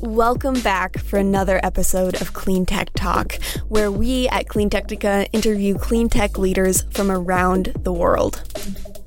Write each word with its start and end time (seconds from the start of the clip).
Welcome 0.00 0.60
back 0.60 0.96
for 0.98 1.18
another 1.18 1.58
episode 1.64 2.20
of 2.20 2.32
Clean 2.32 2.64
Tech 2.64 2.90
Talk, 2.94 3.34
where 3.68 3.90
we 3.90 4.28
at 4.28 4.46
CleanTechnica 4.46 5.28
interview 5.32 5.76
clean 5.76 6.08
tech 6.08 6.38
leaders 6.38 6.82
from 6.92 7.10
around 7.10 7.72
the 7.82 7.92
world. 7.92 8.40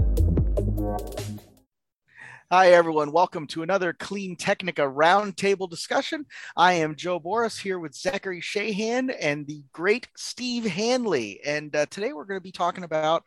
Hi, 2.52 2.72
everyone. 2.72 3.12
Welcome 3.12 3.46
to 3.48 3.62
another 3.62 3.92
CleanTechnica 3.92 4.92
roundtable 4.92 5.70
discussion. 5.70 6.26
I 6.56 6.72
am 6.72 6.96
Joe 6.96 7.20
Borras 7.20 7.56
here 7.56 7.78
with 7.78 7.94
Zachary 7.94 8.40
Shahan 8.40 9.14
and 9.20 9.46
the 9.46 9.62
great 9.72 10.08
Steve 10.16 10.64
Hanley. 10.64 11.38
And 11.46 11.76
uh, 11.76 11.86
today 11.86 12.12
we're 12.12 12.24
going 12.24 12.40
to 12.40 12.42
be 12.42 12.50
talking 12.50 12.82
about 12.82 13.22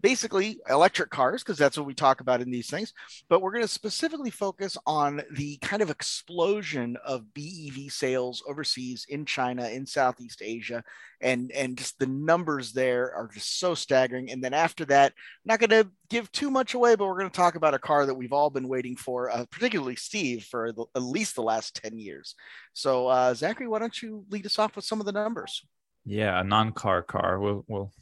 basically 0.00 0.60
electric 0.68 1.10
cars, 1.10 1.42
because 1.42 1.58
that's 1.58 1.76
what 1.76 1.86
we 1.86 1.94
talk 1.94 2.20
about 2.20 2.40
in 2.40 2.50
these 2.50 2.70
things. 2.70 2.92
But 3.28 3.42
we're 3.42 3.52
going 3.52 3.64
to 3.64 3.68
specifically 3.68 4.30
focus 4.30 4.76
on 4.86 5.22
the 5.32 5.56
kind 5.58 5.82
of 5.82 5.90
explosion 5.90 6.96
of 7.04 7.32
BEV 7.34 7.90
sales 7.90 8.42
overseas 8.46 9.06
in 9.08 9.24
China, 9.24 9.68
in 9.68 9.86
Southeast 9.86 10.42
Asia, 10.42 10.82
and 11.20 11.50
and 11.52 11.76
just 11.76 11.98
the 11.98 12.06
numbers 12.06 12.72
there 12.72 13.14
are 13.14 13.28
just 13.32 13.58
so 13.58 13.74
staggering. 13.74 14.30
And 14.30 14.42
then 14.42 14.54
after 14.54 14.84
that, 14.86 15.12
I'm 15.12 15.46
not 15.46 15.60
going 15.60 15.70
to 15.70 15.90
give 16.08 16.30
too 16.32 16.50
much 16.50 16.74
away, 16.74 16.94
but 16.94 17.06
we're 17.06 17.18
going 17.18 17.30
to 17.30 17.36
talk 17.36 17.54
about 17.54 17.74
a 17.74 17.78
car 17.78 18.06
that 18.06 18.14
we've 18.14 18.32
all 18.32 18.50
been 18.50 18.68
waiting 18.68 18.96
for, 18.96 19.30
uh, 19.30 19.44
particularly 19.50 19.96
Steve, 19.96 20.44
for 20.44 20.72
the, 20.72 20.84
at 20.94 21.02
least 21.02 21.34
the 21.34 21.42
last 21.42 21.80
ten 21.82 21.98
years. 21.98 22.34
So, 22.72 23.08
uh, 23.08 23.34
Zachary, 23.34 23.68
why 23.68 23.78
don't 23.78 24.00
you 24.02 24.24
lead 24.30 24.46
us 24.46 24.58
off 24.58 24.76
with 24.76 24.84
some 24.84 25.00
of 25.00 25.06
the 25.06 25.12
numbers? 25.12 25.64
Yeah, 26.04 26.40
a 26.40 26.44
non-car 26.44 27.02
car. 27.02 27.38
We'll 27.38 27.64
we'll 27.68 27.92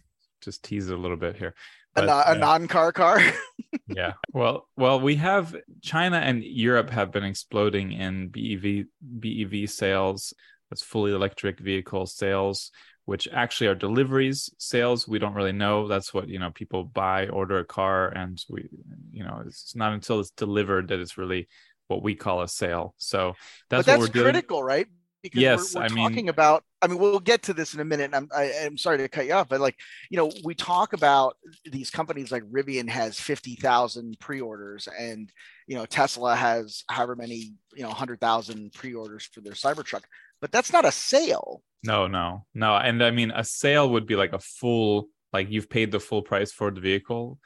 just 0.43 0.63
tease 0.63 0.91
it 0.91 0.95
a 0.95 1.01
little 1.01 1.17
bit 1.17 1.37
here. 1.37 1.55
But, 1.97 2.09
a, 2.09 2.33
a 2.33 2.39
non-car 2.39 2.93
car. 2.93 3.21
yeah. 3.89 4.13
Well, 4.33 4.69
well, 4.77 5.01
we 5.01 5.17
have 5.17 5.57
China 5.83 6.19
and 6.19 6.45
Europe 6.45 6.91
have 6.91 7.11
been 7.11 7.25
exploding 7.25 7.93
in 7.93 8.29
BEV 8.29 8.87
BEV 9.01 9.69
sales. 9.71 10.35
That's 10.71 10.83
fully 10.83 11.13
electric 11.13 11.59
vehicle 11.61 12.07
sales, 12.07 12.71
which 13.05 13.29
actually 13.33 13.69
are 13.69 13.75
deliveries 13.75 14.51
sales. 14.59 15.09
We 15.09 15.19
don't 15.19 15.35
really 15.35 15.53
know. 15.53 15.89
That's 15.89 16.13
what 16.13 16.29
you 16.29 16.39
know. 16.39 16.51
People 16.51 16.85
buy, 16.85 17.29
order 17.29 17.59
a 17.59 17.65
car, 17.65 18.09
and 18.09 18.39
we, 18.49 18.69
you 19.11 19.25
know, 19.25 19.43
it's 19.47 19.75
not 19.75 19.93
until 19.93 20.21
it's 20.21 20.31
delivered 20.31 20.89
that 20.89 21.01
it's 21.01 21.17
really 21.17 21.49
what 21.89 22.03
we 22.03 22.15
call 22.15 22.43
a 22.43 22.49
sale. 22.49 22.95
So 22.99 23.35
that's, 23.71 23.87
that's 23.87 23.99
what 23.99 24.15
we're 24.15 24.23
critical, 24.23 24.59
doing. 24.59 24.67
right? 24.67 24.87
Because 25.27 25.41
yes, 25.41 25.75
we're, 25.75 25.81
we're 25.81 25.85
I 25.85 25.89
talking 25.89 26.15
mean, 26.15 26.29
about. 26.29 26.65
I 26.83 26.87
mean, 26.87 26.99
we'll 26.99 27.21
get 27.21 27.43
to 27.45 27.55
this 27.55 27.75
in 27.75 27.81
a 27.81 27.85
minute. 27.85 28.11
I'm 28.15 28.29
I, 28.35 28.45
am 28.45 28.51
i 28.51 28.67
am 28.67 28.79
sorry 28.79 28.99
to 28.99 29.09
cut 29.09 29.27
you 29.27 29.33
off, 29.33 29.49
but 29.49 29.61
like 29.61 29.77
you 30.11 30.17
know, 30.17 30.31
we 30.45 30.55
talk 30.55 30.93
about 30.93 31.37
these 31.65 31.91
companies 31.91 32.31
like 32.31 32.43
Rivian 32.45 32.89
has 32.89 33.19
fifty 33.19 33.57
thousand 33.57 34.19
pre-orders, 34.21 34.89
and 34.99 35.31
you 35.67 35.77
know 35.77 35.87
Tesla 35.87 36.35
has 36.37 36.85
however 36.89 37.17
many 37.17 37.55
you 37.75 37.83
know 37.83 37.91
hundred 37.91 38.21
thousand 38.21 38.73
pre-orders 38.73 39.29
for 39.33 39.41
their 39.41 39.55
Cybertruck, 39.55 40.03
but 40.41 40.53
that's 40.53 40.73
not 40.73 40.85
a 40.85 40.93
sale. 40.93 41.63
No, 41.83 42.07
no, 42.07 42.45
no, 42.55 42.77
and 42.77 43.03
I 43.03 43.11
mean 43.11 43.31
a 43.31 43.45
sale 43.45 43.91
would 43.91 44.07
be 44.07 44.17
like 44.17 44.33
a 44.33 44.39
full 44.39 45.09
like 45.33 45.51
you've 45.51 45.71
paid 45.71 45.93
the 45.93 46.01
full 46.01 46.23
price 46.23 46.53
for 46.53 46.71
the 46.71 46.81
vehicle. 46.81 47.39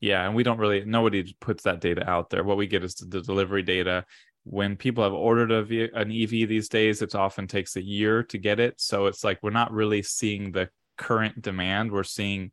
Yeah, 0.00 0.24
and 0.24 0.34
we 0.34 0.44
don't 0.44 0.58
really 0.58 0.84
nobody 0.84 1.34
puts 1.40 1.64
that 1.64 1.80
data 1.80 2.08
out 2.08 2.30
there. 2.30 2.44
What 2.44 2.56
we 2.56 2.66
get 2.66 2.84
is 2.84 2.94
the 2.94 3.20
delivery 3.20 3.62
data 3.62 4.04
when 4.50 4.76
people 4.76 5.04
have 5.04 5.12
ordered 5.12 5.52
a 5.52 5.98
an 5.98 6.10
EV 6.10 6.48
these 6.48 6.68
days, 6.70 7.02
it 7.02 7.14
often 7.14 7.46
takes 7.46 7.76
a 7.76 7.82
year 7.82 8.22
to 8.24 8.38
get 8.38 8.58
it. 8.58 8.80
So 8.80 9.06
it's 9.06 9.22
like 9.22 9.38
we're 9.42 9.50
not 9.50 9.72
really 9.72 10.02
seeing 10.02 10.52
the 10.52 10.70
current 10.96 11.42
demand. 11.42 11.92
We're 11.92 12.02
seeing 12.02 12.50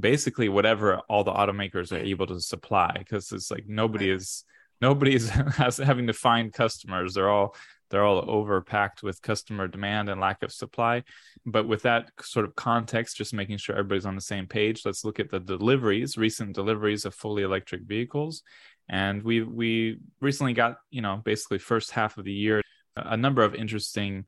basically 0.00 0.48
whatever 0.48 0.98
all 1.10 1.24
the 1.24 1.32
automakers 1.32 1.92
are 1.92 2.02
able 2.02 2.26
to 2.28 2.40
supply 2.40 2.96
because 2.98 3.32
it's 3.32 3.50
like 3.50 3.64
nobody 3.66 4.10
is 4.10 4.44
nobody 4.80 5.14
is 5.14 5.28
has 5.56 5.76
having 5.76 6.06
to 6.06 6.14
find 6.14 6.54
customers. 6.54 7.12
They're 7.12 7.30
all 7.30 7.54
they're 7.90 8.04
all 8.04 8.24
overpacked 8.24 9.02
with 9.02 9.22
customer 9.22 9.68
demand 9.68 10.08
and 10.08 10.20
lack 10.20 10.42
of 10.42 10.52
supply. 10.52 11.04
But 11.44 11.68
with 11.68 11.82
that 11.82 12.10
sort 12.20 12.46
of 12.46 12.56
context, 12.56 13.16
just 13.16 13.34
making 13.34 13.58
sure 13.58 13.76
everybody's 13.76 14.06
on 14.06 14.16
the 14.16 14.20
same 14.20 14.46
page, 14.46 14.82
let's 14.84 15.04
look 15.04 15.20
at 15.20 15.30
the 15.30 15.38
deliveries, 15.38 16.16
recent 16.16 16.54
deliveries 16.54 17.04
of 17.04 17.14
fully 17.14 17.44
electric 17.44 17.82
vehicles 17.82 18.42
and 18.88 19.22
we 19.22 19.42
we 19.42 19.98
recently 20.20 20.52
got 20.52 20.78
you 20.90 21.02
know 21.02 21.20
basically 21.24 21.58
first 21.58 21.90
half 21.90 22.18
of 22.18 22.24
the 22.24 22.32
year 22.32 22.62
a 22.96 23.16
number 23.16 23.42
of 23.42 23.54
interesting 23.54 24.26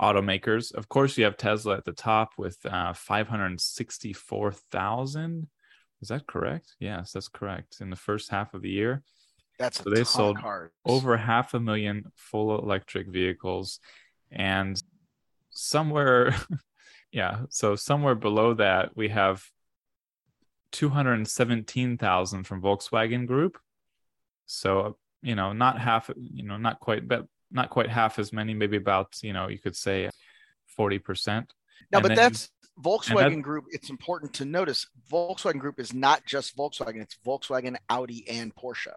automakers. 0.00 0.72
Of 0.74 0.88
course 0.88 1.18
you 1.18 1.24
have 1.24 1.36
tesla 1.36 1.76
at 1.76 1.84
the 1.84 1.92
top 1.92 2.32
with 2.38 2.64
uh, 2.66 2.94
564000 2.94 5.48
is 6.02 6.08
that 6.08 6.26
correct? 6.26 6.74
Yes 6.80 7.12
that's 7.12 7.28
correct. 7.28 7.76
In 7.80 7.90
the 7.90 7.96
first 7.96 8.30
half 8.30 8.54
of 8.54 8.62
the 8.62 8.70
year. 8.70 9.02
That's 9.58 9.82
so 9.82 9.90
they 9.90 10.04
sold 10.04 10.38
over 10.86 11.18
half 11.18 11.52
a 11.52 11.60
million 11.60 12.10
full 12.14 12.58
electric 12.58 13.08
vehicles. 13.08 13.78
And 14.32 14.82
somewhere 15.50 16.34
yeah 17.12 17.42
so 17.50 17.76
somewhere 17.76 18.14
below 18.14 18.54
that 18.54 18.96
we 18.96 19.08
have 19.08 19.44
217,000 20.72 22.44
from 22.44 22.62
Volkswagen 22.62 23.26
Group 23.26 23.58
so, 24.50 24.96
you 25.22 25.34
know, 25.34 25.52
not 25.52 25.78
half, 25.78 26.10
you 26.16 26.42
know, 26.42 26.56
not 26.56 26.80
quite, 26.80 27.06
but 27.06 27.26
not 27.50 27.70
quite 27.70 27.88
half 27.88 28.18
as 28.18 28.32
many, 28.32 28.54
maybe 28.54 28.76
about, 28.76 29.16
you 29.22 29.32
know, 29.32 29.48
you 29.48 29.58
could 29.58 29.76
say 29.76 30.10
40%. 30.78 31.00
Now, 31.92 31.98
and 31.98 32.02
but 32.02 32.08
then, 32.08 32.16
that's 32.16 32.50
Volkswagen 32.82 33.36
that, 33.36 33.42
Group. 33.42 33.66
It's 33.70 33.90
important 33.90 34.32
to 34.34 34.44
notice 34.44 34.88
Volkswagen 35.10 35.58
Group 35.58 35.78
is 35.78 35.94
not 35.94 36.24
just 36.26 36.56
Volkswagen, 36.56 37.00
it's 37.00 37.16
Volkswagen, 37.24 37.76
Audi, 37.88 38.28
and 38.28 38.54
Porsche. 38.54 38.92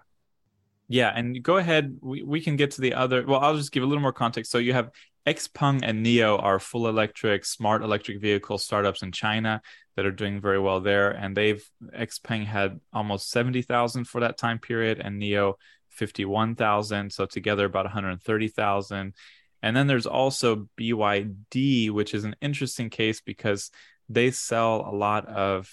Yeah, 0.87 1.11
and 1.15 1.41
go 1.41 1.57
ahead. 1.57 1.97
We, 2.01 2.23
we 2.23 2.41
can 2.41 2.55
get 2.55 2.71
to 2.71 2.81
the 2.81 2.93
other. 2.93 3.25
Well, 3.25 3.39
I'll 3.39 3.57
just 3.57 3.71
give 3.71 3.83
a 3.83 3.85
little 3.85 4.01
more 4.01 4.13
context. 4.13 4.51
So 4.51 4.57
you 4.57 4.73
have 4.73 4.91
Xpeng 5.25 5.79
and 5.83 6.05
NIO 6.05 6.41
are 6.41 6.59
full 6.59 6.87
electric, 6.87 7.45
smart 7.45 7.81
electric 7.81 8.19
vehicle 8.19 8.57
startups 8.57 9.03
in 9.03 9.11
China 9.11 9.61
that 9.95 10.05
are 10.05 10.11
doing 10.11 10.41
very 10.41 10.59
well 10.59 10.81
there. 10.81 11.11
And 11.11 11.35
they've 11.35 11.63
Xpeng 11.97 12.45
had 12.45 12.79
almost 12.91 13.29
70,000 13.29 14.05
for 14.05 14.21
that 14.21 14.37
time 14.37 14.59
period 14.59 14.99
and 14.99 15.21
NIO 15.21 15.53
51,000. 15.89 17.11
So 17.11 17.25
together 17.25 17.65
about 17.65 17.85
130,000. 17.85 19.13
And 19.61 19.77
then 19.77 19.87
there's 19.87 20.07
also 20.07 20.67
BYD, 20.77 21.89
which 21.91 22.13
is 22.13 22.25
an 22.25 22.35
interesting 22.41 22.89
case 22.89 23.21
because 23.21 23.71
they 24.09 24.31
sell 24.31 24.85
a 24.85 24.93
lot 24.93 25.25
of, 25.27 25.69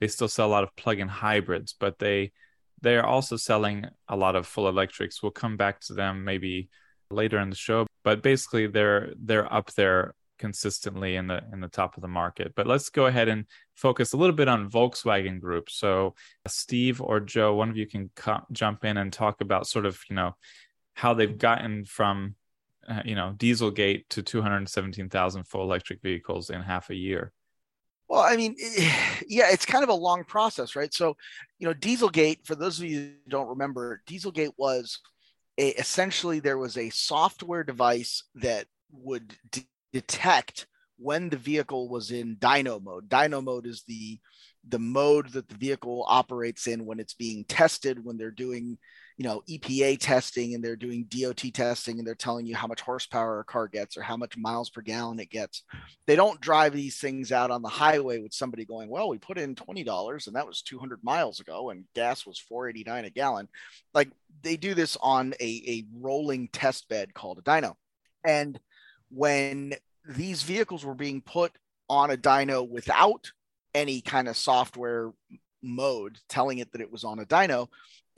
they 0.00 0.08
still 0.08 0.28
sell 0.28 0.48
a 0.48 0.50
lot 0.50 0.64
of 0.64 0.74
plug-in 0.74 1.06
hybrids, 1.06 1.72
but 1.78 2.00
they, 2.00 2.32
they 2.82 2.96
are 2.96 3.06
also 3.06 3.36
selling 3.36 3.86
a 4.08 4.16
lot 4.16 4.34
of 4.34 4.46
full 4.46 4.68
electrics. 4.68 5.22
We'll 5.22 5.30
come 5.30 5.56
back 5.56 5.80
to 5.82 5.94
them 5.94 6.24
maybe 6.24 6.68
later 7.10 7.38
in 7.38 7.50
the 7.50 7.56
show, 7.56 7.86
but 8.04 8.22
basically 8.22 8.66
they're 8.66 9.12
they're 9.16 9.52
up 9.52 9.72
there 9.74 10.14
consistently 10.38 11.16
in 11.16 11.26
the 11.26 11.42
in 11.52 11.60
the 11.60 11.68
top 11.68 11.96
of 11.96 12.02
the 12.02 12.08
market. 12.08 12.52
But 12.54 12.66
let's 12.66 12.90
go 12.90 13.06
ahead 13.06 13.28
and 13.28 13.44
focus 13.74 14.12
a 14.12 14.16
little 14.16 14.34
bit 14.34 14.48
on 14.48 14.70
Volkswagen 14.70 15.40
Group. 15.40 15.70
So 15.70 16.14
Steve 16.46 17.00
or 17.00 17.20
Joe, 17.20 17.54
one 17.54 17.70
of 17.70 17.76
you 17.76 17.86
can 17.86 18.10
co- 18.14 18.46
jump 18.52 18.84
in 18.84 18.96
and 18.96 19.12
talk 19.12 19.40
about 19.40 19.66
sort 19.66 19.86
of 19.86 20.00
you 20.08 20.16
know 20.16 20.36
how 20.94 21.14
they've 21.14 21.38
gotten 21.38 21.84
from 21.84 22.34
uh, 22.88 23.02
you 23.04 23.14
know 23.14 23.34
Dieselgate 23.36 24.04
to 24.10 24.22
217,000 24.22 25.44
full 25.44 25.62
electric 25.62 26.02
vehicles 26.02 26.50
in 26.50 26.62
half 26.62 26.90
a 26.90 26.94
year. 26.94 27.32
Well, 28.08 28.22
I 28.22 28.36
mean, 28.36 28.56
yeah, 29.28 29.50
it's 29.50 29.66
kind 29.66 29.84
of 29.84 29.90
a 29.90 29.94
long 29.94 30.24
process, 30.24 30.74
right? 30.74 30.92
So, 30.92 31.16
you 31.58 31.68
know, 31.68 31.74
Dieselgate, 31.74 32.46
for 32.46 32.54
those 32.54 32.78
of 32.78 32.86
you 32.86 33.00
who 33.00 33.10
don't 33.28 33.48
remember, 33.48 34.02
Dieselgate 34.08 34.52
was 34.56 34.98
essentially 35.58 36.40
there 36.40 36.58
was 36.58 36.76
a 36.76 36.90
software 36.90 37.64
device 37.64 38.22
that 38.36 38.66
would 38.92 39.34
detect 39.92 40.66
when 40.98 41.28
the 41.28 41.36
vehicle 41.36 41.88
was 41.88 42.10
in 42.10 42.36
dyno 42.36 42.82
mode. 42.82 43.08
Dyno 43.08 43.42
mode 43.42 43.66
is 43.66 43.82
the 43.86 44.18
the 44.68 44.78
mode 44.78 45.32
that 45.32 45.48
the 45.48 45.54
vehicle 45.54 46.04
operates 46.08 46.66
in 46.66 46.84
when 46.84 47.00
it's 47.00 47.14
being 47.14 47.44
tested, 47.44 48.04
when 48.04 48.18
they're 48.18 48.30
doing, 48.30 48.76
you 49.18 49.24
know, 49.24 49.42
EPA 49.50 49.98
testing 49.98 50.54
and 50.54 50.64
they're 50.64 50.76
doing 50.76 51.04
DOT 51.08 51.52
testing 51.52 51.98
and 51.98 52.06
they're 52.06 52.14
telling 52.14 52.46
you 52.46 52.54
how 52.54 52.68
much 52.68 52.80
horsepower 52.80 53.40
a 53.40 53.44
car 53.44 53.66
gets 53.66 53.96
or 53.96 54.02
how 54.02 54.16
much 54.16 54.36
miles 54.36 54.70
per 54.70 54.80
gallon 54.80 55.18
it 55.18 55.28
gets. 55.28 55.64
They 56.06 56.14
don't 56.14 56.40
drive 56.40 56.72
these 56.72 56.98
things 56.98 57.32
out 57.32 57.50
on 57.50 57.60
the 57.60 57.68
highway 57.68 58.20
with 58.20 58.32
somebody 58.32 58.64
going, 58.64 58.88
well, 58.88 59.08
we 59.08 59.18
put 59.18 59.36
in 59.36 59.56
$20 59.56 60.26
and 60.28 60.36
that 60.36 60.46
was 60.46 60.62
200 60.62 61.02
miles 61.02 61.40
ago 61.40 61.70
and 61.70 61.84
gas 61.96 62.24
was 62.24 62.38
489 62.38 63.06
a 63.06 63.10
gallon. 63.10 63.48
Like 63.92 64.10
they 64.42 64.56
do 64.56 64.72
this 64.74 64.96
on 65.02 65.34
a, 65.40 65.62
a 65.66 65.84
rolling 66.00 66.46
test 66.52 66.88
bed 66.88 67.12
called 67.12 67.38
a 67.38 67.42
dyno. 67.42 67.74
And 68.24 68.60
when 69.10 69.74
these 70.08 70.44
vehicles 70.44 70.84
were 70.84 70.94
being 70.94 71.22
put 71.22 71.50
on 71.88 72.12
a 72.12 72.16
dyno 72.16 72.68
without 72.68 73.32
any 73.74 74.00
kind 74.00 74.28
of 74.28 74.36
software 74.36 75.10
mode 75.60 76.18
telling 76.28 76.58
it 76.58 76.70
that 76.70 76.80
it 76.80 76.92
was 76.92 77.02
on 77.02 77.18
a 77.18 77.26
dyno, 77.26 77.66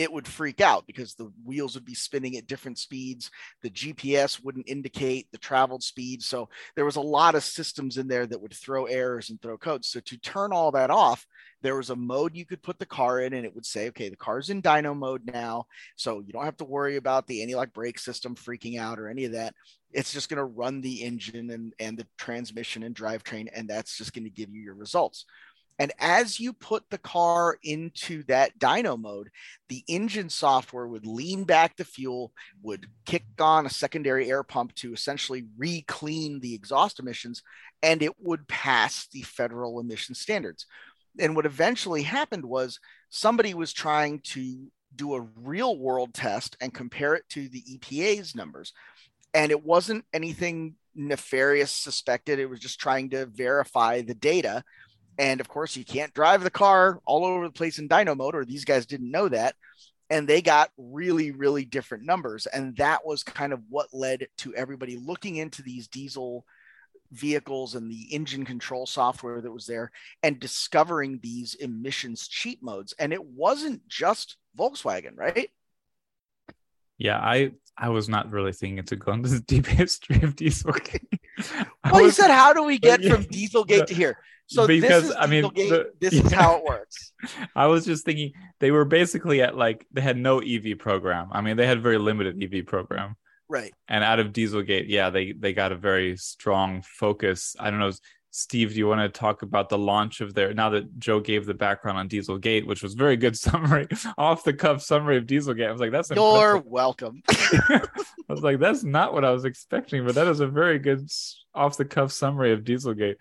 it 0.00 0.10
would 0.10 0.26
freak 0.26 0.62
out 0.62 0.86
because 0.86 1.12
the 1.12 1.30
wheels 1.44 1.74
would 1.74 1.84
be 1.84 1.92
spinning 1.92 2.38
at 2.38 2.46
different 2.46 2.78
speeds. 2.78 3.30
The 3.60 3.68
GPS 3.68 4.42
wouldn't 4.42 4.66
indicate 4.66 5.30
the 5.30 5.36
traveled 5.36 5.82
speed. 5.82 6.22
So 6.22 6.48
there 6.74 6.86
was 6.86 6.96
a 6.96 7.02
lot 7.02 7.34
of 7.34 7.44
systems 7.44 7.98
in 7.98 8.08
there 8.08 8.24
that 8.24 8.40
would 8.40 8.54
throw 8.54 8.86
errors 8.86 9.28
and 9.28 9.38
throw 9.42 9.58
codes. 9.58 9.88
So 9.88 10.00
to 10.00 10.16
turn 10.16 10.54
all 10.54 10.70
that 10.70 10.90
off, 10.90 11.26
there 11.60 11.76
was 11.76 11.90
a 11.90 11.96
mode 11.96 12.34
you 12.34 12.46
could 12.46 12.62
put 12.62 12.78
the 12.78 12.86
car 12.86 13.20
in 13.20 13.34
and 13.34 13.44
it 13.44 13.54
would 13.54 13.66
say, 13.66 13.88
okay, 13.88 14.08
the 14.08 14.16
car's 14.16 14.48
in 14.48 14.62
dyno 14.62 14.96
mode 14.96 15.20
now. 15.26 15.66
So 15.96 16.20
you 16.20 16.32
don't 16.32 16.46
have 16.46 16.56
to 16.56 16.64
worry 16.64 16.96
about 16.96 17.26
the 17.26 17.42
anti-lock 17.42 17.74
brake 17.74 17.98
system 17.98 18.34
freaking 18.34 18.78
out 18.80 18.98
or 18.98 19.06
any 19.06 19.26
of 19.26 19.32
that. 19.32 19.54
It's 19.92 20.14
just 20.14 20.30
going 20.30 20.38
to 20.38 20.44
run 20.44 20.80
the 20.80 21.02
engine 21.02 21.50
and, 21.50 21.74
and 21.78 21.98
the 21.98 22.06
transmission 22.16 22.84
and 22.84 22.94
drivetrain, 22.94 23.48
and 23.52 23.68
that's 23.68 23.98
just 23.98 24.14
going 24.14 24.24
to 24.24 24.30
give 24.30 24.48
you 24.54 24.62
your 24.62 24.76
results. 24.76 25.26
And 25.80 25.92
as 25.98 26.38
you 26.38 26.52
put 26.52 26.84
the 26.90 26.98
car 26.98 27.56
into 27.62 28.22
that 28.24 28.58
dyno 28.58 29.00
mode, 29.00 29.30
the 29.70 29.82
engine 29.88 30.28
software 30.28 30.86
would 30.86 31.06
lean 31.06 31.44
back 31.44 31.74
the 31.76 31.86
fuel, 31.86 32.32
would 32.62 32.86
kick 33.06 33.24
on 33.40 33.64
a 33.64 33.70
secondary 33.70 34.30
air 34.30 34.42
pump 34.42 34.74
to 34.74 34.92
essentially 34.92 35.46
re-clean 35.56 36.40
the 36.40 36.54
exhaust 36.54 37.00
emissions, 37.00 37.42
and 37.82 38.02
it 38.02 38.12
would 38.20 38.46
pass 38.46 39.08
the 39.10 39.22
federal 39.22 39.80
emission 39.80 40.14
standards. 40.14 40.66
And 41.18 41.34
what 41.34 41.46
eventually 41.46 42.02
happened 42.02 42.44
was 42.44 42.78
somebody 43.08 43.54
was 43.54 43.72
trying 43.72 44.20
to 44.20 44.70
do 44.94 45.14
a 45.14 45.26
real 45.36 45.78
world 45.78 46.12
test 46.12 46.58
and 46.60 46.74
compare 46.74 47.14
it 47.14 47.24
to 47.30 47.48
the 47.48 47.62
EPA's 47.62 48.34
numbers. 48.34 48.74
And 49.32 49.50
it 49.50 49.64
wasn't 49.64 50.04
anything 50.12 50.74
nefarious 50.94 51.70
suspected. 51.70 52.38
It 52.38 52.50
was 52.50 52.60
just 52.60 52.78
trying 52.78 53.08
to 53.10 53.24
verify 53.24 54.02
the 54.02 54.14
data 54.14 54.62
and 55.20 55.38
of 55.38 55.48
course, 55.48 55.76
you 55.76 55.84
can't 55.84 56.14
drive 56.14 56.42
the 56.42 56.50
car 56.50 56.98
all 57.04 57.26
over 57.26 57.46
the 57.46 57.52
place 57.52 57.78
in 57.78 57.90
dyno 57.90 58.16
mode, 58.16 58.34
or 58.34 58.46
these 58.46 58.64
guys 58.64 58.86
didn't 58.86 59.10
know 59.10 59.28
that. 59.28 59.54
And 60.08 60.26
they 60.26 60.40
got 60.40 60.70
really, 60.78 61.30
really 61.30 61.66
different 61.66 62.04
numbers. 62.04 62.46
And 62.46 62.74
that 62.78 63.04
was 63.04 63.22
kind 63.22 63.52
of 63.52 63.60
what 63.68 63.92
led 63.92 64.28
to 64.38 64.54
everybody 64.54 64.96
looking 64.96 65.36
into 65.36 65.62
these 65.62 65.88
diesel 65.88 66.46
vehicles 67.12 67.74
and 67.74 67.90
the 67.90 68.14
engine 68.14 68.46
control 68.46 68.86
software 68.86 69.42
that 69.42 69.52
was 69.52 69.66
there 69.66 69.92
and 70.22 70.40
discovering 70.40 71.20
these 71.22 71.54
emissions 71.54 72.26
cheat 72.26 72.62
modes. 72.62 72.94
And 72.98 73.12
it 73.12 73.22
wasn't 73.22 73.86
just 73.88 74.38
Volkswagen, 74.58 75.16
right? 75.16 75.50
Yeah, 76.96 77.18
I 77.18 77.52
I 77.76 77.90
was 77.90 78.08
not 78.08 78.30
really 78.32 78.52
thinking 78.52 78.84
to 78.84 78.96
go 78.96 79.12
into 79.12 79.28
the 79.28 79.40
deep 79.46 79.66
history 79.66 80.22
of 80.22 80.34
Dieselgate. 80.34 81.18
well, 81.84 81.92
was, 81.92 82.02
you 82.04 82.10
said, 82.10 82.30
how 82.30 82.54
do 82.54 82.62
we 82.62 82.78
get 82.78 83.02
yeah, 83.02 83.14
from 83.14 83.24
Dieselgate 83.24 83.86
to 83.86 83.94
here? 83.94 84.16
So 84.50 84.66
because 84.66 85.14
I 85.16 85.26
mean, 85.26 85.42
the, 85.54 85.92
this 86.00 86.12
yeah. 86.12 86.24
is 86.24 86.32
how 86.32 86.56
it 86.56 86.64
works. 86.64 87.12
I 87.54 87.66
was 87.66 87.84
just 87.84 88.04
thinking 88.04 88.32
they 88.58 88.72
were 88.72 88.84
basically 88.84 89.42
at 89.42 89.56
like 89.56 89.86
they 89.92 90.00
had 90.00 90.16
no 90.16 90.40
EV 90.40 90.76
program. 90.76 91.28
I 91.30 91.40
mean, 91.40 91.56
they 91.56 91.68
had 91.68 91.80
very 91.80 91.98
limited 91.98 92.42
EV 92.42 92.66
program. 92.66 93.14
Right. 93.48 93.72
And 93.86 94.02
out 94.02 94.18
of 94.18 94.32
Dieselgate, 94.32 94.86
yeah, 94.88 95.10
they 95.10 95.32
they 95.32 95.52
got 95.52 95.70
a 95.70 95.76
very 95.76 96.16
strong 96.16 96.82
focus. 96.82 97.54
I 97.60 97.70
don't 97.70 97.78
know. 97.78 97.92
Steve, 98.32 98.70
do 98.70 98.78
you 98.78 98.86
want 98.86 99.00
to 99.00 99.08
talk 99.08 99.42
about 99.42 99.68
the 99.68 99.78
launch 99.78 100.20
of 100.20 100.34
their 100.34 100.54
now 100.54 100.70
that 100.70 100.98
Joe 100.98 101.18
gave 101.18 101.46
the 101.46 101.54
background 101.54 101.98
on 101.98 102.08
Dieselgate, 102.08 102.64
which 102.64 102.82
was 102.82 102.94
very 102.94 103.16
good 103.16 103.36
summary, 103.38 103.88
off 104.16 104.44
the 104.44 104.52
cuff 104.52 104.82
summary 104.82 105.16
of 105.16 105.26
Dieselgate. 105.26 105.68
I 105.68 105.72
was 105.72 105.80
like, 105.80 105.90
that's 105.90 106.10
you're 106.10 106.56
impressive. 106.56 106.66
welcome. 106.66 107.22
I 107.28 107.82
was 108.28 108.42
like, 108.42 108.60
that's 108.60 108.84
not 108.84 109.12
what 109.12 109.24
I 109.24 109.32
was 109.32 109.44
expecting, 109.44 110.06
but 110.06 110.14
that 110.14 110.28
is 110.28 110.40
a 110.40 110.46
very 110.46 110.78
good 110.78 111.10
off 111.54 111.76
the 111.76 111.84
cuff 111.84 112.12
summary 112.12 112.52
of 112.52 112.62
Dieselgate. 112.62 113.16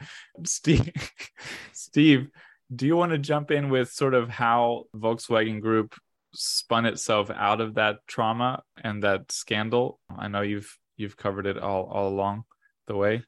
Steve 0.45 0.91
Steve, 1.73 2.29
do 2.73 2.85
you 2.85 2.95
want 2.95 3.11
to 3.11 3.17
jump 3.17 3.49
in 3.49 3.69
with 3.69 3.91
sort 3.91 4.13
of 4.13 4.29
how 4.29 4.83
Volkswagen 4.95 5.59
Group 5.59 5.95
spun 6.35 6.85
itself 6.85 7.31
out 7.31 7.61
of 7.61 7.75
that 7.75 7.97
trauma 8.05 8.61
and 8.83 9.01
that 9.03 9.31
scandal? 9.31 9.99
I 10.15 10.27
know 10.27 10.41
you've 10.41 10.77
you've 10.97 11.17
covered 11.17 11.47
it 11.47 11.57
all 11.57 11.85
all 11.85 12.09
along 12.09 12.43
the 12.85 12.95
way. 12.95 13.23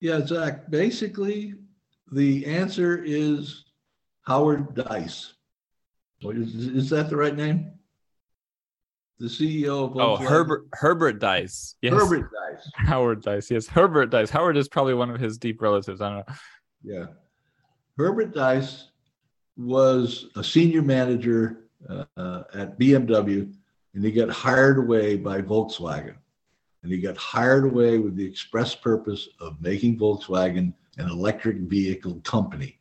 Yeah, 0.00 0.24
Zach. 0.24 0.70
Basically, 0.70 1.54
the 2.12 2.46
answer 2.46 3.02
is 3.04 3.64
Howard 4.22 4.74
Diess. 4.74 5.32
Is, 6.22 6.54
is 6.54 6.90
that 6.90 7.10
the 7.10 7.16
right 7.16 7.36
name? 7.36 7.72
The 9.18 9.26
CEO 9.26 9.84
of 9.86 9.96
Oh, 9.96 10.16
Herbert 10.16 10.66
Herbert 10.74 11.20
Diess. 11.20 11.74
Yes. 11.82 11.92
Herbert 11.94 12.30
Diess. 12.32 12.60
Howard 12.74 13.22
Diess. 13.22 13.50
Yes, 13.50 13.66
Herbert 13.66 14.10
Diess. 14.10 14.30
Howard 14.30 14.56
is 14.56 14.68
probably 14.68 14.94
one 14.94 15.10
of 15.10 15.20
his 15.20 15.38
deep 15.38 15.60
relatives. 15.60 16.00
I 16.00 16.08
don't 16.08 16.28
know. 16.28 16.34
Yeah. 16.84 17.06
Herbert 17.96 18.32
Diess 18.32 18.84
was 19.56 20.26
a 20.36 20.44
senior 20.44 20.82
manager 20.82 21.64
uh, 21.88 22.04
uh, 22.16 22.44
at 22.54 22.78
BMW 22.78 23.52
and 23.94 24.04
he 24.04 24.12
got 24.12 24.30
hired 24.30 24.78
away 24.78 25.16
by 25.16 25.42
Volkswagen 25.42 26.14
and 26.82 26.92
he 26.92 26.98
got 26.98 27.16
hired 27.16 27.64
away 27.64 27.98
with 27.98 28.16
the 28.16 28.24
express 28.24 28.74
purpose 28.74 29.28
of 29.40 29.60
making 29.60 29.98
Volkswagen 29.98 30.72
an 30.98 31.08
electric 31.10 31.58
vehicle 31.58 32.20
company. 32.24 32.78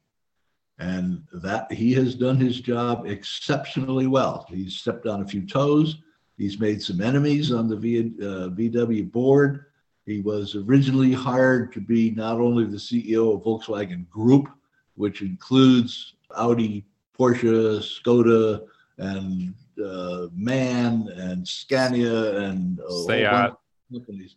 And 0.79 1.23
that 1.33 1.71
he 1.71 1.93
has 1.93 2.13
done 2.13 2.37
his 2.37 2.59
job 2.59 3.07
exceptionally 3.07 4.05
well. 4.05 4.45
He's 4.49 4.75
stepped 4.75 5.07
on 5.07 5.21
a 5.21 5.27
few 5.27 5.45
toes. 5.45 5.97
He's 6.37 6.59
made 6.59 6.83
some 6.83 7.01
enemies 7.01 7.51
on 7.51 7.67
the 7.67 7.75
v, 7.75 8.13
uh, 8.21 8.49
VW 8.49 9.11
board. 9.11 9.65
He 10.05 10.21
was 10.21 10.55
originally 10.55 11.11
hired 11.11 11.73
to 11.73 11.81
be 11.81 12.11
not 12.11 12.39
only 12.39 12.65
the 12.65 12.77
CEO 12.77 13.33
of 13.33 13.43
Volkswagen 13.43 14.07
Group, 14.09 14.47
which 14.95 15.21
includes 15.21 16.13
Audi, 16.35 16.85
Porsche, 17.17 17.81
Skoda, 17.81 18.61
and 18.99 19.53
uh, 19.83 20.27
MAN, 20.33 21.09
and 21.15 21.47
Scania, 21.47 22.37
and 22.37 22.79
uh, 22.79 22.89
Seat 22.91 23.57
companies. 23.91 24.35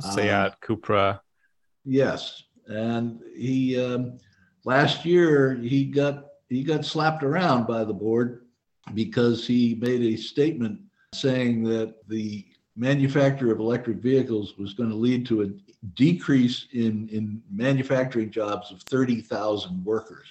Seat, 0.00 0.30
uh, 0.30 0.50
Cupra. 0.62 1.20
Yes, 1.84 2.42
and 2.66 3.20
he 3.34 3.82
um, 3.82 4.18
last 4.64 5.04
year 5.04 5.54
he 5.54 5.84
got 5.84 6.26
he 6.48 6.62
got 6.62 6.84
slapped 6.84 7.22
around 7.22 7.66
by 7.66 7.84
the 7.84 7.94
board 7.94 8.46
because 8.94 9.46
he 9.46 9.76
made 9.80 10.02
a 10.02 10.16
statement 10.16 10.80
saying 11.12 11.64
that 11.64 11.94
the 12.08 12.46
manufacture 12.76 13.50
of 13.50 13.58
electric 13.58 13.98
vehicles 13.98 14.56
was 14.58 14.74
going 14.74 14.90
to 14.90 14.96
lead 14.96 15.26
to 15.26 15.42
a 15.42 15.48
decrease 15.94 16.66
in, 16.72 17.08
in 17.08 17.42
manufacturing 17.50 18.30
jobs 18.30 18.70
of 18.70 18.82
30,000 18.82 19.84
workers. 19.84 20.26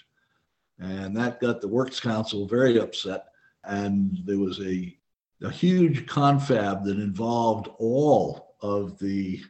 And 0.80 1.16
that 1.18 1.40
got 1.40 1.62
the 1.62 1.68
Works 1.68 2.00
Council 2.00 2.48
very 2.48 2.80
upset. 2.80 3.26
And 3.64 4.20
there 4.26 4.38
was 4.38 4.60
a, 4.60 4.96
a 5.42 5.50
huge 5.50 6.06
confab 6.06 6.86
that 6.86 6.98
involved 6.98 7.70
all 7.80 8.45
of 8.62 8.98
the 9.00 9.42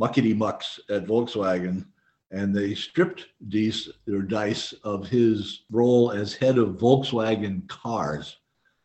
muckety 0.00 0.36
mucks 0.36 0.80
at 0.90 1.06
Volkswagen, 1.06 1.86
and 2.30 2.54
they 2.54 2.74
stripped 2.74 3.26
Dice 3.48 3.88
or 4.08 4.22
Dice 4.22 4.72
of 4.84 5.06
his 5.08 5.62
role 5.70 6.10
as 6.10 6.34
head 6.34 6.58
of 6.58 6.78
Volkswagen 6.78 7.66
cars 7.68 8.36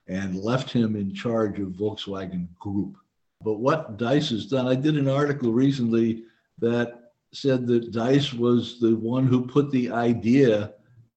and 0.07 0.35
left 0.35 0.71
him 0.71 0.95
in 0.95 1.13
charge 1.13 1.59
of 1.59 1.69
Volkswagen 1.69 2.47
Group. 2.59 2.97
But 3.43 3.59
what 3.59 3.97
Diess 3.97 4.29
has 4.31 4.47
done, 4.47 4.67
I 4.67 4.75
did 4.75 4.97
an 4.97 5.07
article 5.07 5.53
recently 5.53 6.23
that 6.59 7.13
said 7.31 7.67
that 7.67 7.91
Diess 7.91 8.33
was 8.33 8.79
the 8.79 8.95
one 8.95 9.25
who 9.25 9.47
put 9.47 9.71
the 9.71 9.91
idea 9.91 10.73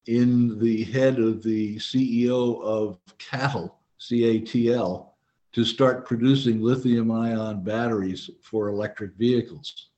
in 0.07 0.59
the 0.59 0.85
head 0.85 1.19
of 1.19 1.43
the 1.43 1.76
CEO 1.76 2.62
of 2.62 2.99
CATL, 3.19 3.73
C 3.99 4.25
A 4.25 4.40
T 4.40 4.73
L, 4.73 5.12
to 5.52 5.64
start 5.64 6.06
producing 6.06 6.62
lithium 6.62 7.11
ion 7.11 7.62
batteries 7.62 8.30
for 8.42 8.68
electric 8.68 9.14
vehicles. 9.16 9.88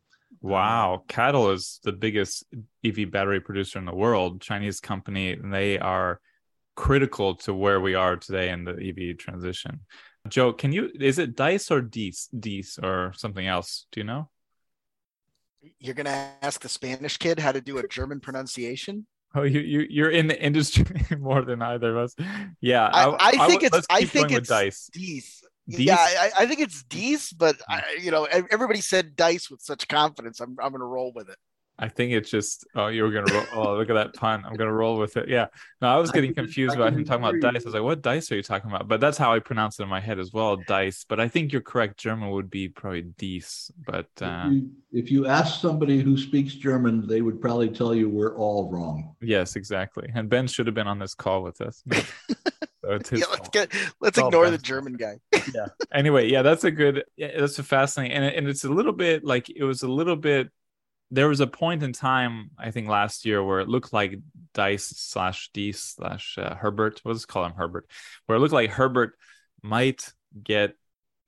Wow, 0.40 1.04
CATL 1.08 1.54
is 1.54 1.80
the 1.84 1.92
biggest 1.92 2.44
EV 2.84 3.10
battery 3.10 3.40
producer 3.40 3.78
in 3.78 3.84
the 3.84 3.94
world, 3.94 4.40
Chinese 4.40 4.80
company, 4.80 5.32
and 5.32 5.52
they 5.52 5.78
are 5.78 6.20
critical 6.76 7.36
to 7.36 7.54
where 7.54 7.80
we 7.80 7.94
are 7.94 8.16
today 8.16 8.50
in 8.50 8.64
the 8.64 8.72
EV 8.72 9.16
transition. 9.16 9.80
Joe, 10.28 10.52
can 10.52 10.72
you 10.72 10.90
is 11.00 11.18
it 11.18 11.36
Dice 11.36 11.70
or 11.70 11.80
Dice, 11.80 12.28
Dice 12.38 12.78
or 12.82 13.12
something 13.16 13.46
else? 13.46 13.86
Do 13.92 14.00
you 14.00 14.04
know? 14.04 14.28
You're 15.78 15.94
gonna 15.94 16.30
ask 16.42 16.60
the 16.60 16.68
Spanish 16.68 17.16
kid 17.16 17.38
how 17.38 17.52
to 17.52 17.60
do 17.60 17.78
a 17.78 17.88
German 17.88 18.20
pronunciation? 18.20 19.06
Oh, 19.34 19.42
you 19.42 19.60
you 19.60 19.86
you're 19.88 20.10
in 20.10 20.26
the 20.26 20.40
industry 20.42 20.84
more 21.18 21.42
than 21.42 21.62
either 21.62 21.96
of 21.96 22.04
us. 22.04 22.14
Yeah, 22.60 22.86
I, 22.86 23.04
I, 23.04 23.16
I 23.40 23.46
think 23.48 23.62
it's 23.62 23.86
I 23.90 24.04
think 24.04 24.32
it's 24.32 24.48
dice. 24.48 24.90
Dice. 25.68 25.80
Yeah, 25.80 25.96
I, 25.96 26.30
I, 26.40 26.46
think 26.46 26.60
it's 26.60 26.82
Dice, 26.84 27.32
but 27.32 27.56
I, 27.68 27.82
you 28.00 28.10
know, 28.10 28.24
everybody 28.24 28.80
said 28.80 29.16
Dice 29.16 29.50
with 29.50 29.62
such 29.62 29.88
confidence. 29.88 30.40
I'm 30.40 30.56
I'm 30.60 30.72
gonna 30.72 30.84
roll 30.84 31.12
with 31.14 31.28
it. 31.28 31.36
I 31.78 31.88
think 31.88 32.12
it's 32.12 32.30
just 32.30 32.64
oh 32.76 32.86
you 32.86 33.02
were 33.02 33.10
gonna 33.10 33.32
roll 33.32 33.46
oh 33.54 33.76
look 33.76 33.90
at 33.90 33.94
that 33.94 34.14
pun. 34.14 34.44
I'm 34.46 34.54
gonna 34.54 34.72
roll 34.72 34.96
with 34.96 35.16
it. 35.16 35.28
Yeah. 35.28 35.46
No 35.80 35.88
I 35.88 35.96
was 35.96 36.12
getting 36.12 36.32
confused 36.32 36.76
about 36.76 36.92
him 36.92 37.04
talking 37.04 37.24
about 37.24 37.40
dice. 37.40 37.62
I 37.62 37.64
was 37.64 37.74
like 37.74 37.82
what 37.82 38.00
dice 38.00 38.30
are 38.30 38.36
you 38.36 38.42
talking 38.42 38.70
about? 38.70 38.86
But 38.86 39.00
that's 39.00 39.18
how 39.18 39.34
I 39.34 39.40
pronounce 39.40 39.80
it 39.80 39.82
in 39.82 39.88
my 39.88 39.98
head 39.98 40.20
as 40.20 40.32
well 40.32 40.56
dice. 40.56 41.04
But 41.08 41.18
I 41.18 41.26
think 41.26 41.52
you're 41.52 41.62
correct. 41.62 41.98
German 41.98 42.30
would 42.30 42.48
be 42.48 42.68
probably 42.68 43.02
dice 43.18 43.72
but 43.86 44.08
uh, 44.22 44.44
if, 44.46 44.52
you, 44.52 44.70
if 44.92 45.10
you 45.10 45.26
ask 45.26 45.60
somebody 45.60 46.00
who 46.00 46.16
speaks 46.16 46.54
German 46.54 47.08
they 47.08 47.22
would 47.22 47.40
probably 47.40 47.68
tell 47.68 47.94
you 47.94 48.08
we're 48.08 48.36
all 48.36 48.70
wrong. 48.70 49.16
Yes 49.20 49.56
exactly. 49.56 50.08
And 50.14 50.28
Ben 50.28 50.46
should 50.46 50.66
have 50.66 50.74
been 50.74 50.86
on 50.86 51.00
this 51.00 51.14
call 51.14 51.42
with 51.42 51.60
us 51.60 51.82
It's 52.88 53.08
his 53.10 53.20
yeah, 53.20 53.26
let's 53.30 53.38
fault. 53.40 53.52
get 53.52 53.72
let's 54.00 54.18
Oh, 54.18 54.26
ignore 54.26 54.50
the 54.50 54.58
German 54.58 54.94
guy. 54.94 55.18
yeah. 55.54 55.66
Anyway, 55.92 56.30
yeah, 56.30 56.42
that's 56.42 56.64
a 56.64 56.70
good. 56.70 57.04
Yeah, 57.16 57.40
that's 57.40 57.58
a 57.58 57.62
fascinating, 57.62 58.16
and 58.16 58.24
and 58.24 58.48
it's 58.48 58.64
a 58.64 58.68
little 58.68 58.92
bit 58.92 59.24
like 59.24 59.50
it 59.50 59.64
was 59.64 59.82
a 59.82 59.88
little 59.88 60.16
bit. 60.16 60.50
There 61.10 61.28
was 61.28 61.40
a 61.40 61.46
point 61.46 61.82
in 61.82 61.92
time, 61.92 62.50
I 62.58 62.70
think, 62.70 62.88
last 62.88 63.24
year 63.26 63.42
where 63.44 63.60
it 63.60 63.68
looked 63.68 63.92
like 63.92 64.18
Dice 64.54 64.86
slash 64.96 65.50
D 65.52 65.72
slash 65.72 66.36
uh, 66.38 66.54
Herbert. 66.56 67.00
Let's 67.04 67.26
call 67.26 67.44
him 67.44 67.52
Herbert, 67.56 67.86
where 68.26 68.36
it 68.36 68.40
looked 68.40 68.54
like 68.54 68.70
Herbert 68.70 69.12
might 69.62 70.12
get 70.42 70.74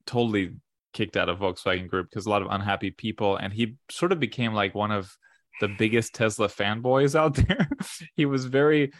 totally 0.05 0.55
kicked 0.93 1.15
out 1.15 1.29
of 1.29 1.39
Volkswagen 1.39 1.87
Group 1.87 2.09
because 2.09 2.25
a 2.25 2.29
lot 2.29 2.41
of 2.41 2.47
unhappy 2.51 2.91
people, 2.91 3.37
and 3.37 3.53
he 3.53 3.75
sort 3.89 4.11
of 4.11 4.19
became 4.19 4.53
like 4.53 4.73
one 4.75 4.91
of 4.91 5.15
the 5.61 5.67
biggest 5.67 6.13
Tesla 6.13 6.47
fanboys 6.47 7.15
out 7.19 7.35
there. 7.35 7.69
he 8.15 8.25
was 8.25 8.45
very 8.45 8.91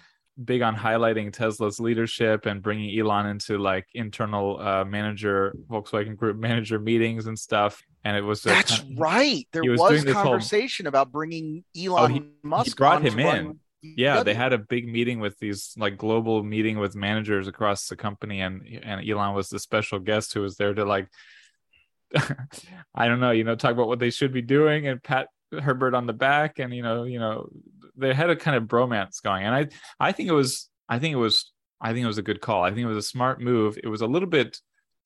big 0.44 0.62
on 0.62 0.76
highlighting 0.76 1.34
Tesla's 1.34 1.80
leadership 1.80 2.46
and 2.46 2.62
bringing 2.62 2.98
Elon 3.00 3.26
into 3.26 3.58
like 3.58 3.88
internal 3.94 4.60
uh, 4.60 4.86
manager 4.86 5.56
Volkswagen 5.70 6.16
Group 6.16 6.38
manager 6.50 6.80
meetings 6.80 7.28
and 7.28 7.38
stuff. 7.38 7.84
And 8.04 8.16
it 8.16 8.22
was 8.22 8.44
That's 8.44 8.80
kind- 8.80 9.00
right. 9.00 9.48
There 9.52 9.64
was 9.64 9.80
was, 9.80 10.04
this 10.04 10.14
whole- 10.14 10.24
conversation 10.24 10.88
about 10.88 11.12
bringing 11.12 11.64
Elon 11.76 12.12
he- 12.14 12.24
Musk. 12.44 12.78
brought 12.78 13.02
him 13.02 13.20
in. 13.20 13.60
yeah 13.82 14.24
they 14.24 14.34
had 14.34 14.54
a 14.54 14.58
big 14.58 14.88
meeting 14.88 15.20
with 15.20 15.38
these 15.40 15.74
like 15.78 15.98
global 15.98 16.44
meeting 16.44 16.80
with 16.80 16.96
managers 16.96 17.48
across 17.48 17.88
the 17.88 17.96
company 17.96 18.42
and 18.42 18.64
and 18.84 19.08
elon 19.08 19.36
was 19.36 19.50
the 19.50 19.60
special 19.60 20.00
guest 20.00 20.34
who 20.34 20.42
was 20.42 20.58
there 20.58 20.74
to 20.74 20.84
like 20.84 21.08
i 22.96 23.08
don't 23.08 23.20
know 23.20 23.32
you 23.32 23.44
know 23.44 23.56
talk 23.56 23.72
about 23.72 23.88
what 23.88 24.00
they 24.00 24.10
should 24.10 24.34
be 24.34 24.42
doing 24.42 24.88
and 24.88 25.02
pat 25.04 25.28
herbert 25.62 25.94
on 25.94 26.08
the 26.08 26.12
back 26.14 26.58
and 26.60 26.74
you 26.74 26.82
know 26.82 27.04
you 27.04 27.20
know 27.20 27.48
they 27.98 28.14
had 28.14 28.30
a 28.30 28.36
kind 28.36 28.56
of 28.56 28.64
bromance 28.64 29.22
going. 29.22 29.46
And 29.46 29.56
i 29.56 29.68
i 30.00 30.12
think 30.12 30.30
it 30.30 30.34
was 30.34 30.70
i 30.90 31.00
think 31.00 31.14
it 31.14 31.18
was 31.18 31.52
i 31.82 31.94
think 31.94 32.04
it 32.04 32.08
was 32.08 32.18
a 32.18 32.24
good 32.24 32.42
call. 32.42 32.64
I 32.64 32.70
think 32.70 32.82
it 32.82 32.94
was 32.94 33.06
a 33.06 33.14
smart 33.14 33.42
move. 33.42 33.78
It 33.84 33.88
was 33.88 34.02
a 34.02 34.08
little 34.08 34.30
bit 34.30 34.58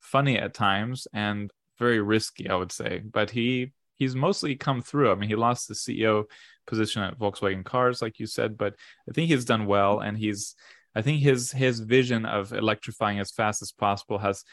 funny 0.01 0.37
at 0.37 0.53
times 0.53 1.07
and 1.13 1.51
very 1.77 2.01
risky 2.01 2.49
i 2.49 2.55
would 2.55 2.71
say. 2.71 2.99
But 2.99 3.29
he 3.29 3.71
he's 3.97 4.15
mostly 4.15 4.55
come 4.55 4.81
through. 4.81 5.11
I 5.11 5.15
mean 5.15 5.29
he 5.29 5.35
lost 5.35 5.67
the 5.67 5.73
ceo 5.73 6.25
position 6.67 7.01
at 7.03 7.19
Volkswagen 7.19 7.65
cars, 7.65 8.01
like 8.01 8.19
you 8.19 8.27
said, 8.27 8.57
but 8.57 8.75
I 9.09 9.13
think 9.13 9.29
he's 9.29 9.45
done 9.45 9.65
well, 9.65 9.99
and 9.99 10.17
he's 10.17 10.55
I 10.95 11.01
think 11.01 11.21
his 11.21 11.51
his 11.51 11.79
vision 11.79 12.25
of 12.25 12.51
electrifying 12.53 13.19
as 13.19 13.31
fast 13.31 13.61
as 13.61 13.71
possible 13.71 14.17
has 14.17 14.43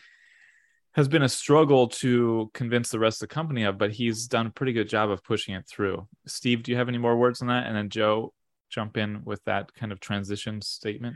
has 0.99 1.07
been 1.07 1.23
a 1.23 1.29
struggle 1.29 1.87
to 1.87 2.51
convince 2.55 2.91
the 2.91 2.99
rest 2.99 3.23
of 3.23 3.29
the 3.29 3.33
company 3.33 3.63
of, 3.63 3.79
but 3.79 3.93
he's 3.93 4.27
done 4.27 4.49
a 4.49 4.51
pretty 4.51 4.73
good 4.73 4.89
job 4.89 5.11
of 5.11 5.23
pushing 5.23 5.55
it 5.55 5.65
through. 5.65 6.09
Steve, 6.27 6.65
do 6.65 6.73
you 6.73 6.77
have 6.77 6.89
any 6.89 6.99
more 6.99 7.17
words 7.17 7.41
on 7.41 7.47
that? 7.47 7.69
And 7.69 7.77
then 7.77 7.89
Joe, 7.89 8.35
jump 8.69 8.97
in 8.97 9.23
with 9.25 9.41
that 9.45 9.73
kind 9.75 9.93
of 9.93 10.01
transition 10.01 10.61
statement. 10.61 11.15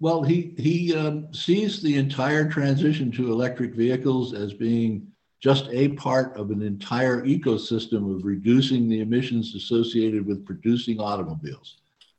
Well, 0.00 0.24
he 0.24 0.52
he 0.58 0.96
um, 0.96 1.32
sees 1.32 1.80
the 1.80 1.96
entire 1.96 2.50
transition 2.50 3.12
to 3.12 3.30
electric 3.30 3.76
vehicles 3.76 4.34
as 4.34 4.52
being 4.52 5.06
just 5.38 5.68
a 5.70 5.90
part 5.90 6.36
of 6.36 6.50
an 6.50 6.60
entire 6.60 7.24
ecosystem 7.24 8.16
of 8.16 8.24
reducing 8.24 8.88
the 8.88 9.00
emissions 9.00 9.54
associated 9.54 10.26
with 10.26 10.44
producing 10.44 10.98
automobiles. 10.98 11.76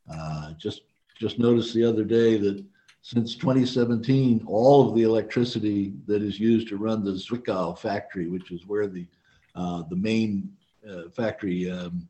Uh, 0.09 0.53
just 0.53 0.83
just 1.19 1.39
noticed 1.39 1.73
the 1.73 1.83
other 1.83 2.05
day 2.05 2.37
that 2.37 2.63
since 3.05 3.35
2017, 3.35 4.43
all 4.47 4.89
of 4.89 4.95
the 4.95 5.03
electricity 5.03 5.93
that 6.07 6.23
is 6.23 6.39
used 6.39 6.67
to 6.67 6.75
run 6.75 7.03
the 7.03 7.11
Zwickau 7.11 7.77
factory, 7.77 8.27
which 8.29 8.49
is 8.49 8.65
where 8.65 8.87
the 8.87 9.05
uh, 9.53 9.83
the 9.91 9.95
main 9.95 10.51
uh, 10.89 11.09
factory 11.15 11.69
um, 11.69 12.09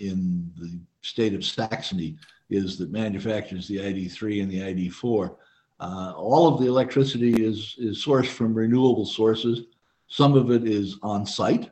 in 0.00 0.52
the 0.58 0.78
state 1.00 1.32
of 1.32 1.42
Saxony 1.42 2.18
is 2.50 2.76
that 2.76 2.90
manufactures 2.90 3.66
the 3.66 3.78
ID3 3.78 4.42
and 4.42 4.50
the 4.50 4.60
ID4. 4.90 5.34
Uh, 5.80 6.12
all 6.14 6.46
of 6.46 6.60
the 6.60 6.66
electricity 6.66 7.42
is 7.42 7.74
is 7.78 8.04
sourced 8.04 8.26
from 8.26 8.52
renewable 8.52 9.06
sources. 9.06 9.62
Some 10.08 10.34
of 10.34 10.50
it 10.50 10.68
is 10.68 10.98
on 11.02 11.24
site, 11.24 11.70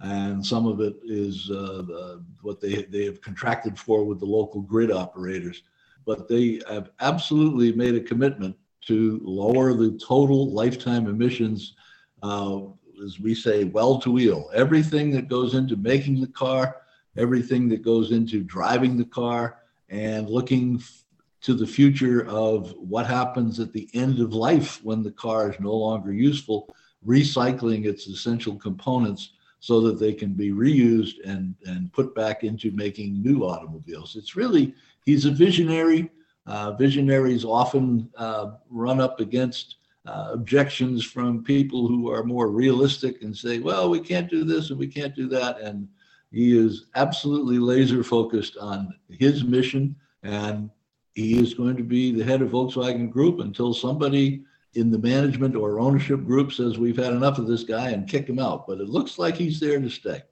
and 0.00 0.44
some 0.44 0.66
of 0.66 0.82
it 0.82 0.96
is 1.04 1.50
uh, 1.50 1.80
the, 1.86 2.22
what 2.42 2.60
they, 2.60 2.82
they 2.82 3.06
have 3.06 3.22
contracted 3.22 3.78
for 3.78 4.04
with 4.04 4.20
the 4.20 4.26
local 4.26 4.60
grid 4.60 4.92
operators. 4.92 5.62
But 6.06 6.28
they 6.28 6.60
have 6.68 6.90
absolutely 7.00 7.72
made 7.72 7.94
a 7.94 8.00
commitment 8.00 8.56
to 8.86 9.20
lower 9.22 9.72
the 9.72 9.98
total 9.98 10.50
lifetime 10.52 11.06
emissions, 11.06 11.74
uh, 12.22 12.60
as 13.04 13.18
we 13.18 13.34
say, 13.34 13.64
well 13.64 13.98
to 14.00 14.10
wheel. 14.10 14.50
Everything 14.54 15.10
that 15.12 15.28
goes 15.28 15.54
into 15.54 15.76
making 15.76 16.20
the 16.20 16.28
car, 16.28 16.82
everything 17.16 17.68
that 17.68 17.82
goes 17.82 18.12
into 18.12 18.42
driving 18.42 18.96
the 18.96 19.04
car, 19.06 19.58
and 19.88 20.28
looking 20.28 20.76
f- 20.76 21.04
to 21.42 21.54
the 21.54 21.66
future 21.66 22.26
of 22.26 22.72
what 22.78 23.06
happens 23.06 23.60
at 23.60 23.72
the 23.72 23.88
end 23.94 24.20
of 24.20 24.32
life 24.32 24.82
when 24.84 25.02
the 25.02 25.12
car 25.12 25.50
is 25.50 25.60
no 25.60 25.74
longer 25.74 26.12
useful 26.12 26.74
recycling 27.06 27.84
its 27.84 28.06
essential 28.06 28.56
components 28.56 29.32
so 29.64 29.80
that 29.80 29.98
they 29.98 30.12
can 30.12 30.34
be 30.34 30.50
reused 30.50 31.24
and, 31.24 31.54
and 31.64 31.90
put 31.94 32.14
back 32.14 32.44
into 32.44 32.70
making 32.72 33.22
new 33.22 33.44
automobiles. 33.44 34.14
It's 34.14 34.36
really, 34.36 34.74
he's 35.06 35.24
a 35.24 35.30
visionary. 35.30 36.10
Uh, 36.46 36.72
visionaries 36.72 37.46
often 37.46 38.10
uh, 38.18 38.56
run 38.68 39.00
up 39.00 39.20
against 39.20 39.76
uh, 40.04 40.28
objections 40.32 41.02
from 41.02 41.42
people 41.42 41.88
who 41.88 42.12
are 42.12 42.22
more 42.22 42.48
realistic 42.48 43.22
and 43.22 43.34
say, 43.34 43.58
well, 43.58 43.88
we 43.88 44.00
can't 44.00 44.28
do 44.28 44.44
this 44.44 44.68
and 44.68 44.78
we 44.78 44.86
can't 44.86 45.16
do 45.16 45.28
that. 45.28 45.58
And 45.58 45.88
he 46.30 46.54
is 46.58 46.84
absolutely 46.94 47.58
laser 47.58 48.04
focused 48.04 48.58
on 48.58 48.94
his 49.08 49.44
mission. 49.44 49.96
And 50.24 50.68
he 51.14 51.38
is 51.38 51.54
going 51.54 51.78
to 51.78 51.84
be 51.84 52.12
the 52.12 52.22
head 52.22 52.42
of 52.42 52.50
Volkswagen 52.50 53.10
Group 53.10 53.40
until 53.40 53.72
somebody 53.72 54.44
in 54.74 54.90
the 54.90 54.98
management 54.98 55.56
or 55.56 55.80
ownership 55.80 56.24
group 56.24 56.52
says 56.52 56.78
we've 56.78 56.96
had 56.96 57.12
enough 57.12 57.38
of 57.38 57.46
this 57.46 57.62
guy 57.64 57.90
and 57.90 58.08
kick 58.08 58.28
him 58.28 58.38
out. 58.38 58.66
But 58.66 58.80
it 58.80 58.88
looks 58.88 59.18
like 59.18 59.36
he's 59.36 59.60
there 59.60 59.80
to 59.80 59.90
stay. 59.90 60.22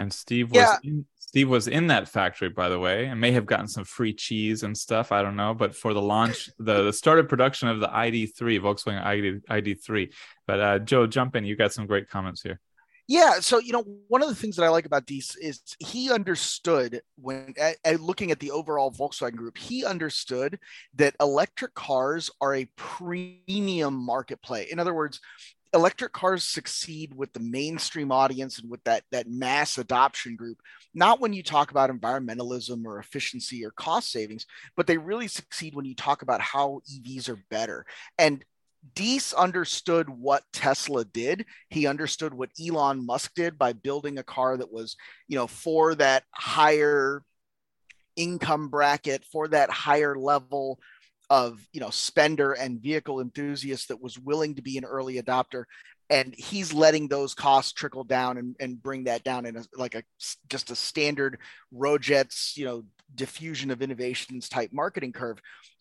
And 0.00 0.12
Steve 0.12 0.52
was 0.52 0.60
Yeah. 0.60 0.76
in, 0.84 1.06
Steve 1.18 1.48
was 1.48 1.68
in 1.68 1.88
that 1.88 2.08
factory, 2.08 2.48
by 2.48 2.68
the 2.68 2.78
way, 2.78 3.06
and 3.06 3.20
may 3.20 3.32
have 3.32 3.44
gotten 3.46 3.68
some 3.68 3.84
free 3.84 4.14
cheese 4.14 4.62
and 4.62 4.76
stuff. 4.76 5.12
I 5.12 5.22
don't 5.22 5.36
know, 5.36 5.52
but 5.54 5.74
for 5.74 5.92
the 5.92 6.00
launch, 6.00 6.48
the, 6.58 6.84
the 6.84 6.92
started 6.92 7.28
production 7.28 7.68
of 7.68 7.80
the 7.80 7.88
ID3, 7.88 8.60
Volkswagen 8.60 9.04
ID, 9.04 9.40
ID3. 9.50 10.12
But 10.46 10.60
uh, 10.60 10.78
Joe, 10.78 11.06
jump 11.06 11.36
in. 11.36 11.44
You 11.44 11.56
got 11.56 11.72
some 11.72 11.86
great 11.86 12.08
comments 12.08 12.42
here. 12.42 12.60
Yeah, 13.10 13.40
so 13.40 13.58
you 13.58 13.72
know, 13.72 13.84
one 14.08 14.22
of 14.22 14.28
the 14.28 14.34
things 14.34 14.56
that 14.56 14.64
I 14.64 14.68
like 14.68 14.84
about 14.84 15.06
Diess 15.06 15.34
is 15.40 15.62
he 15.78 16.12
understood 16.12 17.00
when 17.16 17.54
at, 17.58 17.76
at 17.82 18.00
looking 18.00 18.30
at 18.30 18.38
the 18.38 18.50
overall 18.50 18.92
Volkswagen 18.92 19.34
group, 19.34 19.56
he 19.56 19.82
understood 19.84 20.58
that 20.96 21.16
electric 21.18 21.74
cars 21.74 22.30
are 22.42 22.54
a 22.54 22.68
premium 22.76 23.94
market 23.94 24.42
play. 24.42 24.68
In 24.70 24.78
other 24.78 24.92
words, 24.92 25.20
electric 25.72 26.12
cars 26.12 26.44
succeed 26.44 27.14
with 27.14 27.32
the 27.32 27.40
mainstream 27.40 28.12
audience 28.12 28.58
and 28.58 28.70
with 28.70 28.84
that 28.84 29.04
that 29.10 29.26
mass 29.26 29.78
adoption 29.78 30.36
group, 30.36 30.58
not 30.92 31.18
when 31.18 31.32
you 31.32 31.42
talk 31.42 31.70
about 31.70 31.90
environmentalism 31.90 32.84
or 32.84 32.98
efficiency 32.98 33.64
or 33.64 33.70
cost 33.70 34.12
savings, 34.12 34.44
but 34.76 34.86
they 34.86 34.98
really 34.98 35.28
succeed 35.28 35.74
when 35.74 35.86
you 35.86 35.94
talk 35.94 36.20
about 36.20 36.42
how 36.42 36.82
EVs 36.92 37.30
are 37.30 37.42
better. 37.50 37.86
And 38.18 38.44
Diess 38.94 39.34
understood 39.34 40.08
what 40.08 40.44
Tesla 40.52 41.04
did. 41.04 41.46
He 41.68 41.86
understood 41.86 42.34
what 42.34 42.50
Elon 42.60 43.04
Musk 43.04 43.34
did 43.34 43.58
by 43.58 43.72
building 43.72 44.18
a 44.18 44.22
car 44.22 44.56
that 44.56 44.72
was, 44.72 44.96
you 45.26 45.36
know, 45.36 45.46
for 45.46 45.94
that 45.96 46.24
higher 46.32 47.22
income 48.16 48.68
bracket, 48.68 49.24
for 49.24 49.48
that 49.48 49.70
higher 49.70 50.16
level 50.16 50.78
of, 51.30 51.66
you 51.72 51.80
know, 51.80 51.90
spender 51.90 52.52
and 52.52 52.80
vehicle 52.80 53.20
enthusiast 53.20 53.88
that 53.88 54.02
was 54.02 54.18
willing 54.18 54.54
to 54.54 54.62
be 54.62 54.78
an 54.78 54.84
early 54.84 55.20
adopter. 55.20 55.64
And 56.10 56.34
he's 56.36 56.72
letting 56.72 57.08
those 57.08 57.34
costs 57.34 57.72
trickle 57.72 58.04
down 58.04 58.38
and, 58.38 58.56
and 58.60 58.82
bring 58.82 59.04
that 59.04 59.24
down 59.24 59.44
in 59.44 59.56
a, 59.56 59.64
like 59.76 59.94
a 59.94 60.02
just 60.48 60.70
a 60.70 60.76
standard 60.76 61.38
Rogers, 61.70 62.54
you 62.56 62.64
know, 62.64 62.84
diffusion 63.14 63.70
of 63.70 63.82
innovations 63.82 64.48
type 64.48 64.70
marketing 64.72 65.12
curve 65.12 65.38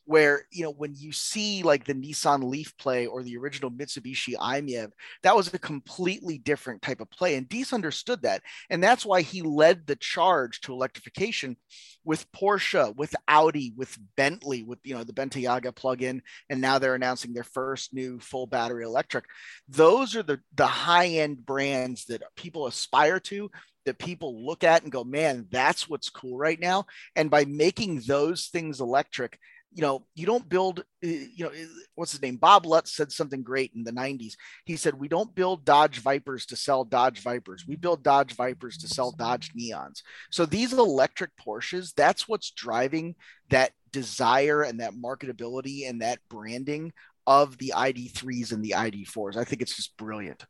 where 0.08 0.44
you 0.52 0.64
know 0.64 0.72
when 0.72 0.96
you 0.96 1.12
see 1.12 1.62
like 1.64 1.84
the 1.84 1.94
Nissan 1.94 2.50
Leaf 2.50 2.76
play 2.78 3.06
or 3.06 3.22
the 3.24 3.38
original 3.38 3.70
Mitsubishi 3.70 4.36
i-MiEV, 4.40 4.90
that 5.22 5.36
was 5.36 5.54
a 5.54 5.60
completely 5.60 6.38
different 6.38 6.82
type 6.82 7.02
of 7.02 7.12
play, 7.12 7.36
and 7.36 7.48
Diess 7.48 7.74
understood 7.74 8.22
that, 8.22 8.42
and 8.70 8.82
that's 8.82 9.06
why 9.06 9.22
he 9.22 9.42
led 9.42 9.86
the 9.86 9.98
charge 9.98 10.62
to 10.62 10.72
electrification 10.72 11.58
with 12.06 12.32
Porsche, 12.32 12.96
with 12.96 13.14
Audi, 13.28 13.74
with 13.76 13.98
Bentley, 14.16 14.64
with 14.64 14.80
you 14.84 14.96
know 14.96 15.04
the 15.04 15.14
Bentayga 15.14 15.76
plug-in, 15.76 16.22
and 16.50 16.62
now 16.62 16.80
they're 16.80 16.96
announcing 16.96 17.34
their 17.34 17.44
first 17.44 17.94
new 17.94 18.18
full 18.20 18.48
battery 18.48 18.86
electric. 18.86 19.26
Those 19.68 20.16
are 20.16 20.24
the 20.24 20.40
the 20.56 20.68
high-end 20.68 21.46
brands 21.46 22.06
that 22.06 22.24
people 22.38 22.66
aspire 22.66 23.20
to 23.20 23.52
that 23.88 23.98
people 23.98 24.46
look 24.46 24.66
at 24.66 24.84
and 24.84 24.92
go, 24.92 25.04
man, 25.04 25.48
that's 25.50 25.88
what's 25.90 26.10
cool 26.10 26.38
right 26.38 26.60
now. 26.60 26.86
And 27.16 27.30
by 27.32 27.46
making 27.46 28.02
those 28.02 28.48
things 28.48 28.82
electric, 28.82 29.40
you 29.74 29.82
know, 29.82 30.06
you 30.16 30.26
don't 30.26 30.48
build, 30.48 30.80
uh, 30.80 30.84
you 31.08 31.44
know, 31.44 31.52
what's 31.96 32.12
his 32.12 32.22
name? 32.22 32.38
Bob 32.38 32.66
Lutz 32.66 32.96
said 32.96 33.12
something 33.12 33.44
great 33.44 33.72
in 33.76 33.84
the 33.84 33.92
90s. 33.92 34.34
He 34.66 34.76
said, 34.76 35.00
We 35.00 35.08
don't 35.08 35.36
build 35.36 35.66
Dodge 35.66 36.00
Vipers 36.00 36.46
to 36.48 36.56
sell 36.56 36.84
Dodge 36.84 37.22
Vipers. 37.22 37.66
We 37.68 37.76
build 37.76 38.04
Dodge 38.04 38.34
Vipers 38.34 38.78
to 38.80 38.88
sell 38.88 39.12
Dodge 39.12 39.52
Neons. 39.54 40.02
So 40.32 40.46
these 40.46 40.74
electric 40.74 41.32
Porsches, 41.38 41.94
that's 41.94 42.28
what's 42.28 42.52
driving 42.52 43.16
that 43.50 43.72
desire 43.92 44.64
and 44.64 44.80
that 44.80 44.94
marketability 44.94 45.88
and 45.88 46.02
that 46.02 46.20
branding 46.30 46.94
of 47.26 47.58
the 47.58 47.74
ID3s 47.76 48.54
and 48.54 48.64
the 48.64 48.74
ID4s. 48.78 49.36
I 49.36 49.44
think 49.44 49.62
it's 49.62 49.76
just 49.76 49.96
brilliant. 49.98 50.46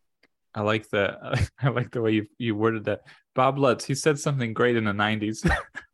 I 0.53 0.62
like 0.62 0.89
the 0.89 1.47
I 1.62 1.69
like 1.69 1.91
the 1.91 2.01
way 2.01 2.12
you 2.12 2.27
you 2.38 2.55
worded 2.55 2.86
that. 2.86 3.01
Bob 3.36 3.57
Lutz, 3.57 3.86
he 3.86 3.93
said 3.93 4.19
something 4.19 4.53
great 4.53 4.75
in 4.75 4.86
the 4.86 4.91
90s. 4.91 5.47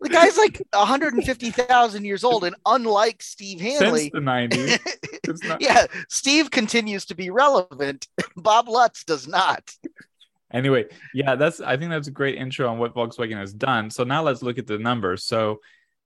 the 0.00 0.08
guy's 0.08 0.36
like 0.38 0.62
150,000 0.72 2.04
years 2.04 2.24
old, 2.24 2.44
and 2.44 2.56
unlike 2.66 3.22
Steve 3.22 3.60
Hanley, 3.60 4.10
Since 4.10 4.12
the 4.12 4.20
90s. 4.20 5.44
not... 5.48 5.60
yeah, 5.60 5.86
Steve 6.08 6.50
continues 6.50 7.04
to 7.06 7.14
be 7.14 7.30
relevant. 7.30 8.08
Bob 8.36 8.68
Lutz 8.68 9.04
does 9.04 9.28
not. 9.28 9.74
Anyway, 10.52 10.86
yeah, 11.14 11.36
that's 11.36 11.60
I 11.60 11.76
think 11.76 11.90
that's 11.90 12.08
a 12.08 12.12
great 12.12 12.36
intro 12.36 12.68
on 12.68 12.78
what 12.78 12.94
Volkswagen 12.94 13.36
has 13.36 13.52
done. 13.52 13.90
So 13.90 14.04
now 14.04 14.22
let's 14.22 14.42
look 14.42 14.58
at 14.58 14.66
the 14.66 14.78
numbers. 14.78 15.24
So 15.24 15.60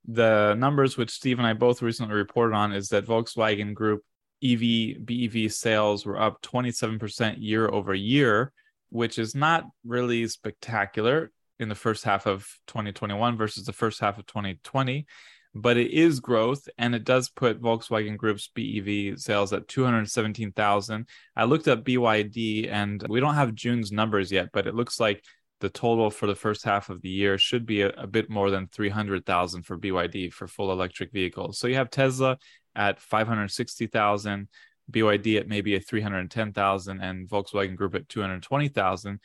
the 0.06 0.54
numbers 0.58 0.96
which 0.96 1.10
Steve 1.10 1.38
and 1.38 1.46
I 1.46 1.54
both 1.54 1.80
recently 1.80 2.14
reported 2.14 2.54
on 2.54 2.72
is 2.72 2.88
that 2.88 3.06
Volkswagen 3.06 3.74
Group 3.74 4.02
EV 4.42 5.04
BEV 5.06 5.50
sales 5.50 6.04
were 6.04 6.20
up 6.20 6.42
27% 6.42 7.36
year 7.38 7.68
over 7.68 7.94
year, 7.94 8.52
which 8.90 9.18
is 9.18 9.34
not 9.34 9.64
really 9.84 10.26
spectacular 10.28 11.30
in 11.58 11.68
the 11.68 11.74
first 11.74 12.04
half 12.04 12.26
of 12.26 12.46
2021 12.66 13.36
versus 13.36 13.64
the 13.64 13.72
first 13.72 14.00
half 14.00 14.18
of 14.18 14.26
2020, 14.26 15.06
but 15.54 15.76
it 15.76 15.92
is 15.92 16.20
growth 16.20 16.68
and 16.78 16.94
it 16.94 17.04
does 17.04 17.28
put 17.28 17.60
Volkswagen 17.60 18.16
Group's 18.16 18.50
BEV 18.54 19.18
sales 19.18 19.52
at 19.52 19.68
217,000. 19.68 21.08
I 21.36 21.44
looked 21.44 21.68
up 21.68 21.84
BYD 21.84 22.70
and 22.70 23.04
we 23.08 23.20
don't 23.20 23.34
have 23.34 23.54
June's 23.54 23.92
numbers 23.92 24.32
yet, 24.32 24.50
but 24.52 24.66
it 24.66 24.74
looks 24.74 24.98
like 24.98 25.24
the 25.60 25.68
total 25.68 26.10
for 26.10 26.26
the 26.26 26.34
first 26.34 26.64
half 26.64 26.90
of 26.90 27.00
the 27.02 27.08
year 27.08 27.38
should 27.38 27.64
be 27.64 27.82
a, 27.82 27.90
a 27.90 28.06
bit 28.06 28.28
more 28.28 28.50
than 28.50 28.66
300,000 28.66 29.62
for 29.62 29.78
BYD 29.78 30.32
for 30.32 30.48
full 30.48 30.72
electric 30.72 31.12
vehicles. 31.12 31.58
So 31.58 31.68
you 31.68 31.76
have 31.76 31.90
Tesla 31.90 32.36
at 32.74 33.00
560,000, 33.00 34.48
BYD 34.90 35.38
at 35.38 35.48
maybe 35.48 35.76
a 35.76 35.80
310,000 35.80 37.00
and 37.00 37.28
Volkswagen 37.28 37.76
Group 37.76 37.94
at 37.94 38.08
220,000. 38.08 39.20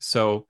So 0.00 0.46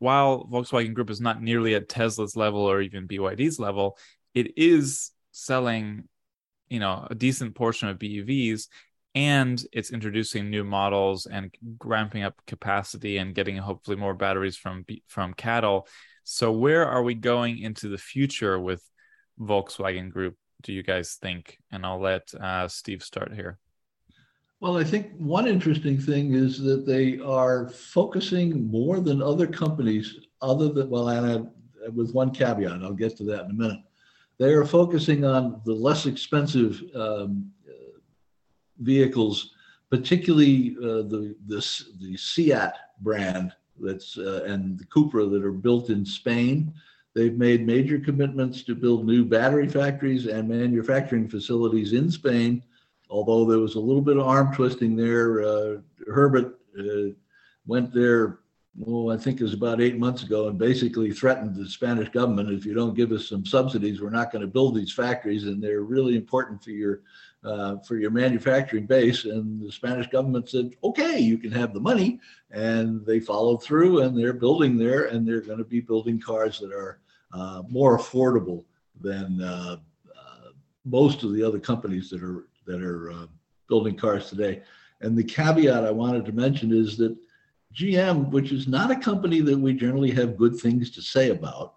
while 0.00 0.48
Volkswagen 0.50 0.94
Group 0.94 1.10
is 1.10 1.20
not 1.20 1.40
nearly 1.40 1.74
at 1.74 1.88
Tesla's 1.88 2.34
level 2.34 2.60
or 2.60 2.80
even 2.80 3.06
BYD's 3.06 3.60
level, 3.60 3.96
it 4.34 4.58
is 4.58 5.12
selling, 5.30 6.08
you 6.68 6.80
know, 6.80 7.06
a 7.08 7.14
decent 7.14 7.54
portion 7.54 7.88
of 7.88 7.98
BEVs 7.98 8.66
and 9.14 9.62
it's 9.72 9.92
introducing 9.92 10.50
new 10.50 10.64
models 10.64 11.26
and 11.26 11.54
ramping 11.84 12.22
up 12.22 12.34
capacity 12.46 13.18
and 13.18 13.34
getting 13.34 13.56
hopefully 13.56 13.96
more 13.96 14.14
batteries 14.14 14.56
from 14.56 14.84
from 15.06 15.34
CATL. 15.34 15.86
So 16.24 16.52
where 16.52 16.86
are 16.86 17.02
we 17.02 17.14
going 17.14 17.58
into 17.58 17.88
the 17.88 17.98
future 17.98 18.58
with 18.58 18.82
Volkswagen 19.38 20.10
Group? 20.10 20.36
Do 20.62 20.72
you 20.72 20.82
guys 20.82 21.18
think? 21.20 21.58
And 21.72 21.84
I'll 21.84 22.00
let 22.00 22.32
uh, 22.34 22.68
Steve 22.68 23.02
start 23.02 23.34
here. 23.34 23.58
Well, 24.60 24.76
I 24.76 24.84
think 24.84 25.12
one 25.16 25.48
interesting 25.48 25.98
thing 25.98 26.34
is 26.34 26.60
that 26.60 26.84
they 26.84 27.18
are 27.20 27.70
focusing 27.70 28.70
more 28.70 29.00
than 29.00 29.22
other 29.22 29.46
companies, 29.46 30.18
other 30.42 30.68
than 30.68 30.90
well, 30.90 31.08
and 31.08 31.48
I, 31.86 31.88
with 31.88 32.12
one 32.12 32.30
caveat, 32.30 32.82
I'll 32.82 32.92
get 32.92 33.16
to 33.16 33.24
that 33.24 33.46
in 33.46 33.52
a 33.52 33.54
minute. 33.54 33.80
They 34.36 34.52
are 34.52 34.66
focusing 34.66 35.24
on 35.24 35.62
the 35.64 35.72
less 35.72 36.04
expensive 36.04 36.82
um, 36.94 37.50
vehicles, 38.80 39.52
particularly 39.90 40.76
uh, 40.78 41.08
the, 41.08 41.34
the 41.46 41.84
the 42.00 42.16
Seat 42.16 42.72
brand 43.00 43.52
that's 43.78 44.18
uh, 44.18 44.44
and 44.46 44.78
the 44.78 44.84
Cupra 44.84 45.30
that 45.30 45.44
are 45.44 45.52
built 45.52 45.88
in 45.88 46.04
Spain. 46.04 46.72
They've 47.14 47.36
made 47.36 47.66
major 47.66 47.98
commitments 47.98 48.62
to 48.64 48.74
build 48.74 49.06
new 49.06 49.24
battery 49.24 49.68
factories 49.68 50.26
and 50.26 50.48
manufacturing 50.48 51.28
facilities 51.28 51.92
in 51.94 52.10
Spain. 52.10 52.62
Although 53.10 53.44
there 53.44 53.58
was 53.58 53.74
a 53.74 53.80
little 53.80 54.02
bit 54.02 54.16
of 54.16 54.26
arm 54.26 54.54
twisting 54.54 54.96
there, 54.96 55.42
uh, 55.42 55.76
Herbert 56.06 56.58
uh, 56.78 57.12
went 57.66 57.92
there 57.92 58.40
well, 58.76 59.12
I 59.12 59.20
think 59.20 59.40
it 59.40 59.44
was 59.44 59.52
about 59.52 59.80
eight 59.80 59.98
months 59.98 60.22
ago, 60.22 60.48
and 60.48 60.56
basically 60.56 61.10
threatened 61.10 61.56
the 61.56 61.68
Spanish 61.68 62.08
government 62.10 62.50
if 62.50 62.64
you 62.64 62.72
don't 62.72 62.94
give 62.94 63.10
us 63.10 63.28
some 63.28 63.44
subsidies, 63.44 64.00
we're 64.00 64.10
not 64.10 64.30
going 64.30 64.42
to 64.42 64.48
build 64.48 64.76
these 64.76 64.92
factories, 64.92 65.44
and 65.44 65.60
they're 65.60 65.82
really 65.82 66.14
important 66.14 66.62
for 66.62 66.70
your 66.70 67.02
uh, 67.44 67.78
for 67.78 67.96
your 67.96 68.10
manufacturing 68.10 68.86
base. 68.86 69.24
And 69.24 69.60
the 69.66 69.72
Spanish 69.72 70.06
government 70.08 70.48
said, 70.48 70.72
okay, 70.84 71.18
you 71.18 71.38
can 71.38 71.50
have 71.52 71.72
the 71.72 71.80
money. 71.80 72.20
And 72.50 73.04
they 73.06 73.18
followed 73.18 73.62
through 73.62 74.02
and 74.02 74.14
they're 74.16 74.34
building 74.34 74.76
there 74.76 75.06
and 75.06 75.26
they're 75.26 75.40
going 75.40 75.56
to 75.56 75.64
be 75.64 75.80
building 75.80 76.20
cars 76.20 76.58
that 76.58 76.72
are 76.72 77.00
uh, 77.32 77.62
more 77.68 77.98
affordable 77.98 78.64
than 79.00 79.40
uh, 79.40 79.76
uh 80.14 80.48
most 80.84 81.22
of 81.22 81.32
the 81.32 81.42
other 81.42 81.58
companies 81.58 82.10
that 82.10 82.22
are, 82.22 82.46
that 82.70 82.82
are 82.82 83.10
uh, 83.10 83.26
building 83.68 83.96
cars 83.96 84.28
today. 84.28 84.62
And 85.00 85.16
the 85.16 85.24
caveat 85.24 85.84
I 85.84 85.90
wanted 85.90 86.24
to 86.26 86.32
mention 86.32 86.72
is 86.72 86.96
that 86.98 87.16
GM, 87.74 88.30
which 88.30 88.52
is 88.52 88.66
not 88.66 88.90
a 88.90 88.96
company 88.96 89.40
that 89.40 89.58
we 89.58 89.72
generally 89.72 90.10
have 90.10 90.36
good 90.36 90.56
things 90.56 90.90
to 90.90 91.02
say 91.02 91.30
about, 91.30 91.74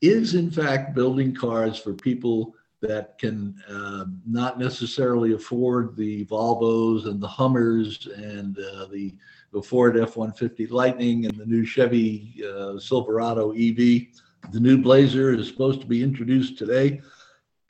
is 0.00 0.34
in 0.34 0.50
fact 0.50 0.94
building 0.94 1.34
cars 1.34 1.78
for 1.78 1.92
people 1.94 2.54
that 2.82 3.18
can 3.18 3.54
uh, 3.68 4.04
not 4.26 4.58
necessarily 4.58 5.32
afford 5.32 5.96
the 5.96 6.24
Volvos 6.26 7.06
and 7.06 7.20
the 7.20 7.28
Hummers 7.28 8.06
and 8.06 8.58
uh, 8.58 8.86
the, 8.86 9.14
the 9.52 9.62
Ford 9.62 9.96
F-150 9.98 10.70
Lightning 10.70 11.24
and 11.24 11.36
the 11.36 11.46
new 11.46 11.64
Chevy 11.64 12.42
uh, 12.44 12.78
Silverado 12.78 13.52
EV. 13.52 14.08
The 14.52 14.60
new 14.60 14.78
Blazer 14.78 15.32
is 15.32 15.48
supposed 15.48 15.80
to 15.80 15.86
be 15.86 16.02
introduced 16.02 16.58
today. 16.58 17.00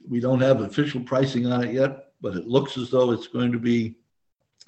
We 0.09 0.20
don't 0.20 0.40
have 0.40 0.61
official 0.61 1.00
pricing 1.00 1.46
on 1.46 1.64
it 1.64 1.72
yet, 1.72 2.05
but 2.20 2.37
it 2.37 2.46
looks 2.46 2.76
as 2.76 2.90
though 2.90 3.12
it's 3.12 3.26
going 3.26 3.52
to 3.52 3.59
be 3.59 3.96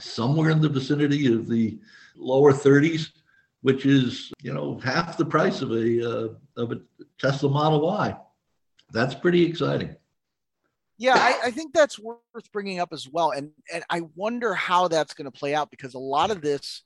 somewhere 0.01 0.51
in 0.51 0.61
the 0.61 0.69
vicinity 0.69 1.33
of 1.33 1.49
the 1.49 1.79
lower 2.17 2.53
30s, 2.53 3.11
which 3.63 3.87
is 3.87 4.33
you 4.43 4.53
know 4.53 4.79
half 4.79 5.17
the 5.17 5.25
price 5.25 5.63
of 5.63 5.73
a 5.73 6.11
uh, 6.11 6.29
of 6.57 6.73
a 6.73 6.81
Tesla 7.19 7.51
Model 7.51 7.81
Y. 7.83 8.17
That's 8.93 9.15
pretty 9.15 9.45
exciting. 9.45 9.97
Yeah, 10.97 11.15
I, 11.15 11.47
I, 11.47 11.51
think 11.53 11.73
that's 11.73 11.97
worth 11.97 12.19
bringing 12.53 12.81
up 12.81 12.93
as 12.93 13.09
well, 13.09 13.31
and 13.31 13.51
and 13.73 13.85
I 13.89 14.03
wonder 14.17 14.55
how 14.55 14.89
that's 14.89 15.15
going 15.15 15.31
to 15.31 15.39
play 15.39 15.55
out 15.55 15.71
because 15.71 15.95
a 15.95 15.99
lot 15.99 16.31
of 16.31 16.41
this 16.41 16.83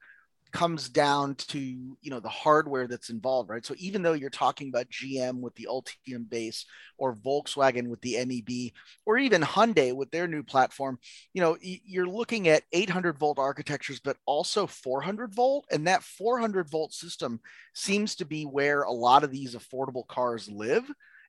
comes 0.52 0.88
down 0.88 1.34
to 1.34 1.58
you 1.58 2.10
know 2.10 2.20
the 2.20 2.28
hardware 2.28 2.86
that's 2.86 3.10
involved, 3.10 3.50
right? 3.50 3.64
So 3.64 3.74
even 3.78 4.02
though 4.02 4.12
you're 4.12 4.30
talking 4.30 4.68
about 4.68 4.90
GM 4.90 5.40
with 5.40 5.54
the 5.54 5.66
Ultium 5.70 6.28
base, 6.28 6.66
or 6.98 7.14
Volkswagen 7.16 7.88
with 7.88 8.00
the 8.02 8.16
MEB, 8.24 8.72
or 9.06 9.18
even 9.18 9.42
Hyundai 9.42 9.94
with 9.94 10.10
their 10.10 10.28
new 10.28 10.42
platform, 10.42 10.98
you 11.32 11.42
know 11.42 11.56
you're 11.60 12.06
looking 12.06 12.48
at 12.48 12.64
800 12.72 13.18
volt 13.18 13.38
architectures, 13.38 14.00
but 14.00 14.16
also 14.26 14.66
400 14.66 15.34
volt, 15.34 15.66
and 15.70 15.86
that 15.86 16.02
400 16.02 16.68
volt 16.70 16.92
system 16.92 17.40
seems 17.74 18.14
to 18.16 18.24
be 18.24 18.44
where 18.44 18.82
a 18.82 18.92
lot 18.92 19.24
of 19.24 19.30
these 19.30 19.54
affordable 19.54 20.06
cars 20.06 20.50
live. 20.50 20.84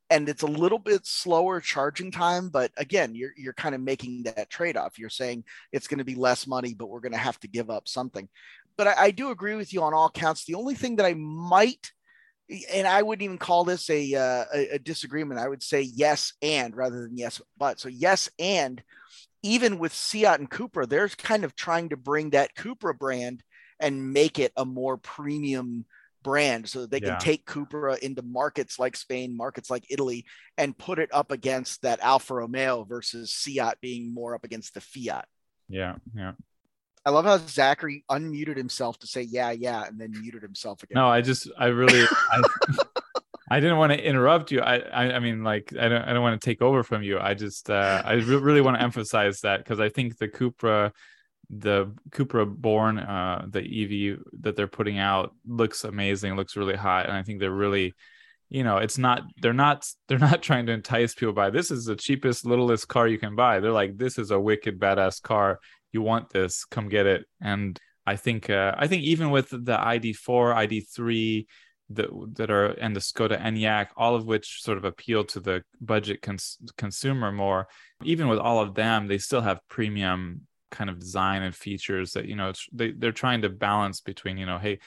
And 0.09 0.29
it's 0.29 0.43
a 0.43 0.47
little 0.47 0.77
bit 0.79 1.07
slower 1.07 1.59
charging 1.59 2.11
time 2.11 2.49
but 2.49 2.71
again 2.77 3.15
you're 3.15 3.31
you're 3.35 3.53
kind 3.53 3.73
of 3.73 3.81
making 3.81 4.23
that 4.23 4.49
trade-off. 4.49 4.99
You're 4.99 5.09
saying 5.09 5.43
it's 5.71 5.87
going 5.87 5.99
to 5.99 6.03
be 6.03 6.13
less 6.13 6.45
money 6.45 6.75
but 6.75 6.87
we're 6.87 6.99
going 6.99 7.13
to 7.13 7.17
have 7.17 7.39
to 7.39 7.47
give 7.47 7.71
up 7.71 7.87
something 7.87 8.27
but 8.77 8.87
I, 8.87 8.95
I, 8.97 9.11
do 9.11 9.31
agree 9.31 9.55
with 9.55 9.73
you 9.73 9.83
on 9.83 9.93
all 9.93 10.09
counts 10.09 10.45
the 10.45 10.55
only 10.55 10.75
thing 10.75 10.97
that 10.97 11.05
i 11.05 11.13
might 11.13 11.91
and 12.71 12.87
i 12.87 13.01
wouldn't 13.01 13.23
even 13.23 13.37
call 13.37 13.63
this 13.63 13.89
a, 13.89 14.13
uh, 14.13 14.45
a, 14.53 14.75
a 14.75 14.79
disagreement 14.79 15.39
i 15.39 15.47
would 15.47 15.63
say 15.63 15.81
yes 15.81 16.33
and 16.41 16.75
rather 16.75 17.01
than 17.01 17.17
yes 17.17 17.41
but 17.57 17.79
so 17.79 17.89
yes 17.89 18.29
and 18.39 18.83
even 19.43 19.77
with 19.77 19.93
Seat 19.93 20.25
and 20.25 20.49
Cupra, 20.49 20.87
they're 20.87 21.09
kind 21.09 21.43
of 21.43 21.55
trying 21.55 21.89
to 21.89 21.97
bring 21.97 22.31
that 22.31 22.55
Cupra 22.55 22.97
brand 22.97 23.43
and 23.79 24.13
make 24.13 24.39
it 24.39 24.53
a 24.55 24.65
more 24.65 24.97
premium 24.97 25.85
brand 26.23 26.69
so 26.69 26.81
that 26.81 26.91
they 26.91 27.01
yeah. 27.01 27.09
can 27.09 27.19
take 27.19 27.45
Cupra 27.45 27.99
into 27.99 28.21
markets 28.21 28.79
like 28.79 28.95
Spain, 28.95 29.35
markets 29.35 29.69
like 29.69 29.85
Italy, 29.89 30.25
and 30.57 30.77
put 30.77 30.97
it 30.97 31.09
up 31.13 31.31
against 31.31 31.81
that 31.81 31.99
Alfa 31.99 32.35
Romeo 32.35 32.85
versus 32.85 33.33
Seat 33.33 33.73
being 33.81 34.13
more 34.13 34.33
up 34.33 34.45
against 34.45 34.73
the 34.73 34.81
Fiat. 34.81 35.27
Yeah, 35.67 35.95
yeah. 36.15 36.31
I 37.05 37.09
love 37.09 37.25
how 37.25 37.37
Zachary 37.37 38.05
unmuted 38.09 38.55
himself 38.55 38.99
to 38.99 39.07
say 39.07 39.23
yeah, 39.23 39.51
yeah, 39.51 39.85
and 39.85 39.99
then 39.99 40.11
muted 40.11 40.41
himself 40.41 40.83
again. 40.83 40.95
No, 40.95 41.07
I 41.07 41.21
just 41.21 41.49
I 41.57 41.67
really 41.67 42.05
I, 42.31 42.41
I 43.49 43.59
didn't 43.59 43.77
want 43.77 43.91
to 43.91 44.03
interrupt 44.03 44.51
you. 44.51 44.61
I, 44.61 44.77
I, 44.77 45.13
I 45.15 45.19
mean 45.19 45.43
like 45.43 45.73
I 45.77 45.89
don't 45.89 46.01
I 46.01 46.13
don't 46.13 46.21
want 46.21 46.39
to 46.39 46.45
take 46.45 46.61
over 46.61 46.81
from 46.83 47.03
you. 47.03 47.19
I 47.19 47.33
just 47.33 47.69
uh 47.69 48.01
I 48.05 48.13
really 48.13 48.61
want 48.61 48.77
to 48.77 48.83
emphasize 48.83 49.41
that 49.41 49.57
because 49.57 49.79
I 49.79 49.89
think 49.89 50.17
the 50.17 50.27
Cupra 50.27 50.93
the 51.49 51.91
Cupra 52.11 52.45
Born, 52.45 52.99
uh, 52.99 53.45
the 53.49 53.59
EV 53.59 54.19
that 54.41 54.55
they're 54.55 54.67
putting 54.67 54.97
out 54.97 55.35
looks 55.45 55.83
amazing, 55.83 56.35
looks 56.35 56.55
really 56.55 56.75
hot, 56.75 57.07
and 57.07 57.15
I 57.15 57.23
think 57.23 57.39
they're 57.39 57.51
really, 57.51 57.93
you 58.49 58.63
know, 58.63 58.77
it's 58.77 58.97
not 58.97 59.23
they're 59.41 59.53
not 59.53 59.85
they're 60.07 60.19
not 60.19 60.41
trying 60.41 60.65
to 60.67 60.71
entice 60.71 61.13
people 61.13 61.33
by 61.33 61.49
this 61.49 61.71
is 61.71 61.85
the 61.85 61.95
cheapest, 61.95 62.45
littlest 62.45 62.87
car 62.87 63.07
you 63.07 63.17
can 63.17 63.35
buy. 63.35 63.59
They're 63.59 63.71
like, 63.71 63.97
this 63.97 64.17
is 64.17 64.31
a 64.31 64.39
wicked 64.39 64.79
badass 64.79 65.21
car. 65.21 65.59
You 65.93 66.01
want 66.01 66.29
this? 66.29 66.65
Come 66.65 66.89
get 66.89 67.05
it. 67.05 67.25
And 67.41 67.79
I 68.05 68.17
think 68.17 68.49
uh, 68.49 68.75
I 68.77 68.87
think 68.87 69.03
even 69.03 69.31
with 69.31 69.49
the 69.49 69.77
ID4, 69.77 70.83
ID3, 70.95 71.45
that 71.89 72.09
that 72.33 72.51
are 72.51 72.67
and 72.67 72.95
the 72.95 72.99
Skoda 72.99 73.39
Enyaq, 73.41 73.87
all 73.95 74.15
of 74.15 74.25
which 74.25 74.61
sort 74.61 74.77
of 74.77 74.85
appeal 74.85 75.23
to 75.25 75.39
the 75.39 75.63
budget 75.79 76.21
cons- 76.21 76.57
consumer 76.77 77.31
more. 77.31 77.67
Even 78.03 78.27
with 78.27 78.39
all 78.39 78.59
of 78.59 78.73
them, 78.73 79.07
they 79.07 79.17
still 79.17 79.41
have 79.41 79.59
premium 79.69 80.41
kind 80.71 80.89
of 80.89 80.99
design 80.99 81.43
and 81.43 81.55
features 81.55 82.13
that 82.13 82.25
you 82.25 82.35
know 82.35 82.51
they 82.73 82.91
they're 82.91 83.11
trying 83.11 83.43
to 83.43 83.49
balance 83.49 84.01
between 84.01 84.37
you 84.37 84.45
know 84.45 84.57
hey 84.57 84.79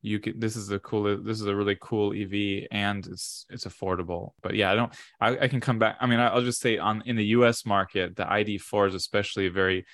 you 0.00 0.18
can 0.18 0.40
this 0.40 0.56
is 0.56 0.70
a 0.70 0.78
cool 0.78 1.22
this 1.22 1.38
is 1.38 1.46
a 1.46 1.54
really 1.54 1.76
cool 1.80 2.14
ev 2.14 2.32
and 2.70 3.06
it's 3.06 3.44
it's 3.50 3.66
affordable 3.66 4.30
but 4.42 4.54
yeah 4.54 4.72
i 4.72 4.74
don't 4.74 4.94
i, 5.20 5.36
I 5.38 5.48
can 5.48 5.60
come 5.60 5.78
back 5.78 5.96
i 6.00 6.06
mean 6.06 6.18
i'll 6.18 6.40
just 6.40 6.60
say 6.60 6.78
on 6.78 7.02
in 7.04 7.16
the 7.16 7.24
us 7.26 7.66
market 7.66 8.16
the 8.16 8.24
id4 8.24 8.88
is 8.88 8.94
especially 8.94 9.48
very 9.48 9.84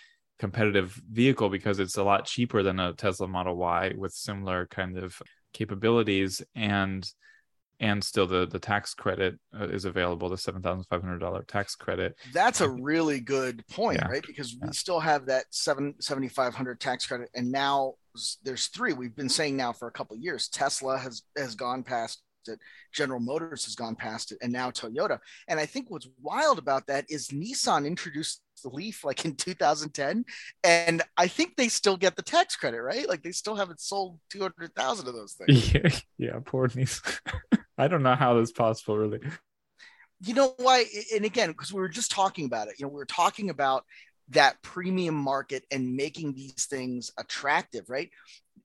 competitive 0.41 0.99
vehicle 1.13 1.51
because 1.51 1.79
it's 1.79 1.99
a 1.99 2.03
lot 2.03 2.25
cheaper 2.25 2.63
than 2.63 2.81
a 2.81 2.95
tesla 2.95 3.29
model 3.29 3.57
y 3.57 3.93
with 3.97 4.11
similar 4.11 4.67
kind 4.67 4.97
of 4.97 5.21
capabilities 5.53 6.43
and 6.55 7.07
and 7.79 8.03
still 8.03 8.27
the 8.27 8.47
the 8.47 8.59
tax 8.59 8.95
credit 8.95 9.39
uh, 9.59 9.69
is 9.69 9.85
available 9.85 10.29
the 10.29 10.37
$7500 10.37 11.47
tax 11.47 11.75
credit. 11.75 12.15
That's 12.33 12.61
a 12.61 12.69
really 12.69 13.21
good 13.21 13.67
point 13.69 14.01
yeah. 14.03 14.09
right? 14.09 14.25
Because 14.27 14.55
we 14.61 14.73
still 14.73 15.01
have 15.01 15.27
that 15.27 15.47
7 15.51 15.95
7500 15.99 16.79
tax 16.79 17.07
credit 17.07 17.31
and 17.35 17.51
now 17.51 17.95
there's 18.43 18.67
three 18.67 18.93
we've 18.93 19.17
been 19.17 19.29
saying 19.29 19.57
now 19.57 19.73
for 19.73 19.89
a 19.89 19.93
couple 19.93 20.17
years. 20.17 20.49
Tesla 20.49 20.99
has 20.99 21.23
has 21.37 21.55
gone 21.55 21.83
past 21.83 22.23
it. 22.49 22.59
General 22.93 23.21
motors 23.21 23.65
has 23.65 23.75
gone 23.75 23.95
past 23.95 24.33
it. 24.33 24.39
And 24.43 24.53
now 24.53 24.71
toyota. 24.71 25.19
And 25.49 25.59
i 25.59 25.67
think 25.67 25.91
what's 25.91 26.09
wild 26.21 26.59
about 26.59 26.87
that 26.89 27.07
is 27.09 27.29
nissan 27.29 27.87
introduced 27.87 28.43
leaf 28.69 29.05
like 29.05 29.25
in 29.25 29.35
2010 29.35 30.25
and 30.65 31.03
i 31.17 31.27
think 31.27 31.57
they 31.57 31.69
still 31.69 31.97
get 31.97 32.17
the 32.17 32.23
tax 32.23 32.57
credit 32.57 32.81
right 32.81 33.09
like 33.09 33.23
they 33.23 33.33
still 33.33 33.57
haven't 33.57 33.81
sold 33.81 34.19
200000 34.31 35.09
of 35.09 35.15
those 35.15 35.35
things 35.35 35.75
yeah, 35.75 35.89
yeah 36.19 36.41
poor 36.45 36.69
nissan 36.69 37.19
i 37.79 37.89
don't 37.89 38.03
know 38.03 38.15
how 38.15 38.35
that's 38.35 38.53
possible 38.53 38.97
really 38.97 39.21
you 40.23 40.35
know 40.35 40.55
why 40.59 40.85
and 41.15 41.25
again 41.25 41.49
because 41.49 41.73
we 41.73 41.81
were 41.81 41.89
just 41.89 42.11
talking 42.11 42.45
about 42.45 42.69
it 42.69 42.75
you 42.79 42.85
know 42.85 42.91
we 42.91 42.97
were 42.97 43.07
talking 43.07 43.51
about 43.51 43.85
that 44.31 44.63
premium 44.63 45.15
market 45.15 45.65
and 45.71 45.97
making 45.97 46.35
these 46.35 46.67
things 46.67 47.13
attractive, 47.19 47.91
right? 47.91 48.11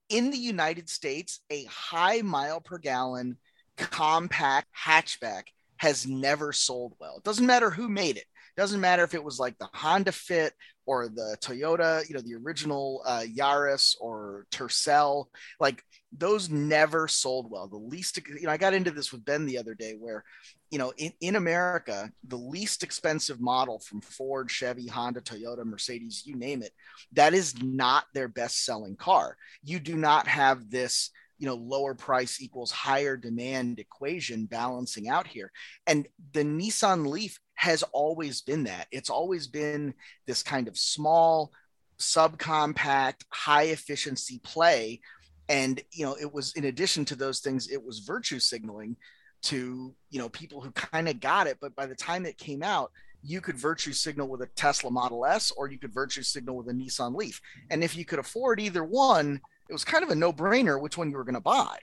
In 0.09 0.29
the 0.29 0.37
United 0.37 0.89
States, 0.89 1.41
a 1.49 1.65
high 1.65 2.21
mile 2.21 2.61
per 2.61 2.77
gallon 2.77 3.37
compact 3.77 4.67
hatchback 4.77 5.43
has 5.77 6.07
never 6.07 6.53
sold 6.53 6.95
well. 6.99 7.17
It 7.17 7.23
doesn't 7.23 7.45
matter 7.45 7.69
who 7.69 7.89
made 7.89 8.17
it. 8.17 8.25
Doesn't 8.57 8.81
matter 8.81 9.03
if 9.03 9.13
it 9.13 9.23
was 9.23 9.39
like 9.39 9.57
the 9.57 9.69
Honda 9.73 10.11
Fit 10.11 10.53
or 10.85 11.07
the 11.07 11.35
Toyota, 11.41 12.07
you 12.07 12.15
know, 12.15 12.21
the 12.21 12.35
original 12.35 13.01
uh, 13.05 13.23
Yaris 13.25 13.95
or 13.99 14.45
Tercel. 14.51 15.25
Like 15.59 15.83
those 16.11 16.49
never 16.49 17.07
sold 17.07 17.49
well. 17.49 17.67
The 17.67 17.77
least, 17.77 18.17
you 18.17 18.43
know, 18.43 18.51
I 18.51 18.57
got 18.57 18.73
into 18.73 18.91
this 18.91 19.11
with 19.11 19.25
Ben 19.25 19.45
the 19.45 19.57
other 19.57 19.73
day 19.73 19.95
where, 19.99 20.23
you 20.69 20.77
know, 20.77 20.93
in, 20.97 21.11
in 21.21 21.35
America, 21.35 22.11
the 22.27 22.37
least 22.37 22.83
expensive 22.83 23.41
model 23.41 23.79
from 23.79 24.01
Ford, 24.01 24.49
Chevy, 24.49 24.87
Honda, 24.87 25.21
Toyota, 25.21 25.65
Mercedes, 25.65 26.23
you 26.25 26.35
name 26.35 26.61
it, 26.61 26.71
that 27.13 27.33
is 27.33 27.61
not 27.61 28.05
their 28.13 28.27
best 28.27 28.63
selling 28.63 28.95
car. 28.95 29.37
You 29.63 29.79
do 29.79 29.95
not 29.95 30.27
have 30.27 30.69
this 30.69 31.11
you 31.37 31.45
know 31.45 31.55
lower 31.55 31.93
price 31.93 32.41
equals 32.41 32.71
higher 32.71 33.17
demand 33.17 33.77
equation 33.79 34.45
balancing 34.45 35.09
out 35.09 35.27
here 35.27 35.51
and 35.85 36.07
the 36.31 36.43
nissan 36.43 37.07
leaf 37.07 37.39
has 37.55 37.83
always 37.93 38.41
been 38.41 38.63
that 38.63 38.87
it's 38.91 39.09
always 39.09 39.47
been 39.47 39.93
this 40.25 40.43
kind 40.43 40.67
of 40.67 40.77
small 40.77 41.51
subcompact 41.99 43.23
high 43.29 43.63
efficiency 43.63 44.39
play 44.43 44.99
and 45.47 45.81
you 45.91 46.05
know 46.05 46.15
it 46.19 46.31
was 46.31 46.53
in 46.53 46.65
addition 46.65 47.05
to 47.05 47.15
those 47.15 47.39
things 47.39 47.69
it 47.69 47.83
was 47.83 47.99
virtue 47.99 48.39
signaling 48.39 48.95
to 49.41 49.93
you 50.09 50.19
know 50.19 50.29
people 50.29 50.59
who 50.59 50.71
kind 50.71 51.07
of 51.07 51.19
got 51.19 51.47
it 51.47 51.57
but 51.61 51.75
by 51.75 51.85
the 51.85 51.95
time 51.95 52.25
it 52.25 52.37
came 52.37 52.61
out 52.61 52.91
you 53.23 53.41
could 53.41 53.57
virtue 53.57 53.93
signal 53.93 54.27
with 54.27 54.41
a 54.41 54.47
tesla 54.55 54.91
model 54.91 55.25
s 55.25 55.51
or 55.51 55.69
you 55.69 55.79
could 55.79 55.93
virtue 55.93 56.23
signal 56.23 56.57
with 56.57 56.67
a 56.67 56.73
nissan 56.73 57.15
leaf 57.15 57.39
and 57.69 57.83
if 57.83 57.95
you 57.95 58.03
could 58.03 58.19
afford 58.19 58.59
either 58.59 58.83
one 58.83 59.39
it 59.69 59.73
was 59.73 59.83
kind 59.83 60.03
of 60.03 60.09
a 60.09 60.15
no-brainer 60.15 60.79
which 60.79 60.97
one 60.97 61.09
you 61.09 61.17
were 61.17 61.23
going 61.23 61.35
to 61.35 61.41
buy. 61.41 61.77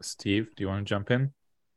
Steve, 0.00 0.48
do 0.56 0.62
you 0.62 0.68
want 0.68 0.86
to 0.86 0.88
jump 0.88 1.10
in? 1.10 1.32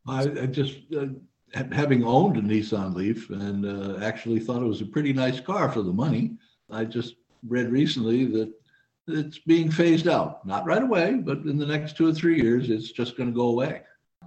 I, 0.08 0.22
I 0.22 0.46
just 0.46 0.78
uh, 0.98 1.08
having 1.54 2.04
owned 2.04 2.38
a 2.38 2.42
Nissan 2.42 2.96
Leaf 2.96 3.30
and 3.30 3.66
uh, 3.66 4.04
actually 4.04 4.40
thought 4.40 4.62
it 4.62 4.68
was 4.68 4.82
a 4.82 4.86
pretty 4.86 5.14
nice 5.14 5.40
car 5.40 5.72
for 5.72 5.82
the 5.82 5.92
money. 5.92 6.38
I 6.70 6.86
just 6.86 7.16
read 7.48 7.72
recently 7.72 8.26
that 8.26 8.54
it's 9.08 9.40
being 9.40 9.70
phased 9.70 10.08
out, 10.08 10.46
not 10.46 10.66
right 10.66 10.82
away, 10.82 11.16
but 11.16 11.40
in 11.40 11.58
the 11.58 11.66
next 11.66 11.98
two 11.98 12.08
or 12.08 12.14
three 12.14 12.42
years, 12.42 12.70
it's 12.70 12.92
just 12.92 13.18
going 13.18 13.30
to 13.30 13.36
go 13.36 13.48
away. 13.48 13.82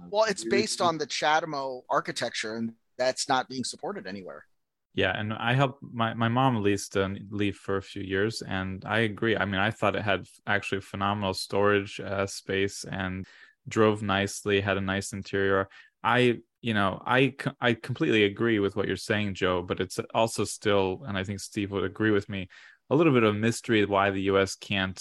Well, 0.09 0.25
it's 0.25 0.43
based 0.43 0.81
on 0.81 0.97
the 0.97 1.07
CHAdeMO 1.07 1.83
architecture, 1.89 2.57
and 2.57 2.73
that's 2.97 3.27
not 3.27 3.49
being 3.49 3.63
supported 3.63 4.05
anywhere. 4.05 4.45
Yeah, 4.93 5.11
and 5.17 5.33
I 5.33 5.53
helped 5.53 5.83
my 5.83 6.13
my 6.13 6.29
mom 6.29 6.63
leased 6.63 6.95
a 6.95 7.13
Leaf 7.29 7.57
for 7.57 7.77
a 7.77 7.81
few 7.81 8.01
years, 8.01 8.41
and 8.41 8.83
I 8.85 8.99
agree. 8.99 9.35
I 9.35 9.43
mean, 9.43 9.59
I 9.59 9.71
thought 9.71 9.95
it 9.95 10.03
had 10.03 10.25
actually 10.47 10.81
phenomenal 10.81 11.33
storage 11.33 11.99
uh, 11.99 12.25
space 12.27 12.85
and 12.89 13.25
drove 13.67 14.01
nicely, 14.01 14.61
had 14.61 14.77
a 14.77 14.81
nice 14.81 15.11
interior. 15.11 15.67
I, 16.01 16.39
you 16.65 16.73
know, 16.73 16.99
I 17.05 17.35
I 17.61 17.75
completely 17.75 18.23
agree 18.23 18.57
with 18.57 18.75
what 18.75 18.87
you're 18.87 18.95
saying, 18.97 19.35
Joe. 19.35 19.61
But 19.61 19.79
it's 19.79 19.99
also 20.15 20.45
still, 20.45 21.03
and 21.07 21.15
I 21.15 21.23
think 21.23 21.39
Steve 21.39 21.69
would 21.69 21.83
agree 21.83 22.09
with 22.09 22.27
me, 22.27 22.49
a 22.89 22.95
little 22.95 23.13
bit 23.13 23.21
of 23.21 23.35
mystery 23.35 23.85
why 23.85 24.09
the 24.09 24.23
U.S. 24.33 24.55
can't 24.55 24.99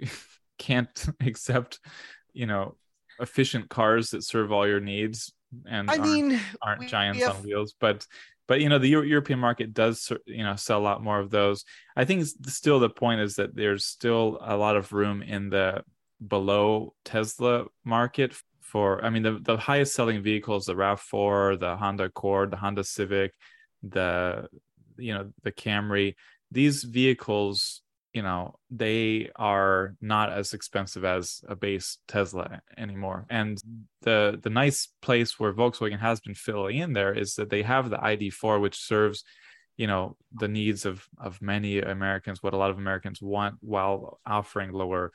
can't 0.58 1.06
accept, 1.24 1.78
you 2.32 2.46
know, 2.46 2.74
efficient 3.20 3.68
cars 3.70 4.10
that 4.10 4.24
serve 4.24 4.50
all 4.50 4.66
your 4.66 4.80
needs 4.80 5.32
and 5.64 5.88
I 5.88 5.92
aren't, 5.92 6.04
mean, 6.04 6.40
aren't 6.60 6.80
we, 6.80 6.86
giants 6.86 7.20
we 7.20 7.24
have, 7.24 7.36
on 7.36 7.42
wheels. 7.44 7.76
But 7.78 8.04
but 8.48 8.60
you 8.60 8.68
know 8.68 8.80
the 8.80 8.88
Euro- 8.88 9.06
European 9.06 9.38
market 9.38 9.74
does 9.74 10.10
you 10.26 10.42
know 10.42 10.56
sell 10.56 10.80
a 10.80 10.82
lot 10.82 11.04
more 11.04 11.20
of 11.20 11.30
those. 11.30 11.64
I 11.94 12.04
think 12.04 12.26
still 12.48 12.80
the 12.80 12.90
point 12.90 13.20
is 13.20 13.36
that 13.36 13.54
there's 13.54 13.84
still 13.84 14.38
a 14.42 14.56
lot 14.56 14.74
of 14.74 14.92
room 14.92 15.22
in 15.22 15.50
the 15.50 15.84
below 16.26 16.94
Tesla 17.04 17.66
market 17.84 18.34
for. 18.74 19.04
I 19.04 19.08
mean 19.10 19.22
the 19.22 19.38
the 19.40 19.56
highest 19.56 19.94
selling 19.94 20.20
vehicles, 20.20 20.66
the 20.66 20.74
Rav4, 20.74 21.60
the 21.60 21.76
Honda 21.76 22.04
Accord, 22.04 22.50
the 22.50 22.56
Honda 22.56 22.82
Civic, 22.82 23.32
the 23.84 24.48
you 24.98 25.14
know 25.14 25.30
the 25.44 25.52
Camry. 25.52 26.16
These 26.50 26.82
vehicles 26.82 27.82
you 28.12 28.22
know 28.22 28.54
they 28.70 29.30
are 29.36 29.94
not 30.00 30.32
as 30.32 30.54
expensive 30.54 31.04
as 31.04 31.44
a 31.48 31.56
base 31.56 31.98
tesla 32.06 32.60
anymore 32.76 33.26
and 33.28 33.60
the 34.02 34.38
the 34.40 34.50
nice 34.50 34.88
place 35.02 35.38
where 35.38 35.52
volkswagen 35.52 35.98
has 35.98 36.20
been 36.20 36.34
filling 36.34 36.78
in 36.78 36.92
there 36.92 37.12
is 37.12 37.34
that 37.34 37.50
they 37.50 37.62
have 37.62 37.90
the 37.90 37.96
id4 37.96 38.60
which 38.60 38.78
serves 38.78 39.24
you 39.76 39.88
know 39.88 40.16
the 40.32 40.46
needs 40.46 40.86
of 40.86 41.04
of 41.18 41.42
many 41.42 41.80
americans 41.80 42.40
what 42.40 42.54
a 42.54 42.56
lot 42.56 42.70
of 42.70 42.78
americans 42.78 43.20
want 43.20 43.56
while 43.60 44.20
offering 44.24 44.70
lower 44.70 45.10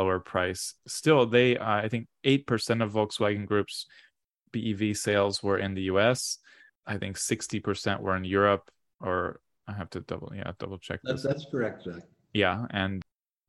lower 0.00 0.18
price. 0.18 0.74
Still 0.86 1.26
they 1.26 1.58
uh, 1.58 1.76
i 1.86 1.88
think 1.88 2.06
8% 2.24 2.82
of 2.82 2.92
volkswagen 2.92 3.46
group's 3.46 3.86
bev 4.52 4.96
sales 4.96 5.42
were 5.42 5.58
in 5.58 5.74
the 5.74 5.82
us 5.82 6.38
i 6.86 6.96
think 6.98 7.16
60% 7.16 8.00
were 8.00 8.16
in 8.16 8.24
europe 8.24 8.70
or 9.00 9.40
i 9.68 9.72
have 9.72 9.90
to 9.90 10.00
double 10.00 10.32
yeah 10.34 10.52
double 10.58 10.78
check 10.78 11.00
that's, 11.04 11.22
that's 11.22 11.46
correct 11.50 11.84
Zach 11.84 12.02
yeah 12.32 12.66
and 12.70 13.02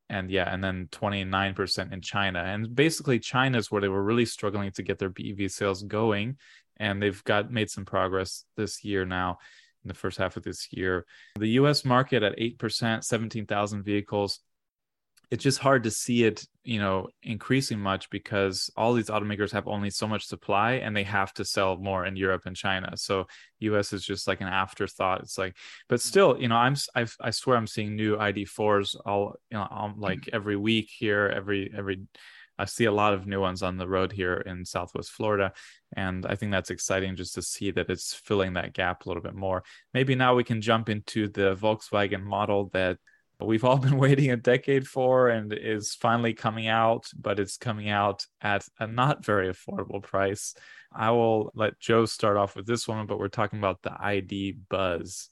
and 0.08 0.30
yeah 0.30 0.52
and 0.52 0.62
then 0.62 0.88
29% 0.92 1.92
in 1.92 2.00
china. 2.00 2.40
And 2.40 2.74
basically 2.74 3.18
china 3.18 3.58
is 3.58 3.70
where 3.70 3.80
they 3.80 3.88
were 3.88 4.04
really 4.10 4.26
struggling 4.26 4.70
to 4.72 4.82
get 4.82 4.98
their 4.98 5.08
bev 5.08 5.50
sales 5.50 5.82
going 5.82 6.36
and 6.76 7.02
they've 7.02 7.22
got 7.24 7.50
made 7.50 7.70
some 7.70 7.84
progress 7.84 8.44
this 8.56 8.84
year 8.84 9.04
now 9.04 9.38
in 9.84 9.88
the 9.88 9.94
first 9.94 10.18
half 10.18 10.36
of 10.36 10.42
this 10.42 10.68
year. 10.72 11.06
The 11.38 11.48
us 11.50 11.84
market 11.84 12.22
at 12.22 12.38
8% 12.38 13.04
17000 13.04 13.82
vehicles 13.82 14.40
it's 15.32 15.42
just 15.42 15.58
hard 15.58 15.84
to 15.84 15.90
see 15.90 16.24
it 16.24 16.44
you 16.62 16.78
know 16.78 17.08
increasing 17.22 17.80
much 17.80 18.10
because 18.10 18.70
all 18.76 18.92
these 18.92 19.08
automakers 19.08 19.50
have 19.50 19.66
only 19.66 19.88
so 19.88 20.06
much 20.06 20.26
supply 20.26 20.72
and 20.72 20.94
they 20.94 21.02
have 21.02 21.32
to 21.32 21.42
sell 21.42 21.78
more 21.78 22.04
in 22.04 22.16
europe 22.16 22.42
and 22.44 22.54
china 22.54 22.94
so 22.96 23.26
us 23.62 23.94
is 23.94 24.04
just 24.04 24.28
like 24.28 24.42
an 24.42 24.46
afterthought 24.46 25.22
it's 25.22 25.38
like 25.38 25.56
but 25.88 26.02
still 26.02 26.38
you 26.38 26.48
know 26.48 26.56
i'm 26.56 26.76
I've, 26.94 27.16
i 27.18 27.30
swear 27.30 27.56
i'm 27.56 27.66
seeing 27.66 27.96
new 27.96 28.16
id4s 28.18 28.94
all 29.06 29.36
you 29.50 29.56
know 29.56 29.66
um, 29.70 29.94
like 29.96 30.28
every 30.32 30.56
week 30.56 30.90
here 30.96 31.32
every 31.34 31.72
every 31.74 32.02
I 32.58 32.66
see 32.66 32.84
a 32.84 32.92
lot 32.92 33.14
of 33.14 33.26
new 33.26 33.40
ones 33.40 33.62
on 33.62 33.78
the 33.78 33.88
road 33.88 34.12
here 34.12 34.34
in 34.34 34.66
Southwest 34.66 35.10
Florida. 35.10 35.52
And 35.96 36.26
I 36.26 36.36
think 36.36 36.52
that's 36.52 36.70
exciting 36.70 37.16
just 37.16 37.34
to 37.34 37.42
see 37.42 37.70
that 37.72 37.88
it's 37.88 38.12
filling 38.14 38.52
that 38.52 38.74
gap 38.74 39.04
a 39.04 39.08
little 39.08 39.22
bit 39.22 39.34
more. 39.34 39.64
Maybe 39.94 40.14
now 40.14 40.34
we 40.34 40.44
can 40.44 40.60
jump 40.60 40.90
into 40.90 41.28
the 41.28 41.56
Volkswagen 41.56 42.22
model 42.22 42.68
that 42.74 42.98
we've 43.46 43.64
all 43.64 43.76
been 43.78 43.98
waiting 43.98 44.30
a 44.30 44.36
decade 44.36 44.86
for 44.86 45.28
and 45.28 45.52
is 45.52 45.94
finally 45.94 46.34
coming 46.34 46.68
out, 46.68 47.06
but 47.18 47.38
it's 47.38 47.56
coming 47.56 47.88
out 47.88 48.26
at 48.40 48.64
a 48.78 48.86
not 48.86 49.24
very 49.24 49.48
affordable 49.48 50.02
price. 50.02 50.54
I 50.94 51.10
will 51.10 51.52
let 51.54 51.80
Joe 51.80 52.04
start 52.04 52.36
off 52.36 52.56
with 52.56 52.66
this 52.66 52.86
one, 52.86 53.06
but 53.06 53.18
we're 53.18 53.28
talking 53.28 53.58
about 53.58 53.82
the 53.82 53.96
ID 53.98 54.58
Buzz. 54.68 55.30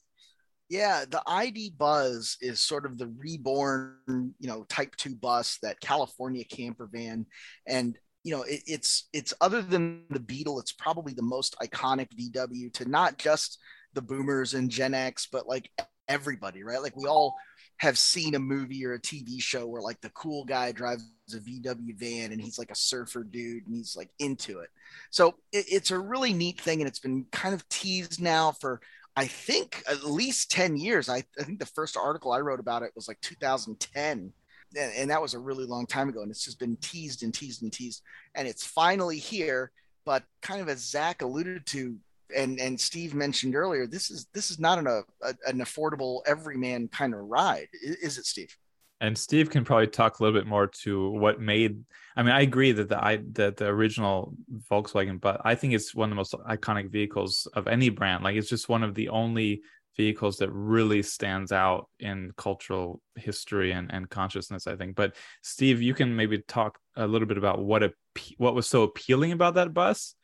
Yeah, 0.68 1.05
the 1.09 1.23
ID 1.27 1.75
Buzz 1.77 2.37
is 2.40 2.61
sort 2.61 2.87
of 2.87 2.96
the 2.96 3.09
reborn, 3.18 4.35
you 4.38 4.49
know, 4.49 4.64
type 4.68 4.94
2 4.96 5.16
bus 5.16 5.59
that 5.62 5.81
California 5.81 6.44
camper 6.44 6.88
van 6.90 7.27
and 7.66 7.96
you 8.23 8.37
know, 8.37 8.42
it, 8.42 8.62
it's 8.66 9.09
it's 9.12 9.33
other 9.40 9.62
than 9.62 10.05
the 10.11 10.20
Beetle, 10.20 10.61
it's 10.61 10.73
probably 10.73 11.14
the 11.14 11.23
most 11.23 11.57
iconic 11.62 12.09
VW 12.14 12.73
to 12.75 12.88
not 12.88 13.18
just 13.18 13.59
the 13.94 14.03
boomers 14.03 14.55
and 14.55 14.70
Gen 14.70 14.94
X, 14.94 15.27
but 15.31 15.49
like 15.49 15.70
everybody, 16.09 16.62
right? 16.62 16.83
Like 16.83 16.96
we 16.96 17.07
all 17.07 17.37
have 17.81 17.97
seen 17.97 18.35
a 18.35 18.38
movie 18.38 18.85
or 18.85 18.93
a 18.93 19.01
TV 19.01 19.40
show 19.40 19.66
where 19.66 19.81
like 19.81 19.99
the 20.03 20.11
cool 20.11 20.45
guy 20.45 20.71
drives 20.71 21.03
a 21.33 21.38
VW 21.38 21.99
van 21.99 22.31
and 22.31 22.38
he's 22.38 22.59
like 22.59 22.71
a 22.71 22.75
surfer 22.75 23.25
dude 23.25 23.66
and 23.66 23.75
he's 23.75 23.97
like 23.97 24.11
into 24.19 24.59
it. 24.59 24.69
So 25.09 25.29
it, 25.51 25.64
it's 25.66 25.90
a 25.90 25.99
really 25.99 26.35
neat 26.35 26.61
thing 26.61 26.83
and 26.83 26.88
it's 26.88 26.99
been 26.99 27.25
kind 27.33 27.55
of 27.55 27.66
teased 27.71 28.21
now 28.21 28.53
for 28.53 28.83
I 29.16 29.27
think 29.27 29.83
at 29.88 30.05
least 30.05 30.51
10 30.51 30.77
years. 30.77 31.09
I, 31.09 31.25
I 31.38 31.43
think 31.43 31.59
the 31.59 31.64
first 31.64 31.97
article 31.97 32.33
I 32.33 32.40
wrote 32.40 32.61
about 32.61 32.83
it 32.83 32.93
was 32.95 33.09
like 33.09 33.19
2010 33.23 34.31
and, 34.77 34.93
and 34.95 35.11
that 35.11 35.23
was 35.23 35.33
a 35.33 35.38
really 35.38 35.64
long 35.64 35.87
time 35.87 36.11
ago 36.11 36.21
and 36.21 36.31
it's 36.31 36.45
just 36.45 36.61
been 36.61 36.77
teased 36.83 37.23
and 37.23 37.33
teased 37.33 37.62
and 37.62 37.73
teased 37.73 38.03
and 38.35 38.47
it's 38.47 38.66
finally 38.66 39.16
here 39.16 39.73
but 40.05 40.23
kind 40.43 40.61
of 40.61 40.69
as 40.69 40.81
zach 40.81 41.23
alluded 41.23 41.64
to 41.64 41.97
and 42.37 42.61
and 42.61 42.81
steve 42.81 43.14
mentioned 43.14 43.55
earlier 43.55 43.87
this 43.87 44.11
is 44.11 44.27
this 44.35 44.51
is 44.51 44.59
not 44.59 44.79
an 44.79 44.87
a, 44.87 45.03
an 45.47 45.59
affordable 45.59 46.21
everyman 46.27 46.88
kind 46.88 47.14
of 47.14 47.21
ride 47.21 47.69
is 47.83 48.19
it 48.19 48.27
steve 48.27 48.57
and 49.03 49.16
Steve 49.16 49.49
can 49.49 49.64
probably 49.64 49.87
talk 49.87 50.19
a 50.19 50.23
little 50.23 50.38
bit 50.38 50.47
more 50.47 50.66
to 50.83 51.09
what 51.09 51.40
made. 51.40 51.85
I 52.16 52.23
mean, 52.23 52.35
I 52.35 52.43
agree 52.43 52.73
that 52.73 52.90
the 52.90 53.03
I 53.03 53.21
that 53.33 53.57
the 53.57 53.66
original 53.66 54.35
Volkswagen, 54.71 55.19
but 55.19 55.40
I 55.43 55.55
think 55.55 55.73
it's 55.73 55.95
one 55.95 56.11
of 56.11 56.11
the 56.11 56.16
most 56.16 56.35
iconic 56.35 56.90
vehicles 56.90 57.49
of 57.55 57.66
any 57.66 57.88
brand. 57.88 58.23
Like 58.25 58.37
it's 58.37 58.51
just 58.51 58.69
one 58.69 58.83
of 58.83 58.95
the 58.95 59.09
only 59.09 59.62
vehicles 59.97 60.37
that 60.38 60.51
really 60.51 61.03
stands 61.03 61.53
out 61.53 61.88
in 61.99 62.33
cultural 62.37 63.01
history 63.16 63.73
and, 63.73 63.93
and 63.93 64.09
consciousness 64.09 64.66
i 64.66 64.77
think 64.77 64.95
but 64.95 65.14
steve 65.43 65.83
you 65.83 65.95
can 65.95 66.14
maybe 66.14 66.38
talk 66.47 66.79
a 66.97 67.07
little 67.07 67.27
bit 67.27 67.37
about 67.37 67.62
what 67.62 67.83
a 67.83 67.93
what 68.38 68.55
was 68.55 68.66
so 68.66 68.83
appealing 68.83 69.33
about 69.33 69.55
that 69.55 69.75
bus 69.75 70.14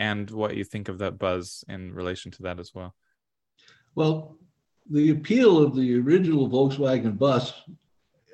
and 0.00 0.30
what 0.30 0.56
you 0.56 0.64
think 0.64 0.88
of 0.88 0.98
that 0.98 1.18
buzz 1.18 1.64
in 1.68 1.92
relation 1.92 2.30
to 2.30 2.42
that 2.42 2.58
as 2.58 2.74
well 2.74 2.94
well 3.94 4.36
the 4.90 5.10
appeal 5.10 5.58
of 5.58 5.76
the 5.76 5.96
original 5.98 6.48
volkswagen 6.48 7.16
bus 7.16 7.62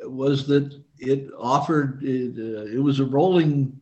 was 0.04 0.46
that 0.46 0.80
it 0.98 1.28
offered 1.38 2.02
it, 2.02 2.38
uh, 2.38 2.64
it 2.74 2.82
was 2.82 3.00
a 3.00 3.04
rolling 3.04 3.78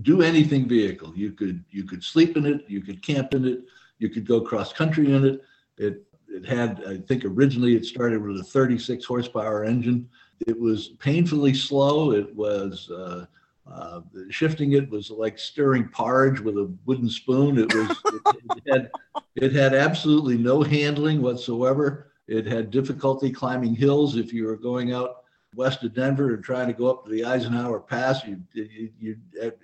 do 0.00 0.22
anything 0.22 0.66
vehicle 0.66 1.12
you 1.14 1.32
could 1.32 1.62
you 1.70 1.84
could 1.84 2.02
sleep 2.02 2.36
in 2.36 2.46
it 2.46 2.64
you 2.66 2.80
could 2.80 3.02
camp 3.02 3.34
in 3.34 3.44
it 3.46 3.60
you 3.98 4.08
could 4.08 4.26
go 4.26 4.40
cross 4.40 4.72
country 4.72 5.12
in 5.12 5.24
it 5.24 5.42
it 5.78 6.02
it 6.32 6.46
had, 6.46 6.82
I 6.86 6.96
think 6.96 7.24
originally 7.24 7.76
it 7.76 7.84
started 7.84 8.22
with 8.22 8.40
a 8.40 8.44
36 8.44 9.04
horsepower 9.04 9.64
engine. 9.64 10.08
It 10.46 10.58
was 10.58 10.88
painfully 10.98 11.52
slow. 11.54 12.12
It 12.12 12.34
was, 12.34 12.90
uh, 12.90 13.26
uh, 13.70 14.00
shifting 14.28 14.72
it 14.72 14.90
was 14.90 15.10
like 15.10 15.38
stirring 15.38 15.88
porridge 15.88 16.40
with 16.40 16.56
a 16.56 16.72
wooden 16.84 17.08
spoon. 17.08 17.58
It 17.58 17.74
was, 17.74 17.90
it, 18.06 18.22
it, 18.56 18.72
had, 18.72 18.90
it 19.36 19.52
had 19.52 19.74
absolutely 19.74 20.36
no 20.36 20.62
handling 20.62 21.22
whatsoever. 21.22 22.12
It 22.26 22.46
had 22.46 22.70
difficulty 22.70 23.30
climbing 23.30 23.74
hills. 23.74 24.16
If 24.16 24.32
you 24.32 24.46
were 24.46 24.56
going 24.56 24.92
out 24.92 25.24
west 25.54 25.82
of 25.84 25.94
Denver 25.94 26.34
and 26.34 26.42
trying 26.42 26.66
to 26.68 26.72
go 26.72 26.90
up 26.90 27.04
to 27.04 27.10
the 27.10 27.24
Eisenhower 27.24 27.80
Pass, 27.80 28.24
you, 28.24 28.40
you, 28.52 28.90
you 28.98 29.16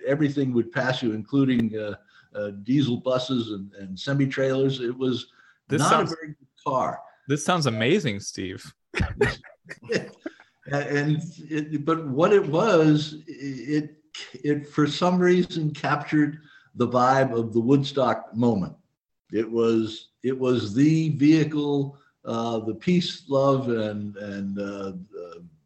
everything 0.05 0.53
would 0.53 0.71
pass 0.71 1.01
you, 1.01 1.13
including 1.13 1.77
uh, 1.77 1.95
uh 2.35 2.51
diesel 2.63 2.97
buses 2.97 3.51
and, 3.51 3.73
and 3.73 3.99
semi 3.99 4.27
trailers. 4.27 4.81
It 4.81 4.95
was 4.97 5.27
this 5.67 5.79
not 5.79 5.89
sounds, 5.89 6.11
a 6.11 6.15
very 6.15 6.27
good 6.27 6.47
car. 6.63 6.99
This 7.27 7.43
sounds 7.43 7.65
amazing, 7.65 8.19
Steve. 8.19 8.73
and 10.71 11.21
it, 11.49 11.85
but 11.85 12.07
what 12.07 12.33
it 12.33 12.45
was, 12.47 13.17
it 13.27 13.95
it 14.33 14.67
for 14.67 14.87
some 14.87 15.19
reason 15.19 15.71
captured 15.71 16.39
the 16.75 16.87
vibe 16.87 17.37
of 17.37 17.53
the 17.53 17.59
Woodstock 17.59 18.35
moment. 18.35 18.75
It 19.31 19.49
was 19.49 20.09
it 20.23 20.37
was 20.37 20.73
the 20.73 21.09
vehicle, 21.09 21.97
uh, 22.25 22.59
the 22.59 22.75
peace, 22.75 23.23
love, 23.29 23.69
and 23.69 24.15
and 24.17 24.59
uh, 24.59 24.93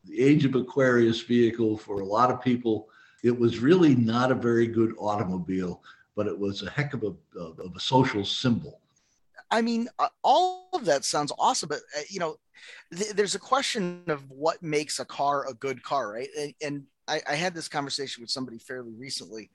the 0.05 0.21
age 0.21 0.45
of 0.45 0.55
Aquarius 0.55 1.21
vehicle 1.21 1.77
for 1.77 2.01
a 2.01 2.05
lot 2.05 2.31
of 2.31 2.41
people. 2.41 2.89
It 3.23 3.37
was 3.37 3.59
really 3.59 3.95
not 3.95 4.31
a 4.31 4.35
very 4.35 4.67
good 4.67 4.93
automobile, 4.99 5.81
but 6.15 6.27
it 6.27 6.37
was 6.37 6.61
a 6.61 6.69
heck 6.69 6.93
of 6.93 7.03
a 7.03 7.13
of 7.39 7.75
a 7.75 7.79
social 7.79 8.25
symbol. 8.25 8.79
I 9.53 9.61
mean, 9.61 9.87
uh, 9.99 10.07
all 10.23 10.67
of 10.73 10.85
that 10.85 11.05
sounds 11.05 11.31
awesome, 11.37 11.69
but 11.69 11.79
uh, 11.95 12.01
you 12.09 12.19
know, 12.19 12.37
th- 12.95 13.11
there's 13.11 13.35
a 13.35 13.39
question 13.39 14.01
of 14.07 14.29
what 14.31 14.63
makes 14.63 14.99
a 14.99 15.05
car 15.05 15.47
a 15.47 15.53
good 15.53 15.83
car, 15.83 16.11
right? 16.11 16.29
And, 16.61 16.83
I, 17.05 17.21
I, 17.27 17.35
had 17.35 17.53
this 17.53 17.67
conversation 17.67 18.21
with 18.21 18.29
somebody 18.29 18.57
fairly 18.57 18.93
recently. 18.97 19.49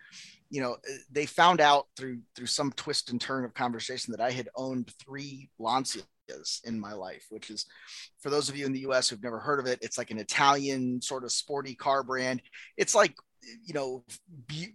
You 0.51 0.61
know, 0.61 0.73
uh, 0.73 0.97
they 1.11 1.25
found 1.25 1.63
out 1.63 1.87
through 1.97 2.19
through 2.37 2.47
some 2.47 2.73
twist 2.73 3.11
and 3.11 3.19
turn 3.19 3.47
of 3.47 3.55
conversation 3.55 4.13
that 4.13 4.21
I 4.21 4.31
had 4.31 4.51
owned 4.55 4.93
three 5.03 5.49
Lancias 5.59 6.05
in 6.65 6.79
my 6.79 6.93
life, 6.93 7.25
which 7.31 7.49
is, 7.49 7.65
for 8.21 8.29
those 8.29 8.51
of 8.51 8.57
you 8.59 8.67
in 8.67 8.75
the 8.75 8.81
U.S. 8.81 9.09
who've 9.09 9.23
never 9.23 9.39
heard 9.39 9.61
of 9.61 9.67
it, 9.67 9.79
it's 9.81 9.97
like 9.97 10.11
an 10.11 10.19
Italian 10.19 11.01
sort 11.01 11.25
of 11.25 11.33
sporty 11.33 11.75
car 11.75 12.03
brand. 12.03 12.43
It's 12.77 12.95
like, 12.95 13.15
you 13.65 13.73
know, 13.73 14.05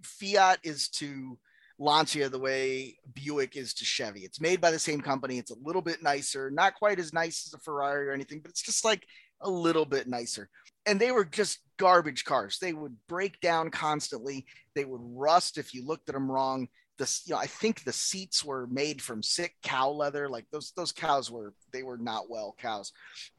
Fiat 0.01 0.57
is 0.63 0.89
to 0.89 1.37
Lancia 1.79 2.29
the 2.29 2.39
way 2.39 2.97
Buick 3.13 3.55
is 3.55 3.73
to 3.75 3.85
Chevy. 3.85 4.21
It's 4.21 4.41
made 4.41 4.61
by 4.61 4.71
the 4.71 4.79
same 4.79 5.01
company. 5.01 5.37
It's 5.37 5.51
a 5.51 5.59
little 5.63 5.81
bit 5.81 6.03
nicer, 6.03 6.51
not 6.51 6.75
quite 6.75 6.99
as 6.99 7.13
nice 7.13 7.47
as 7.47 7.53
a 7.53 7.59
Ferrari 7.59 8.07
or 8.07 8.13
anything, 8.13 8.39
but 8.39 8.49
it's 8.49 8.61
just 8.61 8.85
like 8.85 9.03
a 9.41 9.49
little 9.49 9.85
bit 9.85 10.07
nicer. 10.07 10.49
And 10.85 10.99
they 10.99 11.11
were 11.11 11.25
just 11.25 11.59
garbage 11.77 12.25
cars. 12.25 12.57
They 12.59 12.73
would 12.73 12.95
break 13.07 13.39
down 13.41 13.71
constantly. 13.71 14.45
They 14.75 14.85
would 14.85 15.01
rust 15.03 15.57
if 15.57 15.73
you 15.73 15.85
looked 15.85 16.09
at 16.09 16.15
them 16.15 16.31
wrong. 16.31 16.67
The 16.99 17.21
you 17.25 17.33
know, 17.33 17.39
I 17.39 17.47
think 17.47 17.83
the 17.83 17.93
seats 17.93 18.43
were 18.43 18.67
made 18.67 19.01
from 19.01 19.23
sick 19.23 19.55
cow 19.63 19.89
leather. 19.89 20.29
Like 20.29 20.45
those 20.51 20.73
those 20.75 20.91
cows 20.91 21.31
were 21.31 21.53
they 21.71 21.81
were 21.81 21.97
not 21.97 22.29
well 22.29 22.55
cows, 22.59 22.91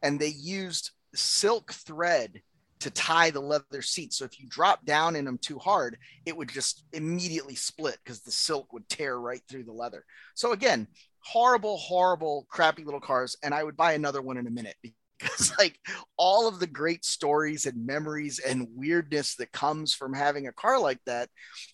and 0.02 0.18
they 0.18 0.34
used 0.36 0.90
silk 1.14 1.72
thread 1.72 2.42
to 2.80 2.90
tie 2.90 3.30
the 3.30 3.40
leather 3.40 3.82
seats. 3.82 4.18
So 4.18 4.24
if 4.24 4.38
you 4.40 4.46
drop 4.48 4.84
down 4.84 5.16
in 5.16 5.24
them 5.24 5.38
too 5.38 5.58
hard, 5.58 5.96
it 6.26 6.36
would 6.36 6.48
just 6.48 6.84
immediately 6.92 7.54
split 7.54 7.98
because 8.04 8.20
the 8.20 8.30
silk 8.30 8.72
would 8.72 8.88
tear 8.88 9.18
right 9.18 9.40
through 9.48 9.64
the 9.64 9.72
leather. 9.72 10.04
So 10.34 10.52
again, 10.52 10.88
horrible, 11.20 11.78
horrible, 11.78 12.46
crappy 12.50 12.84
little 12.84 13.00
cars. 13.00 13.36
And 13.42 13.54
I 13.54 13.64
would 13.64 13.76
buy 13.76 13.92
another 13.92 14.22
one 14.22 14.36
in 14.36 14.46
a 14.46 14.50
minute 14.50 14.76
because 15.18 15.56
like 15.58 15.78
all 16.16 16.48
of 16.48 16.58
the 16.58 16.66
great 16.66 17.04
stories 17.04 17.66
and 17.66 17.86
memories 17.86 18.38
and 18.38 18.68
weirdness 18.74 19.36
that 19.36 19.52
comes 19.52 19.94
from 19.94 20.12
having 20.12 20.46
a 20.46 20.52
car 20.52 20.78
like 20.78 20.98
that 21.06 21.30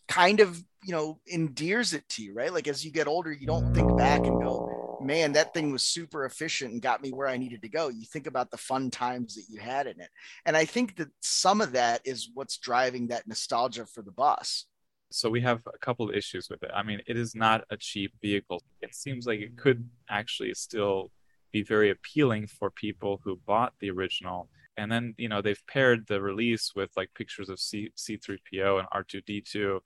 kind 0.09 0.41
of, 0.41 0.63
you 0.85 0.93
know, 0.93 1.19
endears 1.27 1.93
it 1.93 2.09
to 2.11 2.23
you, 2.23 2.35
right? 2.35 2.53
Like 2.53 2.69
as 2.69 2.85
you 2.85 2.93
get 2.93 3.09
older, 3.09 3.33
you 3.33 3.47
don't 3.47 3.75
think 3.75 3.97
back 3.97 4.21
and 4.21 4.41
go, 4.41 4.70
man, 5.01 5.33
that 5.33 5.55
thing 5.55 5.73
was 5.73 5.83
super 5.83 6.25
efficient 6.25 6.73
and 6.73 6.83
got 6.83 7.03
me 7.03 7.11
where 7.11 7.29
I 7.29 7.37
needed 7.37 7.63
to 7.63 7.69
go. 7.69 7.89
You 7.89 8.05
think 8.05 8.27
about 8.27 8.51
the 8.51 8.57
fun 8.57 8.91
times 8.91 9.35
that 9.35 9.45
you 9.49 9.61
had 9.61 9.87
in 9.87 10.01
it. 10.01 10.11
And 10.45 10.57
I 10.57 10.65
think 10.65 10.97
that 10.97 11.09
some 11.21 11.61
of 11.61 11.73
that 11.73 12.03
is 12.05 12.31
what's 12.35 12.59
driving 12.59 13.09
that 13.09 13.27
nostalgia 13.27 13.87
for 13.87 14.03
the 14.03 14.13
bus. 14.13 14.67
So 15.11 15.29
we 15.29 15.41
have 15.41 15.63
a 15.67 15.79
couple 15.79 16.09
of 16.09 16.15
issues 16.15 16.49
with 16.49 16.63
it. 16.63 16.71
I 16.75 16.83
mean, 16.83 17.01
it 17.07 17.17
is 17.17 17.35
not 17.35 17.65
a 17.71 17.77
cheap 17.77 18.13
vehicle. 18.23 18.63
It 18.81 18.95
seems 18.95 19.27
like 19.27 19.41
it 19.41 19.57
could 19.57 19.89
actually 20.09 20.55
still 20.55 21.11
be 21.53 21.63
very 21.63 21.91
appealing 21.91 22.47
for 22.47 22.71
people 22.71 23.21
who 23.25 23.41
bought 23.47 23.73
the 23.81 23.91
original. 23.91 24.49
And 24.77 24.91
then, 24.91 25.15
you 25.19 25.29
know, 25.29 25.43
they've 25.43 25.63
paired 25.67 26.07
the 26.07 26.21
release 26.21 26.73
with 26.77 26.91
like 26.97 27.13
pictures 27.15 27.49
of 27.49 27.59
C- 27.59 27.93
C3PO 27.97 28.79
and 28.79 28.89
R2D2. 28.95 29.55
You 29.55 29.81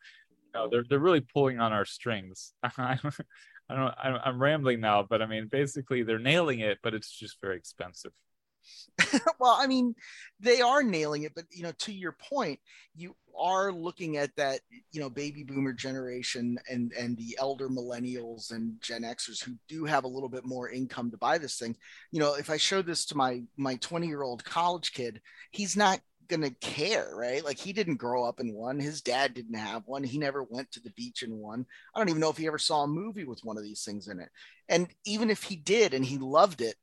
know, 0.55 0.69
they're, 0.71 0.85
they're 0.89 0.99
really 0.99 1.23
pulling 1.23 1.59
on 1.59 1.73
our 1.73 1.87
strings. 1.87 2.53
don't 3.69 3.85
know, 3.85 4.21
I'm 4.25 4.41
rambling 4.41 4.81
now, 4.81 5.07
but 5.09 5.23
I 5.23 5.27
mean, 5.27 5.49
basically 5.51 6.03
they're 6.03 6.19
nailing 6.19 6.61
it, 6.61 6.79
but 6.83 6.95
it's 6.95 7.11
just 7.11 7.41
very 7.41 7.57
expensive. 7.57 8.13
well, 9.39 9.57
I 9.59 9.67
mean, 9.67 9.95
they 10.41 10.61
are 10.61 10.83
nailing 10.83 11.23
it, 11.23 11.33
but 11.35 11.45
you 11.51 11.63
know, 11.63 11.73
to 11.79 11.93
your 11.93 12.13
point, 12.13 12.61
you 12.95 13.15
are 13.39 13.73
looking 13.73 14.17
at 14.17 14.35
that, 14.37 14.61
you 14.93 15.01
know, 15.01 15.11
baby 15.11 15.43
boomer 15.43 15.73
generation 15.73 16.59
and 16.69 16.93
and 16.93 17.17
the 17.17 17.37
elder 17.39 17.69
millennials 17.69 18.53
and 18.53 18.81
Gen 18.81 19.03
Xers 19.03 19.43
who 19.43 19.53
do 19.69 19.85
have 19.85 20.05
a 20.05 20.09
little 20.09 20.29
bit 20.29 20.45
more 20.45 20.71
income 20.71 21.11
to 21.11 21.17
buy 21.17 21.39
this 21.39 21.59
thing. 21.59 21.77
You 22.13 22.21
know, 22.21 22.35
if 22.35 22.51
I 22.51 22.57
show 22.57 22.83
this 22.83 23.05
to 23.07 23.17
my 23.17 23.43
my 23.57 23.77
20 23.77 24.07
year 24.07 24.23
old 24.23 24.45
college 24.45 24.93
kid, 24.93 25.21
he's 25.51 25.77
not 25.77 26.01
gonna 26.29 26.51
care, 26.51 27.11
right? 27.15 27.45
Like 27.45 27.59
he 27.59 27.73
didn't 27.73 27.97
grow 27.97 28.25
up 28.25 28.41
in 28.41 28.53
one. 28.55 28.79
His 28.79 29.01
dad 29.01 29.35
didn't 29.35 29.59
have 29.59 29.83
one. 29.87 30.05
He 30.05 30.19
never 30.19 30.43
went 30.43 30.71
to 30.73 30.81
the 30.81 30.93
beach 30.93 31.23
in 31.23 31.37
one. 31.39 31.67
I 31.95 31.99
don't 31.99 32.09
even 32.09 32.21
know 32.21 32.31
if 32.31 32.37
he 32.37 32.47
ever 32.47 32.59
saw 32.59 32.83
a 32.83 32.89
movie 32.89 33.25
with 33.25 33.41
one 33.45 33.57
of 33.57 33.65
these 33.65 33.85
things 33.85 34.09
in 34.09 34.21
it. 34.21 34.29
And 34.69 34.89
even 35.05 35.31
if 35.31 35.43
he 35.43 35.57
did 35.57 35.95
and 35.95 36.05
he 36.05 36.19
loved 36.19 36.61
it, 36.61 36.77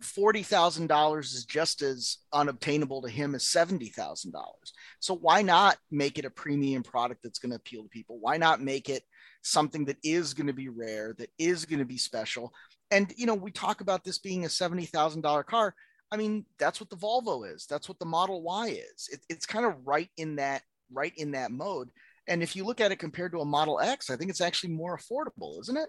forty 0.00 0.42
thousand 0.42 0.88
dollars 0.88 1.32
is 1.32 1.44
just 1.44 1.82
as 1.82 2.18
unobtainable 2.32 3.02
to 3.02 3.08
him 3.08 3.34
as 3.34 3.46
seventy 3.46 3.88
thousand 3.88 4.32
dollars. 4.32 4.72
So 5.00 5.14
why 5.14 5.42
not 5.42 5.78
make 5.90 6.18
it 6.18 6.24
a 6.24 6.30
premium 6.30 6.82
product 6.82 7.22
that's 7.22 7.38
going 7.38 7.50
to 7.50 7.56
appeal 7.56 7.82
to 7.82 7.88
people? 7.88 8.18
Why 8.20 8.36
not 8.36 8.60
make 8.60 8.88
it 8.88 9.02
something 9.42 9.86
that 9.86 9.96
is 10.04 10.34
going 10.34 10.46
to 10.46 10.52
be 10.52 10.68
rare, 10.68 11.14
that 11.18 11.30
is 11.38 11.64
going 11.64 11.78
to 11.78 11.84
be 11.84 11.98
special? 11.98 12.52
And 12.90 13.12
you 13.16 13.26
know, 13.26 13.34
we 13.34 13.50
talk 13.50 13.80
about 13.80 14.04
this 14.04 14.18
being 14.18 14.44
a 14.44 14.50
seventy 14.50 14.86
thousand 14.86 15.22
dollar 15.22 15.42
car 15.42 15.74
I 16.12 16.16
mean, 16.18 16.44
that's 16.58 16.78
what 16.78 16.90
the 16.90 16.96
Volvo 16.96 17.50
is. 17.50 17.66
That's 17.66 17.88
what 17.88 17.98
the 17.98 18.04
Model 18.04 18.42
Y 18.42 18.68
is. 18.94 19.08
It, 19.10 19.20
it's 19.30 19.46
kind 19.46 19.64
of 19.64 19.74
right 19.86 20.10
in 20.18 20.36
that 20.36 20.62
right 20.92 21.14
in 21.16 21.30
that 21.32 21.50
mode. 21.50 21.88
And 22.28 22.42
if 22.42 22.54
you 22.54 22.64
look 22.64 22.82
at 22.82 22.92
it 22.92 22.96
compared 22.96 23.32
to 23.32 23.40
a 23.40 23.44
Model 23.46 23.80
X, 23.80 24.10
I 24.10 24.16
think 24.16 24.28
it's 24.28 24.42
actually 24.42 24.74
more 24.74 24.96
affordable, 24.96 25.58
isn't 25.62 25.76
it? 25.76 25.88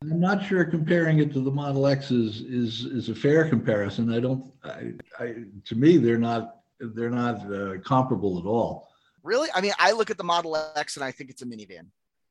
I'm 0.00 0.18
not 0.18 0.44
sure 0.44 0.64
comparing 0.64 1.18
it 1.18 1.32
to 1.34 1.40
the 1.40 1.50
Model 1.50 1.86
X 1.86 2.10
is 2.10 2.40
is 2.40 2.86
is 2.86 3.10
a 3.10 3.14
fair 3.14 3.46
comparison. 3.46 4.12
I 4.12 4.20
don't. 4.20 4.50
I, 4.64 4.92
I 5.20 5.34
to 5.66 5.74
me 5.76 5.98
they're 5.98 6.18
not 6.18 6.56
they're 6.80 7.10
not 7.10 7.52
uh, 7.52 7.74
comparable 7.84 8.38
at 8.38 8.46
all. 8.46 8.88
Really? 9.22 9.50
I 9.54 9.60
mean, 9.60 9.72
I 9.78 9.92
look 9.92 10.10
at 10.10 10.16
the 10.16 10.24
Model 10.24 10.56
X 10.74 10.96
and 10.96 11.04
I 11.04 11.12
think 11.12 11.28
it's 11.28 11.42
a 11.42 11.46
minivan. 11.46 11.88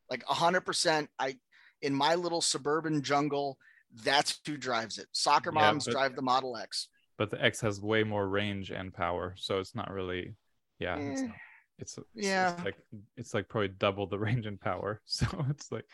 Like 0.10 0.26
100%. 0.26 1.08
I 1.20 1.38
in 1.84 1.94
my 1.94 2.16
little 2.16 2.42
suburban 2.42 3.04
jungle, 3.04 3.58
that's 4.04 4.40
who 4.46 4.58
drives 4.58 4.98
it. 4.98 5.08
Soccer 5.12 5.52
Yeah, 5.54 5.62
moms 5.62 5.86
but- 5.86 5.92
drive 5.92 6.16
the 6.16 6.22
Model 6.24 6.58
X. 6.58 6.88
But 7.22 7.30
the 7.30 7.40
X 7.46 7.62
has 7.62 7.80
way 7.80 8.04
more 8.04 8.28
range 8.28 8.72
and 8.72 8.92
power, 8.92 9.36
so 9.38 9.60
it's 9.60 9.76
not 9.76 9.92
really. 9.92 10.34
Yeah, 10.80 10.96
it's, 10.98 11.22
Eh, 11.22 11.26
not- 11.28 11.36
it's, 11.78 11.98
it's 12.00 12.08
yeah. 12.16 12.54
it's 12.56 12.66
like 12.66 12.78
it's 13.16 13.34
like 13.36 13.48
probably 13.48 13.68
double 13.68 14.08
the 14.08 14.18
range 14.28 14.48
and 14.48 14.60
power. 14.60 15.02
So 15.06 15.28
it's 15.52 15.72
like, 15.72 15.86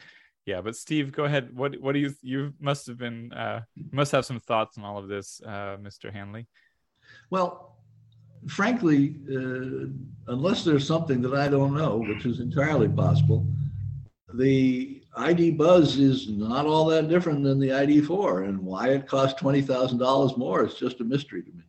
yeah. 0.45 0.61
But 0.61 0.77
Steve, 0.77 1.11
go 1.11 1.25
ahead. 1.25 1.53
What 1.53 1.75
what 1.81 1.91
do 1.95 1.99
you 1.99 2.13
you 2.21 2.53
must 2.61 2.87
have 2.87 2.97
been 2.97 3.33
uh 3.33 3.59
must 3.91 4.13
have 4.13 4.25
some 4.25 4.39
thoughts 4.39 4.77
on 4.77 4.85
all 4.85 4.97
of 4.97 5.09
this, 5.09 5.41
uh, 5.45 5.75
Mr. 5.87 6.13
Hanley. 6.13 6.47
Well, 7.29 7.75
frankly, 8.47 9.17
uh, 9.29 10.31
unless 10.31 10.63
there's 10.63 10.87
something 10.87 11.21
that 11.23 11.33
I 11.33 11.49
don't 11.49 11.73
know, 11.75 11.97
which 11.97 12.25
is 12.25 12.39
entirely 12.39 12.87
possible, 12.87 13.45
the 14.37 15.01
ID 15.15 15.51
Buzz 15.51 15.97
is 15.97 16.29
not 16.29 16.65
all 16.65 16.85
that 16.87 17.09
different 17.09 17.43
than 17.43 17.59
the 17.59 17.69
ID4, 17.69 18.47
and 18.47 18.59
why 18.59 18.89
it 18.89 19.07
costs 19.07 19.39
twenty 19.39 19.61
thousand 19.61 19.97
dollars 19.97 20.37
more 20.37 20.65
is 20.65 20.75
just 20.75 21.01
a 21.01 21.03
mystery 21.03 21.43
to 21.43 21.51
me. 21.51 21.63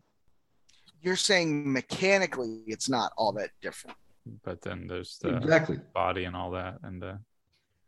You're 1.00 1.16
saying 1.16 1.70
mechanically 1.72 2.62
it's 2.66 2.88
not 2.88 3.12
all 3.16 3.32
that 3.32 3.50
different. 3.62 3.96
But 4.44 4.60
then 4.60 4.86
there's 4.86 5.18
the 5.18 5.36
Exactly. 5.36 5.80
body 5.94 6.24
and 6.24 6.36
all 6.36 6.50
that, 6.50 6.78
and 6.82 7.00
the... 7.00 7.18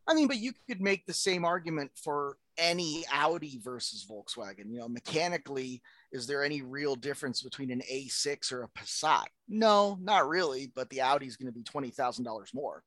I 0.08 0.14
mean, 0.14 0.26
but 0.26 0.38
you 0.38 0.52
could 0.66 0.80
make 0.80 1.06
the 1.06 1.12
same 1.12 1.44
argument 1.44 1.90
for 1.94 2.38
any 2.56 3.04
Audi 3.12 3.60
versus 3.62 4.06
Volkswagen. 4.08 4.70
You 4.70 4.78
know, 4.78 4.88
mechanically, 4.88 5.82
is 6.12 6.26
there 6.26 6.42
any 6.42 6.62
real 6.62 6.94
difference 6.96 7.42
between 7.42 7.70
an 7.70 7.82
A6 7.92 8.52
or 8.52 8.62
a 8.62 8.68
Passat? 8.68 9.26
No, 9.48 9.98
not 10.00 10.28
really. 10.28 10.72
But 10.74 10.88
the 10.90 11.02
Audi 11.02 11.26
is 11.26 11.36
going 11.36 11.52
to 11.52 11.56
be 11.56 11.62
twenty 11.62 11.90
thousand 11.90 12.24
dollars 12.24 12.50
more. 12.54 12.82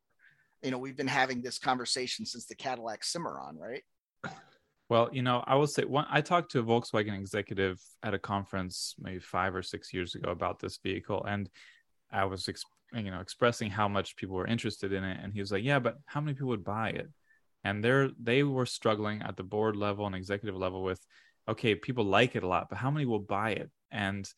You 0.64 0.72
know, 0.72 0.78
we've 0.78 0.96
been 0.96 1.08
having 1.08 1.42
this 1.42 1.60
conversation 1.60 2.26
since 2.26 2.46
the 2.46 2.56
Cadillac 2.56 3.04
Cimarron, 3.04 3.58
right? 3.58 3.84
Well, 4.90 5.10
you 5.12 5.22
know, 5.22 5.44
I 5.46 5.56
will 5.56 5.68
say 5.68 5.86
one. 5.86 6.06
I 6.10 6.22
talked 6.22 6.52
to 6.52 6.60
a 6.60 6.64
Volkswagen 6.64 7.18
executive 7.18 7.82
at 8.04 8.14
a 8.14 8.20
conference 8.20 8.96
maybe 9.00 9.20
five 9.20 9.56
or 9.56 9.64
six 9.64 9.94
years 9.94 10.16
ago 10.16 10.30
about 10.30 10.60
this 10.60 10.78
vehicle, 10.78 11.26
and 11.26 11.50
I 12.12 12.26
was, 12.26 12.48
ex- 12.48 12.64
you 12.94 13.10
know, 13.10 13.20
expressing 13.20 13.70
how 13.70 13.88
much 13.88 14.16
people 14.16 14.36
were 14.36 14.48
interested 14.48 14.94
in 14.94 15.04
it, 15.04 15.20
and 15.22 15.34
he 15.34 15.40
was 15.40 15.52
like, 15.52 15.64
"Yeah, 15.64 15.80
but 15.80 15.98
how 16.06 16.22
many 16.22 16.34
people 16.34 16.50
would 16.50 16.64
buy 16.64 16.90
it?" 16.90 17.10
And 17.64 17.84
they're 17.84 18.10
they 18.22 18.44
were 18.44 18.66
struggling 18.66 19.22
at 19.22 19.36
the 19.36 19.44
board 19.44 19.76
level 19.76 20.06
and 20.06 20.16
executive 20.16 20.56
level 20.56 20.84
with, 20.84 21.00
okay, 21.48 21.76
people 21.76 22.06
like 22.06 22.36
it 22.36 22.44
a 22.44 22.48
lot, 22.48 22.68
but 22.70 22.78
how 22.78 22.92
many 22.92 23.06
will 23.06 23.20
buy 23.20 23.52
it? 23.52 23.72
And 23.92 24.30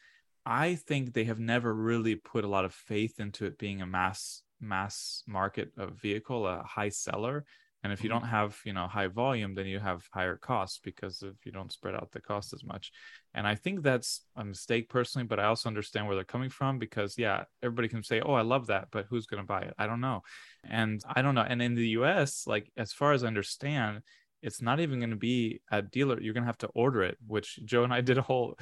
I 0.45 0.75
think 0.75 1.13
they 1.13 1.25
have 1.25 1.39
never 1.39 1.73
really 1.73 2.15
put 2.15 2.45
a 2.45 2.47
lot 2.47 2.65
of 2.65 2.73
faith 2.73 3.19
into 3.19 3.45
it 3.45 3.57
being 3.57 3.81
a 3.81 3.87
mass 3.87 4.43
mass 4.65 5.23
market 5.27 5.71
of 5.77 5.93
vehicle, 5.93 6.47
a 6.47 6.63
high 6.63 6.89
seller. 6.89 7.45
And 7.83 7.93
if 7.93 8.03
you 8.03 8.09
mm-hmm. 8.09 8.19
don't 8.19 8.29
have, 8.29 8.59
you 8.65 8.73
know, 8.73 8.87
high 8.87 9.07
volume, 9.07 9.53
then 9.53 9.67
you 9.67 9.79
have 9.79 10.07
higher 10.11 10.37
costs 10.37 10.79
because 10.83 11.21
if 11.21 11.45
you 11.45 11.51
don't 11.51 11.71
spread 11.71 11.93
out 11.93 12.11
the 12.11 12.19
cost 12.19 12.51
as 12.51 12.63
much. 12.63 12.91
And 13.35 13.45
I 13.45 13.53
think 13.53 13.83
that's 13.83 14.21
a 14.35 14.43
mistake 14.43 14.89
personally, 14.89 15.27
but 15.27 15.39
I 15.39 15.45
also 15.45 15.69
understand 15.69 16.07
where 16.07 16.15
they're 16.15 16.23
coming 16.23 16.49
from 16.49 16.79
because 16.79 17.15
yeah, 17.15 17.43
everybody 17.61 17.87
can 17.87 18.01
say, 18.01 18.21
"Oh, 18.21 18.33
I 18.33 18.41
love 18.41 18.67
that," 18.67 18.87
but 18.91 19.05
who's 19.07 19.27
going 19.27 19.43
to 19.43 19.47
buy 19.47 19.61
it? 19.61 19.75
I 19.77 19.85
don't 19.85 20.01
know. 20.01 20.23
And 20.67 20.99
I 21.15 21.21
don't 21.21 21.35
know. 21.35 21.45
And 21.47 21.61
in 21.61 21.75
the 21.75 21.89
US, 21.89 22.47
like 22.47 22.71
as 22.75 22.91
far 22.91 23.13
as 23.13 23.23
I 23.23 23.27
understand, 23.27 24.01
it's 24.41 24.61
not 24.61 24.79
even 24.79 24.99
going 24.99 25.11
to 25.11 25.15
be 25.15 25.61
a 25.71 25.81
dealer. 25.81 26.19
You're 26.19 26.33
going 26.33 26.43
to 26.43 26.47
have 26.47 26.57
to 26.59 26.67
order 26.67 27.03
it, 27.03 27.17
which 27.27 27.59
Joe 27.65 27.83
and 27.83 27.93
I 27.93 28.01
did 28.01 28.17
a 28.17 28.23
whole 28.23 28.57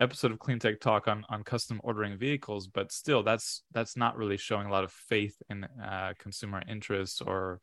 episode 0.00 0.30
of 0.30 0.38
clean 0.38 0.58
tech 0.58 0.80
talk 0.80 1.08
on 1.08 1.24
on 1.28 1.42
custom 1.42 1.80
ordering 1.82 2.18
vehicles 2.18 2.66
but 2.66 2.92
still 2.92 3.22
that's 3.22 3.62
that's 3.72 3.96
not 3.96 4.16
really 4.16 4.36
showing 4.36 4.66
a 4.66 4.70
lot 4.70 4.84
of 4.84 4.92
faith 4.92 5.36
in 5.48 5.64
uh, 5.82 6.12
consumer 6.18 6.62
interest 6.68 7.22
or 7.26 7.60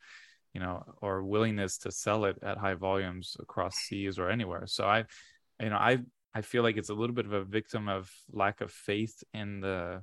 you 0.54 0.60
know 0.60 0.82
or 1.02 1.22
willingness 1.22 1.78
to 1.78 1.90
sell 1.90 2.24
it 2.24 2.36
at 2.42 2.56
high 2.56 2.74
volumes 2.74 3.36
across 3.40 3.76
seas 3.76 4.18
or 4.18 4.30
anywhere. 4.30 4.66
So 4.66 4.84
i 4.86 5.04
you 5.60 5.70
know 5.70 5.76
i 5.76 5.98
i 6.34 6.40
feel 6.40 6.62
like 6.62 6.76
it's 6.76 6.90
a 6.90 6.94
little 6.94 7.14
bit 7.14 7.26
of 7.26 7.32
a 7.32 7.44
victim 7.44 7.88
of 7.88 8.10
lack 8.32 8.60
of 8.60 8.70
faith 8.70 9.22
in 9.34 9.60
the 9.60 10.02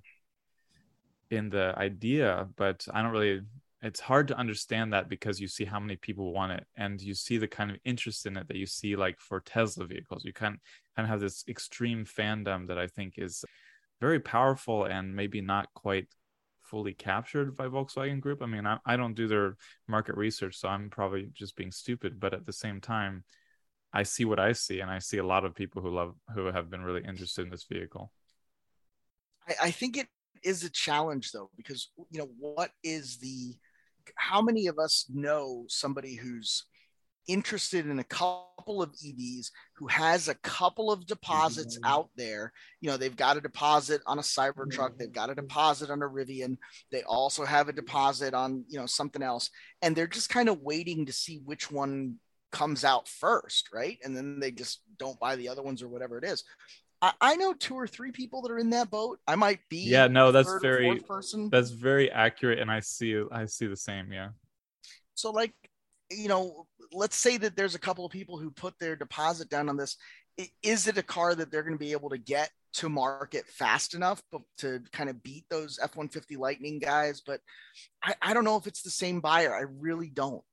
in 1.29 1.49
the 1.49 1.73
idea 1.77 2.47
but 2.57 2.85
i 2.93 3.01
don't 3.01 3.11
really 3.11 3.41
it's 3.81 3.99
hard 3.99 4.27
to 4.27 4.37
understand 4.37 4.93
that 4.93 5.09
because 5.09 5.39
you 5.39 5.47
see 5.47 5.65
how 5.65 5.79
many 5.79 5.95
people 5.95 6.33
want 6.33 6.51
it 6.51 6.65
and 6.77 7.01
you 7.01 7.15
see 7.15 7.37
the 7.37 7.47
kind 7.47 7.71
of 7.71 7.77
interest 7.83 8.25
in 8.25 8.37
it 8.37 8.47
that 8.47 8.57
you 8.57 8.65
see 8.65 8.95
like 8.95 9.19
for 9.19 9.39
tesla 9.39 9.85
vehicles. 9.85 10.23
You 10.23 10.33
kind 10.33 10.57
kind 10.95 11.05
of 11.05 11.09
have 11.09 11.19
this 11.19 11.43
extreme 11.47 12.05
fandom 12.05 12.67
that 12.67 12.77
i 12.77 12.87
think 12.87 13.15
is 13.17 13.43
very 13.99 14.19
powerful 14.19 14.85
and 14.85 15.15
maybe 15.15 15.41
not 15.41 15.67
quite 15.73 16.07
fully 16.61 16.93
captured 16.93 17.55
by 17.55 17.67
volkswagen 17.67 18.21
group. 18.21 18.41
I 18.41 18.45
mean 18.45 18.65
i, 18.65 18.77
I 18.85 18.97
don't 18.97 19.15
do 19.15 19.27
their 19.27 19.55
market 19.87 20.15
research 20.15 20.57
so 20.57 20.67
i'm 20.67 20.89
probably 20.89 21.29
just 21.33 21.55
being 21.55 21.71
stupid 21.71 22.19
but 22.19 22.33
at 22.33 22.45
the 22.45 22.53
same 22.53 22.81
time 22.81 23.23
i 23.93 24.03
see 24.03 24.25
what 24.25 24.39
i 24.39 24.53
see 24.53 24.79
and 24.79 24.89
i 24.89 24.99
see 24.99 25.17
a 25.17 25.25
lot 25.25 25.43
of 25.43 25.55
people 25.55 25.81
who 25.81 25.89
love 25.89 26.15
who 26.33 26.45
have 26.45 26.69
been 26.69 26.81
really 26.81 27.03
interested 27.03 27.41
in 27.43 27.49
this 27.49 27.65
vehicle. 27.69 28.11
I, 29.47 29.67
I 29.67 29.71
think 29.71 29.97
it 29.97 30.07
is 30.43 30.63
a 30.63 30.69
challenge 30.69 31.31
though, 31.31 31.49
because 31.57 31.89
you 32.09 32.19
know, 32.19 32.29
what 32.39 32.71
is 32.83 33.17
the 33.17 33.55
how 34.15 34.41
many 34.41 34.67
of 34.67 34.79
us 34.79 35.05
know 35.09 35.65
somebody 35.67 36.15
who's 36.15 36.65
interested 37.27 37.87
in 37.87 37.99
a 37.99 38.03
couple 38.03 38.81
of 38.81 38.91
EVs 38.93 39.51
who 39.75 39.87
has 39.87 40.27
a 40.27 40.35
couple 40.35 40.91
of 40.91 41.05
deposits 41.05 41.77
mm-hmm. 41.77 41.91
out 41.91 42.09
there. 42.15 42.51
You 42.81 42.89
know, 42.89 42.97
they've 42.97 43.15
got 43.15 43.37
a 43.37 43.41
deposit 43.41 44.01
on 44.05 44.19
a 44.19 44.23
Cybertruck, 44.23 44.97
they've 44.97 45.11
got 45.11 45.29
a 45.29 45.33
mm-hmm. 45.33 45.47
deposit 45.47 45.89
on 45.89 46.01
a 46.01 46.07
Rivian, 46.07 46.57
they 46.91 47.03
also 47.03 47.45
have 47.45 47.69
a 47.69 47.73
deposit 47.73 48.33
on, 48.33 48.65
you 48.67 48.79
know, 48.79 48.85
something 48.85 49.21
else, 49.21 49.49
and 49.81 49.95
they're 49.95 50.07
just 50.07 50.29
kind 50.29 50.49
of 50.49 50.61
waiting 50.61 51.05
to 51.05 51.13
see 51.13 51.41
which 51.45 51.71
one 51.71 52.15
comes 52.51 52.83
out 52.83 53.07
first, 53.07 53.69
right? 53.73 53.97
And 54.03 54.15
then 54.15 54.39
they 54.39 54.51
just 54.51 54.81
don't 54.97 55.19
buy 55.19 55.35
the 55.35 55.49
other 55.49 55.61
ones 55.61 55.81
or 55.81 55.87
whatever 55.87 56.17
it 56.17 56.25
is. 56.25 56.43
I, 57.01 57.13
I 57.19 57.35
know 57.35 57.53
two 57.53 57.75
or 57.75 57.87
three 57.87 58.11
people 58.11 58.41
that 58.43 58.51
are 58.51 58.59
in 58.59 58.69
that 58.71 58.91
boat. 58.91 59.19
I 59.27 59.35
might 59.35 59.59
be 59.69 59.77
yeah 59.77 60.07
no 60.07 60.31
that's 60.31 60.53
very 60.61 60.99
person. 60.99 61.49
that's 61.49 61.71
very 61.71 62.11
accurate 62.11 62.59
and 62.59 62.69
i 62.71 62.79
see 62.79 63.21
i 63.31 63.45
see 63.45 63.67
the 63.67 63.75
same 63.75 64.11
yeah 64.11 64.29
So, 65.15 65.31
like, 65.31 65.53
you 66.09 66.27
know, 66.27 66.65
let's 66.91 67.15
say 67.15 67.37
that 67.37 67.55
there's 67.55 67.75
a 67.75 67.79
couple 67.79 68.05
of 68.05 68.11
people 68.11 68.37
who 68.37 68.51
put 68.51 68.73
their 68.79 68.95
deposit 68.95 69.49
down 69.49 69.69
on 69.69 69.77
this. 69.77 69.97
Is 70.63 70.87
it 70.87 70.97
a 70.97 71.03
car 71.03 71.35
that 71.35 71.51
they're 71.51 71.63
going 71.63 71.75
to 71.75 71.79
be 71.79 71.91
able 71.91 72.09
to 72.09 72.17
get 72.17 72.49
to 72.73 72.89
market 72.89 73.45
fast 73.47 73.93
enough 73.93 74.21
to 74.57 74.81
kind 74.91 75.09
of 75.09 75.21
beat 75.21 75.45
those 75.49 75.77
F 75.81 75.95
150 75.95 76.37
Lightning 76.37 76.79
guys? 76.79 77.21
But 77.25 77.41
I, 78.03 78.15
I 78.21 78.33
don't 78.33 78.43
know 78.43 78.57
if 78.57 78.65
it's 78.65 78.81
the 78.81 78.89
same 78.89 79.19
buyer. 79.21 79.53
I 79.53 79.65
really 79.79 80.09
don't. 80.09 80.43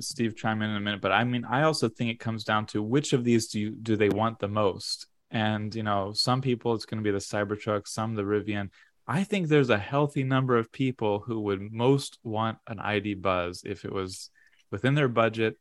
Steve 0.00 0.36
chime 0.36 0.62
in 0.62 0.70
in 0.70 0.76
a 0.76 0.80
minute, 0.80 1.00
but 1.00 1.12
I 1.12 1.24
mean, 1.24 1.44
I 1.44 1.62
also 1.62 1.88
think 1.88 2.10
it 2.10 2.20
comes 2.20 2.44
down 2.44 2.66
to 2.66 2.82
which 2.82 3.12
of 3.12 3.24
these 3.24 3.48
do 3.48 3.58
you, 3.58 3.70
do 3.70 3.96
they 3.96 4.10
want 4.10 4.38
the 4.38 4.48
most? 4.48 5.06
And 5.32 5.74
you 5.74 5.82
know, 5.82 6.12
some 6.12 6.42
people 6.42 6.74
it's 6.74 6.84
going 6.84 7.02
to 7.02 7.04
be 7.04 7.10
the 7.10 7.18
Cybertruck, 7.18 7.88
some 7.88 8.14
the 8.14 8.22
Rivian. 8.22 8.68
I 9.06 9.24
think 9.24 9.48
there's 9.48 9.70
a 9.70 9.78
healthy 9.78 10.22
number 10.22 10.56
of 10.56 10.70
people 10.70 11.20
who 11.20 11.40
would 11.40 11.72
most 11.72 12.18
want 12.22 12.58
an 12.68 12.78
ID 12.78 13.14
Buzz 13.14 13.62
if 13.64 13.84
it 13.84 13.92
was 13.92 14.30
within 14.70 14.94
their 14.94 15.08
budget. 15.08 15.58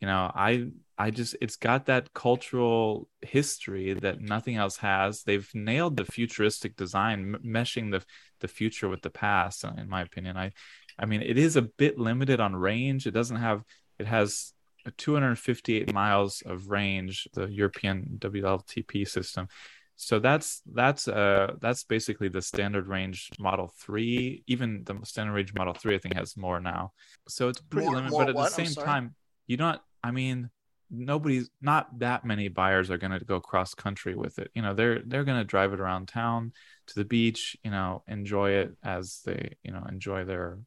You 0.00 0.06
know, 0.06 0.30
I 0.34 0.68
I 0.96 1.10
just 1.10 1.36
it's 1.40 1.56
got 1.56 1.86
that 1.86 2.12
cultural 2.14 3.08
history 3.20 3.92
that 3.94 4.20
nothing 4.20 4.56
else 4.56 4.76
has. 4.78 5.24
They've 5.24 5.50
nailed 5.52 5.96
the 5.96 6.04
futuristic 6.04 6.76
design, 6.76 7.34
m- 7.34 7.42
meshing 7.44 7.90
the 7.90 8.04
the 8.40 8.48
future 8.48 8.88
with 8.88 9.02
the 9.02 9.10
past. 9.10 9.64
In 9.64 9.88
my 9.88 10.02
opinion, 10.02 10.36
I 10.36 10.52
I 10.98 11.06
mean, 11.06 11.22
it 11.22 11.38
is 11.38 11.56
a 11.56 11.62
bit 11.62 11.98
limited 11.98 12.38
on 12.38 12.54
range. 12.54 13.06
It 13.06 13.12
doesn't 13.12 13.36
have. 13.36 13.62
It 13.98 14.06
has 14.06 14.51
258 14.96 15.92
miles 15.92 16.42
of 16.46 16.68
range. 16.68 17.28
The 17.34 17.46
European 17.46 18.16
WLTP 18.18 19.06
system. 19.08 19.48
So 19.96 20.18
that's 20.18 20.62
that's 20.72 21.06
uh 21.06 21.54
that's 21.60 21.84
basically 21.84 22.28
the 22.28 22.42
standard 22.42 22.88
range 22.88 23.30
Model 23.38 23.72
Three. 23.78 24.42
Even 24.46 24.82
the 24.84 24.98
standard 25.04 25.32
range 25.34 25.54
Model 25.54 25.74
Three, 25.74 25.94
I 25.94 25.98
think, 25.98 26.16
has 26.16 26.36
more 26.36 26.60
now. 26.60 26.92
So 27.28 27.48
it's 27.48 27.60
pretty 27.60 27.86
More- 27.86 27.96
limited. 27.96 28.10
more 28.12 28.22
but 28.22 28.28
at 28.30 28.34
what? 28.34 28.52
the 28.56 28.66
same 28.66 28.84
time, 28.84 29.14
you 29.46 29.56
don't. 29.56 29.80
I 30.02 30.10
mean, 30.10 30.50
nobody's 30.90 31.50
not 31.60 31.98
that 32.00 32.24
many 32.24 32.48
buyers 32.48 32.90
are 32.90 32.98
going 32.98 33.16
to 33.16 33.24
go 33.24 33.38
cross 33.40 33.74
country 33.74 34.14
with 34.16 34.38
it. 34.38 34.50
You 34.54 34.62
know, 34.62 34.74
they're 34.74 35.00
they're 35.06 35.24
going 35.24 35.38
to 35.38 35.44
drive 35.44 35.72
it 35.72 35.80
around 35.80 36.08
town 36.08 36.52
to 36.88 36.94
the 36.94 37.04
beach. 37.04 37.56
You 37.62 37.70
know, 37.70 38.02
enjoy 38.08 38.52
it 38.52 38.72
as 38.82 39.20
they 39.24 39.56
you 39.62 39.70
know 39.72 39.84
enjoy 39.88 40.24
their 40.24 40.58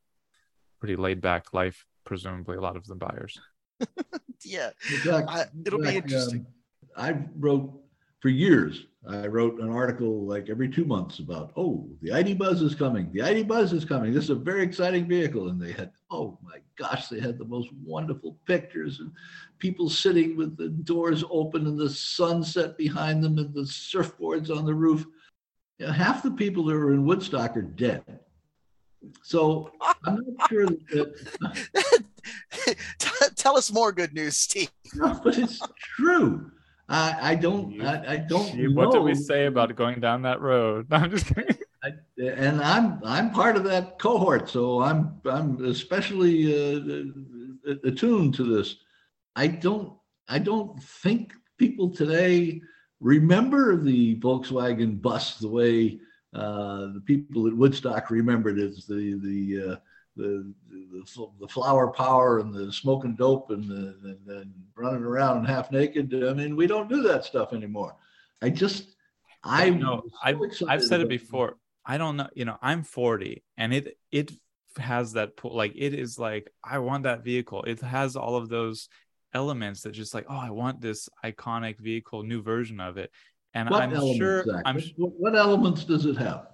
pretty 0.79 0.95
laid 0.95 1.19
back 1.19 1.53
life. 1.53 1.85
Presumably, 2.05 2.55
a 2.55 2.61
lot 2.61 2.77
of 2.77 2.85
the 2.85 2.95
buyers. 2.95 3.39
Yeah. 4.43 4.71
I- 5.07 5.45
it'll 5.65 5.79
be 5.79 5.95
interesting. 5.95 6.45
um, 6.95 7.05
I 7.05 7.17
wrote 7.39 7.73
for 8.21 8.29
years, 8.29 8.85
I 9.07 9.27
wrote 9.27 9.59
an 9.59 9.69
article 9.69 10.25
like 10.25 10.49
every 10.49 10.69
two 10.69 10.85
months 10.85 11.19
about, 11.19 11.51
oh, 11.57 11.87
the 12.01 12.11
ID 12.11 12.35
Buzz 12.35 12.61
is 12.61 12.73
coming. 12.73 13.11
The 13.11 13.21
ID 13.21 13.43
Buzz 13.43 13.73
is 13.73 13.85
coming. 13.85 14.13
This 14.13 14.25
is 14.25 14.29
a 14.31 14.35
very 14.35 14.63
exciting 14.63 15.07
vehicle. 15.07 15.49
And 15.49 15.61
they 15.61 15.71
had, 15.73 15.91
oh 16.09 16.37
my 16.43 16.57
gosh, 16.77 17.07
they 17.07 17.19
had 17.19 17.37
the 17.37 17.45
most 17.45 17.69
wonderful 17.83 18.37
pictures 18.47 18.99
and 18.99 19.11
people 19.59 19.89
sitting 19.89 20.35
with 20.37 20.57
the 20.57 20.69
doors 20.69 21.23
open 21.29 21.67
and 21.67 21.77
the 21.77 21.89
sunset 21.89 22.77
behind 22.77 23.23
them 23.23 23.37
and 23.37 23.53
the 23.53 23.61
surfboards 23.61 24.49
on 24.55 24.65
the 24.65 24.73
roof. 24.73 25.05
You 25.79 25.87
know, 25.87 25.91
half 25.91 26.23
the 26.23 26.31
people 26.31 26.63
that 26.65 26.73
were 26.73 26.93
in 26.93 27.05
Woodstock 27.05 27.57
are 27.57 27.61
dead. 27.61 28.03
So 29.21 29.71
I'm 30.03 30.19
not 30.35 30.49
sure 30.49 30.65
that. 30.65 32.03
Tell 33.35 33.57
us 33.57 33.71
more 33.71 33.91
good 33.91 34.13
news, 34.13 34.37
Steve. 34.37 34.71
No, 34.95 35.19
but 35.23 35.37
it's 35.37 35.59
true. 35.95 36.51
I, 36.87 37.31
I 37.31 37.35
don't. 37.35 37.81
I, 37.81 38.13
I 38.13 38.17
don't. 38.17 38.75
What 38.75 38.85
know. 38.85 38.91
did 38.91 39.03
we 39.03 39.15
say 39.15 39.47
about 39.47 39.75
going 39.75 39.99
down 39.99 40.21
that 40.21 40.41
road? 40.41 40.87
I'm 40.91 41.09
just 41.11 41.33
kidding. 41.33 41.57
I, 41.83 41.91
and 42.19 42.61
I'm 42.61 42.99
I'm 43.03 43.31
part 43.31 43.55
of 43.55 43.63
that 43.65 43.99
cohort, 43.99 44.49
so 44.49 44.81
I'm 44.81 45.19
I'm 45.25 45.63
especially 45.65 46.45
uh, 46.53 47.79
attuned 47.83 48.35
to 48.35 48.43
this. 48.43 48.77
I 49.35 49.47
don't 49.47 49.93
I 50.27 50.39
don't 50.39 50.81
think 50.81 51.33
people 51.57 51.89
today 51.89 52.61
remember 52.99 53.75
the 53.75 54.15
Volkswagen 54.19 55.01
bus 55.01 55.37
the 55.37 55.49
way 55.49 55.99
uh, 56.33 56.87
the 56.93 57.01
people 57.05 57.47
at 57.47 57.55
Woodstock 57.55 58.09
remembered 58.09 58.59
it 58.59 58.69
as 58.69 58.85
the 58.85 59.19
the 59.21 59.71
uh, 59.71 59.75
the, 60.15 60.53
the, 60.95 61.27
the 61.39 61.47
flower 61.47 61.91
power 61.91 62.39
and 62.39 62.53
the 62.53 62.71
smoking 62.71 63.15
dope 63.15 63.51
and, 63.51 63.69
the, 63.69 63.95
and, 64.03 64.27
and 64.27 64.53
running 64.75 65.03
around 65.03 65.45
half 65.45 65.71
naked. 65.71 66.13
I 66.13 66.33
mean, 66.33 66.55
we 66.55 66.67
don't 66.67 66.89
do 66.89 67.03
that 67.03 67.25
stuff 67.25 67.53
anymore. 67.53 67.95
I 68.41 68.49
just, 68.49 68.95
I 69.43 69.69
know, 69.69 70.03
I've, 70.23 70.39
I've 70.67 70.83
said 70.83 71.01
it 71.01 71.09
before. 71.09 71.57
I 71.85 71.97
don't 71.97 72.17
know, 72.17 72.29
you 72.33 72.45
know, 72.45 72.57
I'm 72.61 72.83
40 72.83 73.43
and 73.57 73.73
it, 73.73 73.97
it 74.11 74.31
has 74.77 75.13
that 75.13 75.37
pull, 75.37 75.55
like, 75.55 75.73
it 75.75 75.93
is 75.93 76.17
like, 76.17 76.49
I 76.63 76.79
want 76.79 77.03
that 77.03 77.23
vehicle. 77.23 77.63
It 77.63 77.79
has 77.81 78.15
all 78.15 78.35
of 78.35 78.49
those 78.49 78.89
elements 79.33 79.81
that 79.81 79.91
just 79.91 80.13
like, 80.13 80.25
oh, 80.29 80.37
I 80.37 80.49
want 80.49 80.81
this 80.81 81.09
iconic 81.23 81.77
vehicle, 81.79 82.23
new 82.23 82.41
version 82.41 82.79
of 82.79 82.97
it. 82.97 83.11
And 83.53 83.69
what 83.69 83.83
I'm 83.83 84.17
sure, 84.17 84.43
Zach? 84.43 84.63
I'm, 84.65 84.79
what 84.97 85.35
elements 85.35 85.85
does 85.85 86.05
it 86.05 86.17
have? 86.17 86.47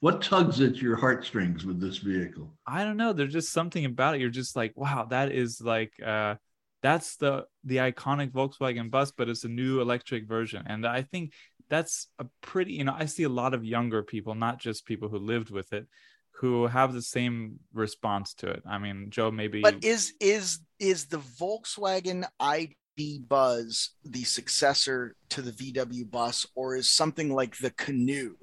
What 0.00 0.22
tugs 0.22 0.60
at 0.60 0.76
your 0.76 0.96
heartstrings 0.96 1.64
with 1.64 1.80
this 1.80 1.98
vehicle? 1.98 2.52
I 2.66 2.84
don't 2.84 2.96
know. 2.96 3.12
There's 3.12 3.32
just 3.32 3.52
something 3.52 3.84
about 3.84 4.14
it. 4.14 4.20
You're 4.20 4.30
just 4.30 4.56
like 4.56 4.72
wow 4.76 5.06
that 5.10 5.32
is 5.32 5.60
like 5.60 5.92
uh 6.04 6.36
that's 6.82 7.16
the 7.16 7.46
the 7.64 7.76
iconic 7.76 8.30
volkswagen 8.30 8.90
bus 8.90 9.10
but 9.10 9.28
it's 9.28 9.44
a 9.44 9.48
new 9.48 9.80
electric 9.80 10.28
version. 10.28 10.62
And 10.66 10.86
i 10.86 11.02
think 11.02 11.32
that's 11.68 12.08
a 12.18 12.26
pretty 12.42 12.74
you 12.74 12.84
know 12.84 12.94
i 12.96 13.06
see 13.06 13.22
a 13.22 13.28
lot 13.28 13.54
of 13.54 13.64
younger 13.64 14.02
people 14.02 14.34
not 14.34 14.60
just 14.60 14.84
people 14.84 15.08
who 15.08 15.18
lived 15.18 15.50
with 15.50 15.72
it 15.72 15.86
who 16.32 16.66
have 16.66 16.92
the 16.92 17.00
same 17.00 17.58
response 17.72 18.34
to 18.34 18.48
it. 18.48 18.62
I 18.68 18.78
mean 18.78 19.08
joe 19.10 19.30
maybe 19.30 19.62
but 19.62 19.82
is 19.82 20.12
is 20.20 20.60
is 20.78 21.06
the 21.06 21.18
volkswagen 21.18 22.26
id 22.40 23.18
buzz 23.28 23.90
the 24.04 24.24
successor 24.24 25.16
to 25.30 25.42
the 25.42 25.52
vw 25.52 26.10
bus 26.10 26.46
or 26.54 26.76
is 26.76 26.90
something 26.90 27.32
like 27.32 27.56
the 27.58 27.70
canoo 27.70 28.34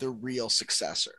the 0.00 0.10
real 0.10 0.48
successor. 0.48 1.14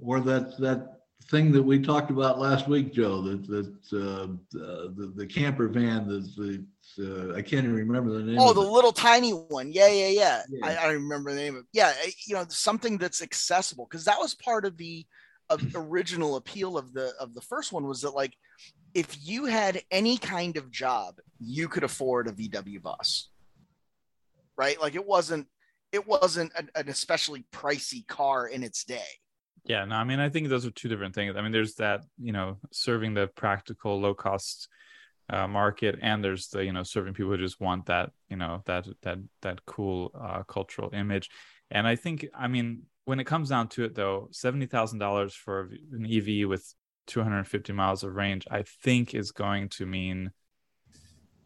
Or 0.00 0.20
that 0.20 0.58
that 0.58 0.96
thing 1.30 1.50
that 1.52 1.62
we 1.62 1.80
talked 1.80 2.10
about 2.10 2.38
last 2.38 2.68
week, 2.68 2.92
Joe, 2.92 3.20
that 3.22 3.46
that 3.48 3.66
uh, 3.92 4.28
the 4.52 5.12
the 5.16 5.26
camper 5.26 5.68
van, 5.68 6.06
the, 6.06 6.20
the 6.36 7.32
uh, 7.32 7.36
I 7.36 7.42
can't 7.42 7.64
even 7.64 7.74
remember 7.74 8.12
the 8.12 8.22
name. 8.22 8.38
Oh, 8.38 8.52
the 8.52 8.62
it. 8.62 8.70
little 8.70 8.92
tiny 8.92 9.30
one. 9.30 9.72
Yeah, 9.72 9.88
yeah, 9.88 10.08
yeah. 10.08 10.42
yeah. 10.48 10.66
I, 10.66 10.74
I 10.76 10.86
remember 10.92 11.32
the 11.32 11.40
name 11.40 11.56
of. 11.56 11.64
Yeah, 11.72 11.92
you 12.26 12.34
know, 12.34 12.44
something 12.48 12.98
that's 12.98 13.22
accessible 13.22 13.86
because 13.90 14.04
that 14.04 14.18
was 14.18 14.34
part 14.34 14.64
of 14.64 14.76
the 14.76 15.04
uh, 15.50 15.58
original 15.74 16.36
appeal 16.36 16.78
of 16.78 16.92
the 16.92 17.12
of 17.20 17.34
the 17.34 17.42
first 17.42 17.72
one 17.72 17.86
was 17.86 18.02
that 18.02 18.14
like 18.14 18.34
if 18.94 19.16
you 19.22 19.44
had 19.44 19.82
any 19.90 20.16
kind 20.16 20.56
of 20.56 20.70
job, 20.70 21.16
you 21.38 21.68
could 21.68 21.84
afford 21.84 22.28
a 22.28 22.32
VW 22.32 22.80
bus. 22.80 23.28
Right? 24.56 24.80
Like 24.80 24.94
it 24.94 25.06
wasn't 25.06 25.48
it 25.92 26.06
wasn't 26.06 26.52
an, 26.56 26.70
an 26.74 26.88
especially 26.88 27.44
pricey 27.52 28.06
car 28.06 28.46
in 28.46 28.62
its 28.62 28.84
day. 28.84 29.08
Yeah, 29.64 29.84
no, 29.84 29.96
I 29.96 30.04
mean, 30.04 30.20
I 30.20 30.28
think 30.28 30.48
those 30.48 30.64
are 30.64 30.70
two 30.70 30.88
different 30.88 31.14
things. 31.14 31.34
I 31.36 31.42
mean, 31.42 31.52
there's 31.52 31.74
that, 31.76 32.02
you 32.18 32.32
know, 32.32 32.58
serving 32.72 33.14
the 33.14 33.26
practical, 33.26 34.00
low 34.00 34.14
cost 34.14 34.68
uh, 35.28 35.48
market, 35.48 35.98
and 36.02 36.22
there's 36.22 36.48
the, 36.48 36.64
you 36.64 36.72
know, 36.72 36.84
serving 36.84 37.14
people 37.14 37.32
who 37.32 37.38
just 37.38 37.60
want 37.60 37.86
that, 37.86 38.10
you 38.28 38.36
know, 38.36 38.62
that 38.66 38.86
that 39.02 39.18
that 39.42 39.64
cool 39.66 40.12
uh, 40.18 40.44
cultural 40.44 40.90
image. 40.92 41.30
And 41.70 41.86
I 41.86 41.96
think, 41.96 42.26
I 42.32 42.46
mean, 42.46 42.82
when 43.06 43.18
it 43.18 43.24
comes 43.24 43.48
down 43.48 43.68
to 43.70 43.84
it, 43.84 43.96
though, 43.96 44.28
seventy 44.30 44.66
thousand 44.66 45.00
dollars 45.00 45.34
for 45.34 45.70
an 45.92 46.06
EV 46.08 46.48
with 46.48 46.72
250 47.08 47.72
miles 47.72 48.04
of 48.04 48.14
range, 48.14 48.46
I 48.50 48.62
think 48.82 49.14
is 49.14 49.32
going 49.32 49.68
to 49.70 49.86
mean 49.86 50.30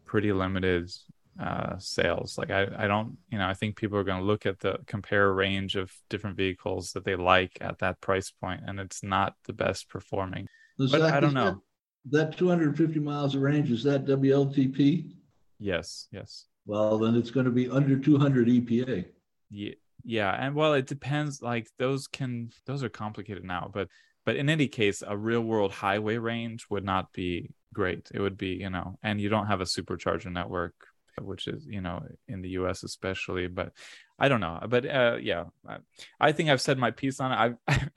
pretty 0.05 0.33
limited 0.33 0.91
uh, 1.39 1.77
sales. 1.77 2.37
Like 2.37 2.51
I, 2.51 2.67
I 2.77 2.87
don't, 2.87 3.17
you 3.29 3.37
know, 3.37 3.47
I 3.47 3.53
think 3.53 3.75
people 3.75 3.97
are 3.97 4.03
going 4.03 4.19
to 4.19 4.25
look 4.25 4.45
at 4.45 4.59
the 4.59 4.79
compare 4.85 5.33
range 5.33 5.75
of 5.75 5.91
different 6.09 6.37
vehicles 6.37 6.91
that 6.93 7.05
they 7.05 7.15
like 7.15 7.57
at 7.61 7.79
that 7.79 8.01
price 8.01 8.31
point, 8.31 8.61
and 8.65 8.79
it's 8.79 9.03
not 9.03 9.35
the 9.45 9.53
best 9.53 9.89
performing. 9.89 10.47
but 10.77 11.01
I 11.01 11.19
don't 11.19 11.33
know. 11.33 11.61
That, 12.09 12.31
that 12.31 12.37
250 12.37 12.99
miles 12.99 13.35
of 13.35 13.41
range 13.41 13.71
is 13.71 13.83
that 13.83 14.05
WLTP? 14.05 15.11
Yes, 15.59 16.07
yes. 16.11 16.45
Well, 16.65 16.97
then 16.97 17.15
it's 17.15 17.31
going 17.31 17.45
to 17.45 17.51
be 17.51 17.69
under 17.69 17.97
200 17.97 18.47
EPA. 18.47 19.05
Yeah, 19.49 19.73
yeah, 20.03 20.31
and 20.31 20.55
well, 20.55 20.73
it 20.73 20.87
depends. 20.87 21.41
Like 21.41 21.69
those 21.77 22.07
can, 22.07 22.51
those 22.65 22.83
are 22.83 22.89
complicated 22.89 23.43
now, 23.43 23.69
but 23.71 23.87
but 24.25 24.35
in 24.35 24.49
any 24.49 24.67
case, 24.67 25.03
a 25.05 25.17
real 25.17 25.41
world 25.41 25.71
highway 25.71 26.17
range 26.17 26.67
would 26.69 26.85
not 26.85 27.11
be 27.11 27.51
great. 27.73 28.11
It 28.13 28.19
would 28.19 28.37
be, 28.37 28.49
you 28.49 28.69
know, 28.69 28.99
and 29.01 29.19
you 29.19 29.29
don't 29.29 29.47
have 29.47 29.61
a 29.61 29.65
supercharger 29.65 30.31
network 30.31 30.75
which 31.19 31.47
is 31.47 31.65
you 31.65 31.81
know 31.81 32.03
in 32.27 32.41
the 32.41 32.49
us 32.49 32.83
especially 32.83 33.47
but 33.47 33.71
i 34.19 34.27
don't 34.27 34.39
know 34.39 34.59
but 34.69 34.85
uh, 34.85 35.17
yeah 35.21 35.45
I, 35.67 35.77
I, 36.19 36.31
think 36.31 36.49
i've 36.49 36.61
said 36.61 36.77
my 36.77 36.91
piece 36.91 37.19
on 37.19 37.31
it. 37.31 37.57
I 37.67 37.89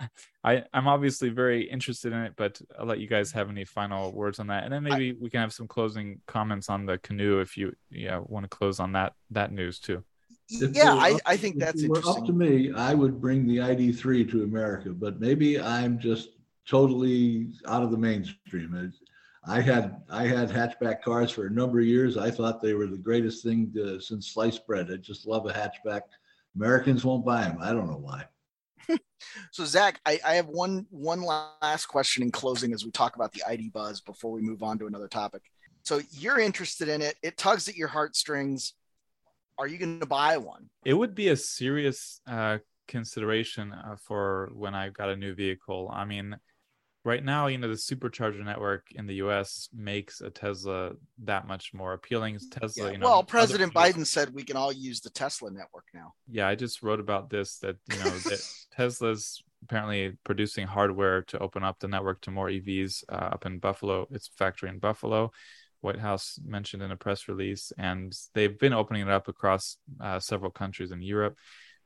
i 0.45 0.65
i'm 0.73 0.89
obviously 0.89 1.29
very 1.29 1.69
interested 1.69 2.13
in 2.13 2.21
it 2.21 2.33
but 2.37 2.61
i'll 2.79 2.87
let 2.87 2.99
you 2.99 3.07
guys 3.07 3.33
have 3.33 3.51
any 3.51 3.65
final 3.65 4.13
words 4.13 4.39
on 4.39 4.49
that 4.49 4.65
and 4.65 4.73
then 4.73 4.83
maybe 4.83 5.11
I, 5.11 5.15
we 5.21 5.31
can 5.31 5.41
have 5.41 5.53
some 5.53 5.69
closing 5.69 6.21
comments 6.27 6.69
on 6.69 6.87
the 6.87 6.99
canoo 6.99 7.41
if 7.41 7.57
you 7.57 7.75
yeah 7.91 8.21
want 8.25 8.45
to 8.45 8.49
close 8.49 8.81
on 8.81 8.93
that 8.93 9.15
that 9.31 9.53
news 9.53 9.79
too. 9.79 10.05
If 10.51 10.77
yeah 10.77 10.93
I, 10.93 11.19
I 11.25 11.37
think 11.37 11.59
that's 11.59 11.83
interesting 11.83 12.23
up 12.23 12.27
to 12.27 12.33
me 12.33 12.73
i 12.75 12.93
would 12.93 13.21
bring 13.21 13.47
the 13.47 13.59
id3 13.59 14.31
to 14.31 14.43
america 14.43 14.91
but 14.91 15.19
maybe 15.21 15.59
i'm 15.61 15.99
just 15.99 16.31
totally 16.67 17.49
out 17.67 17.83
of 17.83 17.91
the 17.91 17.97
mainstream. 17.99 18.75
It's, 18.75 18.99
I 19.47 19.61
had 19.61 20.03
I 20.11 20.27
had 20.27 20.49
hatchback 20.49 21.03
cars 21.03 21.31
for 21.31 21.47
a 21.47 21.51
number 21.51 21.81
of 21.81 21.87
years. 21.87 22.17
I 22.17 22.31
thought 22.31 22.63
they 22.63 22.75
were 22.75 22.87
the 22.87 22.97
greatest 22.97 23.43
thing 23.43 23.71
to, 23.75 24.01
since 24.01 24.29
sliced 24.29 24.67
bread. 24.67 24.91
I 24.91 24.97
just 24.97 25.27
love 25.27 25.47
a 25.47 25.53
hatchback. 25.53 26.03
Americans 26.57 27.05
won't 27.05 27.25
buy 27.25 27.43
them. 27.43 27.59
I 27.61 27.73
don't 27.73 27.89
know 27.89 27.99
why. 27.99 28.25
so 29.51 29.65
Zach, 29.65 30.01
I, 30.07 30.19
I, 30.25 30.35
have 30.35 30.47
one 30.47 30.87
one 30.91 31.23
last 31.23 31.87
question 31.87 32.23
in 32.23 32.31
closing 32.31 32.73
as 32.73 32.85
we 32.85 32.91
talk 32.91 33.17
about 33.17 33.33
the 33.33 33.43
ID 33.47 33.71
buzz 33.71 34.01
before 34.01 34.33
we 34.33 34.41
move 34.41 34.63
on 34.63 34.79
to 34.79 34.87
another 34.87 35.09
topic. 35.09 35.43
So 35.83 36.01
you're 36.13 36.39
interested 36.39 36.89
in 36.89 37.03
it. 37.03 37.17
It 37.23 37.37
tugs 37.37 37.69
at 37.69 37.77
your 37.77 37.89
heartstrings. 37.89 38.75
Are 39.59 39.67
you 39.67 39.79
going 39.79 40.01
to 40.01 40.07
buy 40.07 40.37
one? 40.39 40.69
It 40.85 40.95
would 40.95 41.15
be 41.15 41.29
a 41.29 41.37
serious 41.37 42.21
uh, 42.27 42.59
consideration 42.89 43.73
uh, 43.73 43.97
for 43.97 44.51
when 44.55 44.75
I 44.75 44.89
got 44.89 45.11
a 45.11 45.17
new 45.17 45.35
vehicle. 45.35 45.91
I 45.93 46.05
mean, 46.05 46.37
right 47.05 47.23
now, 47.23 47.47
you 47.47 47.59
know, 47.59 47.69
the 47.69 47.75
supercharger 47.75 48.43
network 48.43 48.87
in 48.93 49.07
the 49.07 49.17
US 49.17 49.69
makes 49.75 50.21
a 50.21 50.31
Tesla 50.31 50.93
that 51.25 51.47
much 51.47 51.75
more 51.75 51.93
appealing. 51.93 52.39
Tesla, 52.51 52.87
yeah. 52.87 52.93
you 52.93 52.99
know, 52.99 53.07
well, 53.07 53.23
President 53.23 53.75
Biden 53.75 54.07
said 54.07 54.33
we 54.33 54.43
can 54.43 54.57
all 54.57 54.73
use 54.73 55.01
the 55.01 55.11
Tesla 55.11 55.51
network 55.51 55.85
now. 55.93 56.15
Yeah, 56.29 56.49
I 56.49 56.55
just 56.55 56.83
wrote 56.83 57.01
about 57.01 57.31
this 57.31 57.59
that, 57.59 57.77
you 57.91 57.99
know, 57.99 58.11
that 58.11 58.41
Tesla's 58.77 59.43
apparently 59.63 60.17
producing 60.25 60.67
hardware 60.67 61.23
to 61.23 61.39
open 61.39 61.63
up 61.63 61.79
the 61.79 61.89
network 61.89 62.23
to 62.23 62.31
more 62.31 62.49
EVs 62.49 63.05
uh, 63.11 63.31
up 63.33 63.47
in 63.47 63.59
Buffalo, 63.59 64.09
its 64.11 64.31
factory 64.37 64.71
in 64.71 64.79
Buffalo. 64.79 65.31
White 65.83 65.99
House 65.99 66.41
mentioned 66.43 66.83
in 66.83 66.91
a 66.91 66.97
press 66.97 67.29
release, 67.29 67.71
and 67.77 68.17
they've 68.33 68.59
been 68.59 68.73
opening 68.73 69.03
it 69.03 69.11
up 69.11 69.29
across 69.29 69.77
uh, 70.01 70.19
several 70.19 70.51
countries 70.51 70.93
in 70.93 71.03
Europe. 71.03 71.37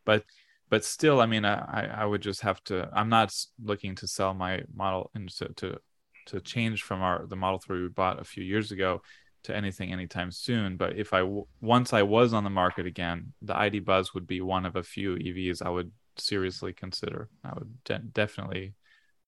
But 0.07 0.25
but 0.71 0.85
still, 0.85 1.21
I 1.21 1.27
mean, 1.27 1.45
I, 1.45 2.03
I 2.03 2.05
would 2.05 2.21
just 2.21 2.43
have 2.43 2.63
to. 2.65 2.89
I'm 2.93 3.09
not 3.09 3.35
looking 3.63 3.95
to 3.97 4.07
sell 4.07 4.35
my 4.35 4.63
model 4.75 5.11
and 5.15 5.29
to, 5.37 5.49
to 5.55 5.79
to 6.27 6.41
change 6.41 6.83
from 6.83 7.01
our 7.01 7.27
the 7.27 7.37
Model 7.37 7.59
Three 7.59 7.83
we 7.83 7.89
bought 7.89 8.21
a 8.21 8.25
few 8.25 8.45
years 8.45 8.71
ago 8.71 9.03
to 9.45 9.57
anything 9.57 9.93
anytime 9.93 10.31
soon. 10.31 10.77
But 10.77 10.97
if 10.97 11.13
I 11.13 11.23
once 11.61 11.93
I 11.93 12.03
was 12.03 12.33
on 12.33 12.45
the 12.45 12.51
market 12.51 12.87
again, 12.87 13.33
the 13.43 13.57
ID 13.57 13.81
Buzz 13.81 14.15
would 14.15 14.27
be 14.27 14.41
one 14.41 14.67
of 14.67 14.77
a 14.77 14.83
few 14.83 15.17
EVs 15.17 15.63
I 15.65 15.71
would 15.71 15.91
seriously 16.17 16.73
consider. 16.73 17.29
I 17.45 17.55
would 17.55 17.85
de- 17.85 17.99
definitely, 17.99 18.75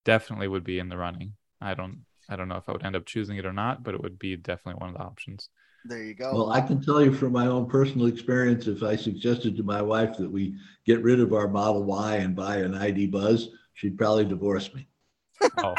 definitely 0.05 0.49
would 0.49 0.65
be 0.65 0.79
in 0.79 0.89
the 0.89 0.99
running. 0.99 1.35
I 1.61 1.75
don't 1.75 2.05
I 2.29 2.37
don't 2.37 2.49
know 2.49 2.57
if 2.57 2.69
I 2.69 2.73
would 2.73 2.85
end 2.85 2.97
up 2.97 3.07
choosing 3.07 3.39
it 3.39 3.47
or 3.47 3.53
not, 3.53 3.83
but 3.83 3.95
it 3.95 4.03
would 4.03 4.19
be 4.19 4.37
definitely 4.37 4.79
one 4.81 4.91
of 4.91 4.97
the 4.97 5.03
options. 5.03 5.49
There 5.85 6.03
you 6.03 6.15
go. 6.15 6.33
Well, 6.33 6.51
I 6.51 6.61
can 6.61 6.83
tell 6.83 7.03
you 7.03 7.13
from 7.13 7.33
my 7.33 7.47
own 7.47 7.67
personal 7.67 8.07
experience, 8.07 8.67
if 8.67 8.83
I 8.83 8.97
suggested 8.97 9.57
to 9.57 9.63
my 9.63 9.81
wife 9.81 10.17
that 10.19 10.31
we 10.31 10.55
get 10.85 11.03
rid 11.03 11.21
of 11.21 11.33
our 11.33 11.49
Model 11.49 11.85
Y 11.85 12.17
and 12.17 12.37
buy 12.37 12.57
an 12.59 12.75
ID 12.75 13.07
Buzz, 13.07 13.49
she'd 13.75 13.97
probably 13.97 14.25
divorce 14.27 14.73
me. 14.75 14.89
Oh, 15.57 15.75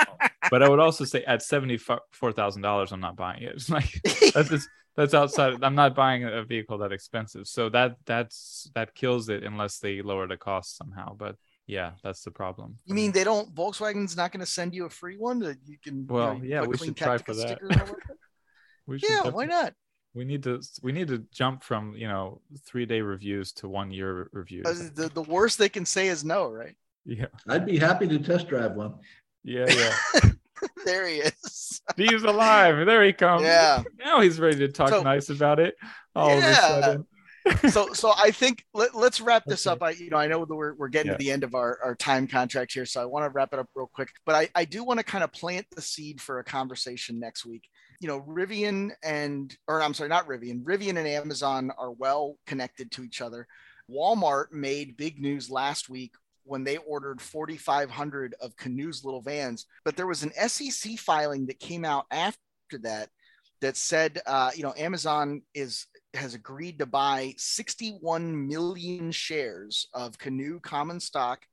but 0.50 0.64
I 0.64 0.70
would 0.70 0.80
also 0.80 1.06
say 1.06 1.24
at 1.26 1.44
seventy 1.44 1.78
four 1.78 2.32
thousand 2.32 2.64
dollars, 2.64 2.92
I'm 2.92 3.00
not 3.00 3.16
buying 3.16 3.44
it. 3.44 3.54
It's 3.56 3.70
like 3.78 4.02
that's 4.34 4.50
just, 4.50 4.68
that's 4.96 5.14
outside. 5.14 5.64
I'm 5.64 5.76
not 5.76 5.96
buying 5.96 6.24
a 6.24 6.44
vehicle 6.44 6.80
that 6.80 6.92
expensive. 6.92 7.48
So 7.48 7.70
that 7.70 7.98
that's 8.06 8.72
that 8.74 8.96
kills 8.96 9.30
it 9.30 9.44
unless 9.44 9.78
they 9.78 10.02
lower 10.02 10.28
the 10.28 10.38
cost 10.38 10.78
somehow. 10.78 11.14
But 11.14 11.36
yeah, 11.68 11.92
that's 12.04 12.24
the 12.24 12.32
problem. 12.32 12.80
You 12.86 12.96
mean 12.96 13.12
they 13.12 13.24
don't? 13.24 13.54
Volkswagen's 13.54 14.18
not 14.18 14.32
going 14.32 14.40
to 14.40 14.48
send 14.48 14.74
you 14.74 14.86
a 14.86 14.90
free 14.90 15.18
one 15.18 15.40
that 15.40 15.58
you 15.66 15.78
can? 15.82 16.08
Well, 16.08 16.34
you 16.34 16.40
know, 16.40 16.46
yeah, 16.46 16.66
we 16.66 16.76
should 16.76 16.98
try 16.98 17.20
for 17.20 17.36
that. 17.36 17.60
stickers 17.60 17.78
all 17.78 17.82
over 17.84 17.98
it? 17.98 18.04
We 18.88 18.98
should 18.98 19.10
yeah, 19.10 19.16
definitely- 19.18 19.36
why 19.36 19.46
not? 19.46 19.74
We 20.14 20.26
need 20.26 20.44
to 20.44 20.62
we 20.84 20.92
need 20.92 21.08
to 21.08 21.24
jump 21.32 21.64
from 21.64 21.96
you 21.96 22.08
know 22.08 22.42
three 22.66 22.86
day 22.86 23.02
reviews 23.02 23.54
to 23.54 23.70
one 23.70 23.92
year 23.92 24.30
reviews. 24.34 24.66
Uh, 24.68 24.90
The, 24.94 25.10
the 25.10 25.22
worst 25.22 25.58
they 25.58 25.70
can 25.70 25.86
say 25.86 26.08
is 26.08 26.24
no, 26.26 26.50
right? 26.52 26.76
yeah, 27.06 27.28
I'd 27.48 27.66
be 27.66 27.78
happy 27.80 28.08
to 28.08 28.20
test 28.20 28.48
drive 28.50 28.74
one. 28.74 28.96
yeah, 29.44 29.66
yeah. 29.70 30.30
there 30.86 31.08
he 31.08 31.16
is. 31.18 31.82
Steve's 31.94 32.24
alive. 32.24 32.86
There 32.86 33.04
he 33.04 33.14
comes. 33.14 33.44
Yeah. 33.44 33.84
Now 33.98 34.20
he's 34.22 34.40
ready 34.40 34.58
to 34.60 34.68
talk 34.68 34.90
So- 34.90 35.02
nice 35.02 35.30
about 35.30 35.60
it. 35.60 35.76
All 36.16 36.30
Yeah. 36.30 36.38
of 36.38 36.44
a 36.44 36.56
sudden. 36.82 37.08
so 37.72 37.92
so 37.94 38.12
I 38.16 38.30
think 38.30 38.64
let, 38.76 38.94
let's 38.94 39.20
wrap 39.20 39.46
this 39.48 39.66
up. 39.66 39.82
I 39.82 39.92
you 39.92 40.12
know 40.12 40.18
I 40.18 40.28
know 40.28 40.46
that 40.46 40.54
we're, 40.54 40.76
we're 40.76 40.90
getting 40.90 41.12
Yeah. 41.12 41.18
to 41.18 41.24
the 41.24 41.32
end 41.32 41.44
of 41.44 41.56
our, 41.56 41.80
our 41.84 41.96
time 41.96 42.28
contract 42.28 42.72
here, 42.74 42.86
so 42.86 43.02
I 43.02 43.06
want 43.06 43.26
to 43.26 43.30
wrap 43.30 43.50
it 43.54 43.58
up 43.60 43.68
real 43.74 43.90
quick. 43.92 44.10
But 44.28 44.36
I, 44.36 44.50
I 44.54 44.66
do 44.66 44.84
want 44.84 45.00
to 45.00 45.04
kind 45.04 45.24
of 45.24 45.32
plant 45.32 45.66
the 45.76 45.82
seed 45.82 46.22
for 46.22 46.38
a 46.38 46.44
conversation 46.44 47.20
next 47.20 47.44
week. 47.46 47.64
You 48.02 48.10
know, 48.10 48.22
Rivian 48.22 48.92
and 49.02 49.56
or 49.70 49.82
I'm 49.82 49.94
sorry, 49.94 50.10
not 50.10 50.28
Rivian. 50.28 50.64
Rivian 50.64 50.98
and 50.98 51.08
Amazon 51.08 51.72
are 51.78 51.92
well 51.92 52.36
connected 52.46 52.92
to 52.92 53.04
each 53.04 53.22
other. 53.22 53.48
Walmart 53.90 54.52
made 54.52 54.98
big 54.98 55.22
news 55.22 55.50
last 55.50 55.90
week 55.90 56.14
when 56.44 56.64
they 56.64 56.78
ordered 56.78 57.22
4,500 57.22 58.36
of 58.42 58.56
Canoo's 58.58 59.06
little 59.06 59.22
vans, 59.22 59.68
but 59.86 59.96
there 59.96 60.08
was 60.08 60.24
an 60.24 60.34
SEC 60.50 60.98
filing 60.98 61.46
that 61.46 61.60
came 61.60 61.86
out 61.86 62.06
after 62.12 62.38
that 62.82 63.10
that 63.62 63.78
said, 63.78 64.20
uh, 64.26 64.52
you 64.56 64.64
know, 64.64 64.74
Amazon 64.78 65.44
is 65.54 65.86
has 66.14 66.34
agreed 66.34 66.80
to 66.80 66.86
buy 66.86 67.34
61 67.38 68.48
million 68.48 69.12
shares 69.12 69.88
of 69.94 70.18
Canoo 70.18 70.60
common 70.62 71.00
stock 71.00 71.46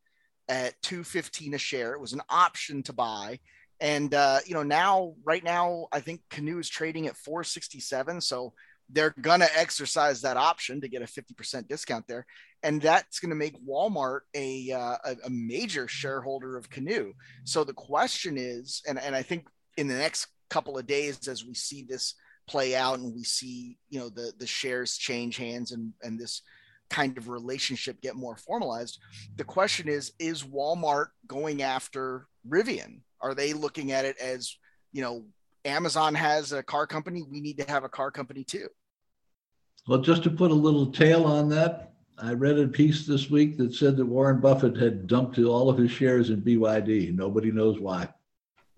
at 0.49 0.81
215 0.83 1.55
a 1.55 1.59
share. 1.59 1.93
It 1.93 2.01
was 2.01 2.15
an 2.15 2.23
option 2.29 2.83
to 2.85 2.93
buy. 2.93 3.39
And 3.81 4.13
uh, 4.15 4.41
you 4.47 4.55
know, 4.55 4.63
now 4.63 5.15
right 5.25 5.45
now 5.45 5.87
I 5.93 6.01
think 6.01 6.21
Canoo 6.31 6.59
is 6.59 6.69
trading 6.69 7.07
at 7.07 7.17
467. 7.17 8.21
So 8.21 8.53
they're 8.91 9.15
gonna 9.21 9.49
exercise 9.55 10.23
that 10.23 10.37
option 10.37 10.81
to 10.81 10.89
get 10.89 11.03
a 11.03 11.05
50% 11.05 11.69
discount 11.69 12.07
there. 12.09 12.27
And 12.63 12.81
that's 12.81 13.21
gonna 13.21 13.35
make 13.35 13.55
Walmart 13.65 14.21
a 14.35 14.73
uh, 14.73 14.97
a, 15.25 15.31
major 15.31 15.87
shareholder 15.87 16.57
of 16.57 16.71
Canoo. 16.71 17.13
So 17.45 17.65
the 17.65 17.75
question 17.75 18.37
is, 18.39 18.83
and, 18.89 18.99
and 18.99 19.15
I 19.15 19.23
think 19.23 19.47
in 19.77 19.89
the 19.89 19.95
next 19.95 20.27
couple 20.49 20.79
of 20.79 20.87
days 20.87 21.29
as 21.29 21.45
we 21.45 21.55
see 21.55 21.85
this 21.89 22.15
play 22.49 22.75
out 22.75 22.99
and 22.99 23.15
we 23.15 23.23
see 23.23 23.77
you 23.91 24.01
know 24.01 24.09
the 24.09 24.33
the 24.39 24.47
shares 24.47 24.97
change 24.97 25.37
hands 25.37 25.73
and 25.73 25.93
and 26.03 26.19
this 26.19 26.43
kind 26.91 27.19
of 27.19 27.29
relationship 27.29 28.01
get 28.01 28.17
more 28.17 28.37
formalized 28.37 28.99
the 29.37 29.45
question 29.45 29.89
is 29.89 30.13
is 30.19 30.43
walmart 30.43 31.09
going 31.27 31.63
after 31.63 32.27
rivian 32.49 33.01
are 33.21 33.35
they 33.35 33.53
looking 33.53 33.93
at 33.93 34.05
it 34.05 34.17
as 34.19 34.57
you 34.93 35.03
know 35.03 35.25
amazon 35.65 36.15
has 36.15 36.53
a 36.53 36.63
car 36.63 36.87
company 36.87 37.23
we 37.23 37.41
need 37.41 37.59
to 37.59 37.65
have 37.71 37.85
a 37.85 37.89
car 37.89 38.11
company 38.11 38.45
too 38.45 38.69
Well, 39.87 40.01
just 40.01 40.23
to 40.25 40.31
put 40.31 40.51
a 40.51 40.55
little 40.55 40.87
tail 40.93 41.25
on 41.25 41.49
that, 41.51 41.95
I 42.19 42.33
read 42.35 42.59
a 42.59 42.69
piece 42.69 43.07
this 43.07 43.31
week 43.31 43.57
that 43.59 43.75
said 43.75 43.97
that 43.97 44.05
Warren 44.07 44.41
Buffett 44.41 44.77
had 44.77 45.07
dumped 45.07 45.39
all 45.39 45.71
of 45.71 45.79
his 45.79 45.91
shares 45.91 46.31
in 46.31 46.43
BYD. 46.43 47.15
Nobody 47.15 47.51
knows 47.51 47.79
why. 47.81 48.09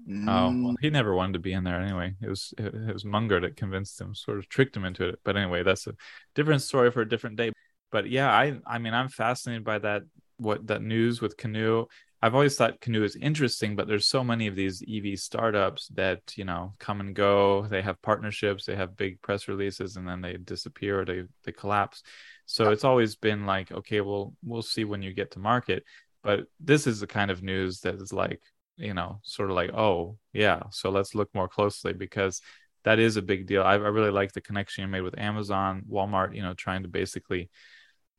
Oh, 0.06 0.08
Mm, 0.08 0.64
well, 0.64 0.74
he 0.80 0.88
never 0.90 1.14
wanted 1.14 1.34
to 1.34 1.38
be 1.40 1.52
in 1.52 1.64
there 1.64 1.80
anyway. 1.80 2.14
It 2.22 2.28
was 2.28 2.54
it, 2.58 2.74
it 2.74 2.92
was 2.92 3.04
Munger 3.04 3.40
that 3.40 3.56
convinced 3.56 4.00
him, 4.00 4.14
sort 4.14 4.38
of 4.38 4.48
tricked 4.48 4.76
him 4.76 4.84
into 4.84 5.08
it. 5.08 5.20
But 5.24 5.36
anyway, 5.36 5.62
that's 5.62 5.86
a 5.86 5.94
different 6.34 6.62
story 6.62 6.90
for 6.90 7.02
a 7.02 7.08
different 7.08 7.36
day. 7.36 7.52
But 7.92 8.08
yeah, 8.08 8.30
I 8.32 8.58
I 8.66 8.78
mean, 8.78 8.94
I'm 8.94 9.08
fascinated 9.08 9.64
by 9.64 9.78
that 9.80 10.02
what 10.38 10.66
that 10.68 10.82
news 10.82 11.20
with 11.20 11.36
Canoo. 11.36 11.86
I've 12.22 12.34
always 12.34 12.56
thought 12.56 12.80
Canoo 12.80 13.02
is 13.02 13.16
interesting, 13.16 13.76
but 13.76 13.88
there's 13.88 14.06
so 14.06 14.22
many 14.22 14.46
of 14.46 14.54
these 14.54 14.82
EV 14.86 15.18
startups 15.18 15.88
that 15.94 16.36
you 16.36 16.44
know 16.44 16.74
come 16.78 17.00
and 17.00 17.14
go. 17.14 17.66
They 17.66 17.80
have 17.82 18.00
partnerships, 18.02 18.66
they 18.66 18.76
have 18.76 18.96
big 18.96 19.22
press 19.22 19.48
releases, 19.48 19.96
and 19.96 20.06
then 20.06 20.20
they 20.20 20.36
disappear 20.36 21.00
or 21.00 21.04
they 21.04 21.22
they 21.44 21.52
collapse. 21.52 22.02
So 22.44 22.70
it's 22.70 22.84
always 22.84 23.16
been 23.16 23.46
like, 23.46 23.72
okay, 23.72 24.00
well, 24.00 24.34
we'll 24.44 24.62
see 24.62 24.84
when 24.84 25.02
you 25.02 25.14
get 25.14 25.30
to 25.32 25.38
market. 25.38 25.84
But 26.22 26.46
this 26.58 26.86
is 26.86 27.00
the 27.00 27.06
kind 27.06 27.30
of 27.30 27.42
news 27.42 27.80
that 27.80 27.94
is 27.94 28.12
like, 28.12 28.42
you 28.76 28.92
know, 28.92 29.20
sort 29.22 29.50
of 29.50 29.56
like, 29.56 29.72
oh 29.72 30.18
yeah, 30.32 30.64
so 30.70 30.90
let's 30.90 31.14
look 31.14 31.34
more 31.34 31.48
closely 31.48 31.94
because 31.94 32.42
that 32.84 32.98
is 32.98 33.16
a 33.16 33.22
big 33.22 33.46
deal. 33.46 33.62
I, 33.62 33.74
I 33.74 33.76
really 33.76 34.10
like 34.10 34.32
the 34.32 34.40
connection 34.40 34.82
you 34.82 34.88
made 34.88 35.02
with 35.02 35.18
Amazon, 35.18 35.84
Walmart, 35.90 36.34
you 36.34 36.42
know, 36.42 36.54
trying 36.54 36.82
to 36.82 36.88
basically 36.88 37.48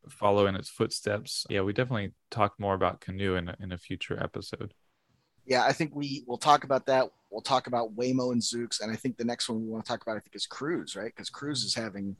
follow 0.10 0.45
in 0.47 0.56
its 0.56 0.70
footsteps. 0.70 1.45
Yeah, 1.49 1.62
we 1.62 1.74
definitely 1.74 2.14
talk 2.30 2.60
more 2.60 2.74
about 2.74 3.02
Canoo 3.02 3.38
in 3.38 3.49
a, 3.49 3.56
in 3.60 3.72
a 3.72 3.78
future 3.78 4.22
episode. 4.22 4.74
yeah 5.45 5.66
i 5.66 5.74
think 5.74 5.95
we 5.95 6.24
will 6.28 6.38
talk 6.38 6.64
about 6.64 6.86
that 6.86 7.10
we'll 7.32 7.41
talk 7.41 7.66
about 7.66 7.95
waymo 7.95 8.32
and 8.32 8.41
zoox 8.43 8.80
and 8.80 8.91
i 8.91 8.95
think 8.95 9.18
the 9.18 9.26
next 9.26 9.49
one 9.49 9.60
we 9.60 9.68
want 9.68 9.84
to 9.84 9.89
talk 9.91 10.04
about 10.04 10.16
i 10.16 10.20
think 10.20 10.36
is 10.36 10.45
cruise 10.45 10.95
right 10.95 11.12
because 11.16 11.32
cruise 11.32 11.64
is 11.64 11.74
having 11.74 12.16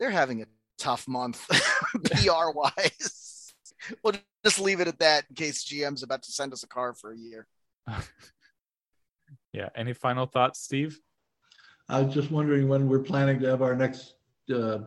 they're 0.00 0.10
having 0.10 0.42
a 0.42 0.46
tough 0.76 1.06
month 1.06 1.46
pr 2.04 2.50
wise 2.52 3.54
we'll 4.02 4.14
just 4.44 4.58
leave 4.58 4.80
it 4.80 4.88
at 4.88 4.98
that 4.98 5.24
in 5.30 5.36
case 5.36 5.64
gm's 5.64 6.02
about 6.02 6.24
to 6.24 6.32
send 6.32 6.52
us 6.52 6.64
a 6.64 6.66
car 6.66 6.92
for 6.92 7.12
a 7.12 7.16
year 7.16 7.46
yeah. 9.52 9.68
Any 9.74 9.92
final 9.92 10.26
thoughts, 10.26 10.60
Steve? 10.60 10.98
I 11.88 12.00
was 12.00 12.14
just 12.14 12.30
wondering 12.30 12.68
when 12.68 12.88
we're 12.88 13.00
planning 13.00 13.40
to 13.40 13.46
have 13.48 13.62
our 13.62 13.76
next 13.76 14.14
uh, 14.54 14.78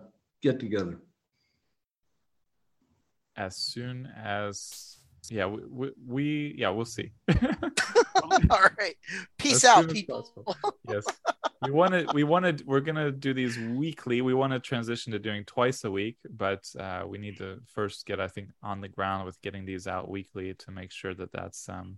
get 0.42 0.60
together. 0.60 1.00
As 3.38 3.56
soon 3.56 4.10
as 4.18 4.98
yeah, 5.30 5.46
we, 5.46 5.62
we, 5.70 5.92
we 6.06 6.56
yeah, 6.58 6.70
we'll 6.70 6.86
see. 6.86 7.12
all 8.50 8.60
right. 8.80 8.96
Peace 9.38 9.64
As 9.64 9.66
out 9.66 9.90
people. 9.90 10.30
yes. 10.90 11.06
We 11.62 11.72
want 11.72 11.92
to 11.92 12.08
we 12.14 12.24
want 12.24 12.58
to 12.58 12.64
we're 12.66 12.80
gonna 12.80 13.12
do 13.12 13.34
these 13.34 13.58
weekly. 13.58 14.22
We 14.22 14.34
want 14.34 14.54
to 14.54 14.60
transition 14.60 15.12
to 15.14 15.20
doing 15.20 15.44
twice 15.46 15.84
a 15.84 15.92
week 15.92 16.18
but 16.30 16.64
uh, 16.80 17.04
we 17.08 17.18
need 17.18 17.38
to 17.38 17.60
first 17.66 18.06
get 18.06 18.20
i 18.20 18.28
think 18.28 18.50
on 18.62 18.82
the 18.82 18.88
ground 18.88 19.26
with 19.26 19.42
getting 19.42 19.66
these 19.66 19.88
out 19.88 20.10
weekly 20.10 20.54
to 20.54 20.72
make 20.72 20.92
sure 20.92 21.14
that 21.14 21.32
that's 21.32 21.68
um 21.70 21.98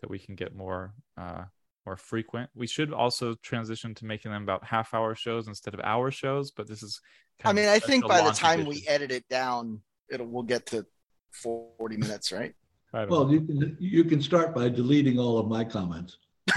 that 0.00 0.10
we 0.10 0.18
can 0.18 0.34
get 0.34 0.54
more 0.54 0.92
uh 1.16 1.44
more 1.86 1.96
frequent. 1.96 2.50
We 2.54 2.66
should 2.66 2.92
also 2.92 3.34
transition 3.42 3.94
to 3.96 4.04
making 4.04 4.32
them 4.32 4.42
about 4.42 4.64
half 4.64 4.92
hour 4.92 5.14
shows 5.14 5.48
instead 5.48 5.74
of 5.74 5.80
hour 5.80 6.10
shows 6.10 6.50
but 6.50 6.66
this 6.68 6.82
is 6.82 7.00
i 7.40 7.42
kind 7.44 7.58
of 7.58 7.64
mean 7.64 7.72
i 7.72 7.78
think 7.78 8.06
by 8.06 8.22
the 8.22 8.32
time 8.32 8.60
edition. 8.60 8.82
we 8.82 8.88
edit 8.88 9.10
it 9.12 9.28
down 9.28 9.80
it'll 10.10 10.26
we'll 10.26 10.42
get 10.42 10.66
to 10.66 10.84
40 11.32 11.96
minutes 11.96 12.32
right 12.32 12.54
Well, 12.92 13.24
know. 13.26 13.30
you 13.32 13.40
can 13.42 13.76
you 13.78 14.04
can 14.04 14.20
start 14.20 14.54
by 14.54 14.68
deleting 14.68 15.18
all 15.18 15.38
of 15.38 15.46
my 15.46 15.64
comments. 15.64 16.16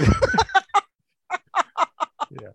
yeah 2.30 2.48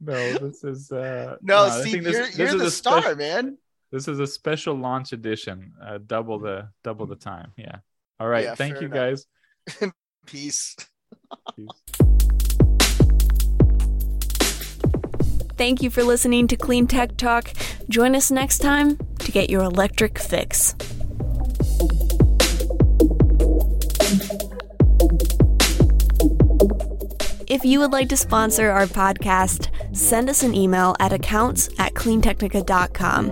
no 0.00 0.38
this 0.38 0.64
is 0.64 0.90
uh 0.92 1.36
no 1.42 1.64
I 1.64 1.80
steve 1.80 1.92
think 1.92 2.04
this- 2.04 2.14
you're, 2.16 2.26
this 2.26 2.38
you're 2.38 2.46
is 2.48 2.54
the 2.54 2.66
a 2.66 2.70
star 2.70 3.00
special- 3.02 3.16
man 3.18 3.58
This 3.92 4.08
is 4.08 4.18
a 4.18 4.26
special 4.26 4.74
launch 4.74 5.12
edition, 5.12 5.72
uh, 5.80 5.98
double 6.06 6.38
the 6.40 6.68
double 6.82 7.06
the 7.06 7.16
time. 7.16 7.52
Yeah. 7.56 7.76
All 8.18 8.26
right. 8.28 8.44
Yeah, 8.44 8.54
Thank 8.56 8.80
you, 8.80 8.88
enough. 8.88 8.98
guys. 8.98 9.26
peace 10.26 10.74
Peace. 11.54 11.68
Thank 15.56 15.82
you 15.82 15.90
for 15.90 16.02
listening 16.02 16.48
to 16.48 16.56
Clean 16.56 16.86
Tech 16.86 17.16
Talk. 17.16 17.52
Join 17.88 18.14
us 18.14 18.30
next 18.30 18.58
time 18.58 18.96
to 18.96 19.05
get 19.36 19.50
your 19.50 19.62
electric 19.64 20.18
fix. 20.18 20.74
If 27.46 27.62
you 27.66 27.80
would 27.80 27.92
like 27.92 28.08
to 28.08 28.16
sponsor 28.16 28.70
our 28.70 28.86
podcast, 28.86 29.68
send 29.94 30.30
us 30.30 30.42
an 30.42 30.54
email 30.54 30.96
at 31.00 31.12
accounts 31.12 31.68
at 31.78 31.92
cleantechnica.com. 31.92 33.30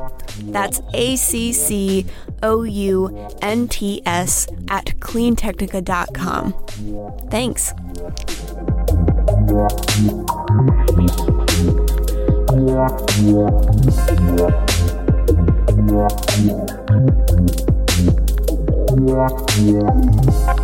That's 0.52 0.82
A 0.92 1.16
C 1.16 1.54
C 1.54 2.04
O 2.42 2.64
U 2.64 3.28
N 3.40 3.66
T 3.66 4.02
S 4.04 4.46
at 4.68 4.84
cleantechnica.com. 5.00 6.52
Thanks. 7.30 7.72
Yeah. 19.56 20.63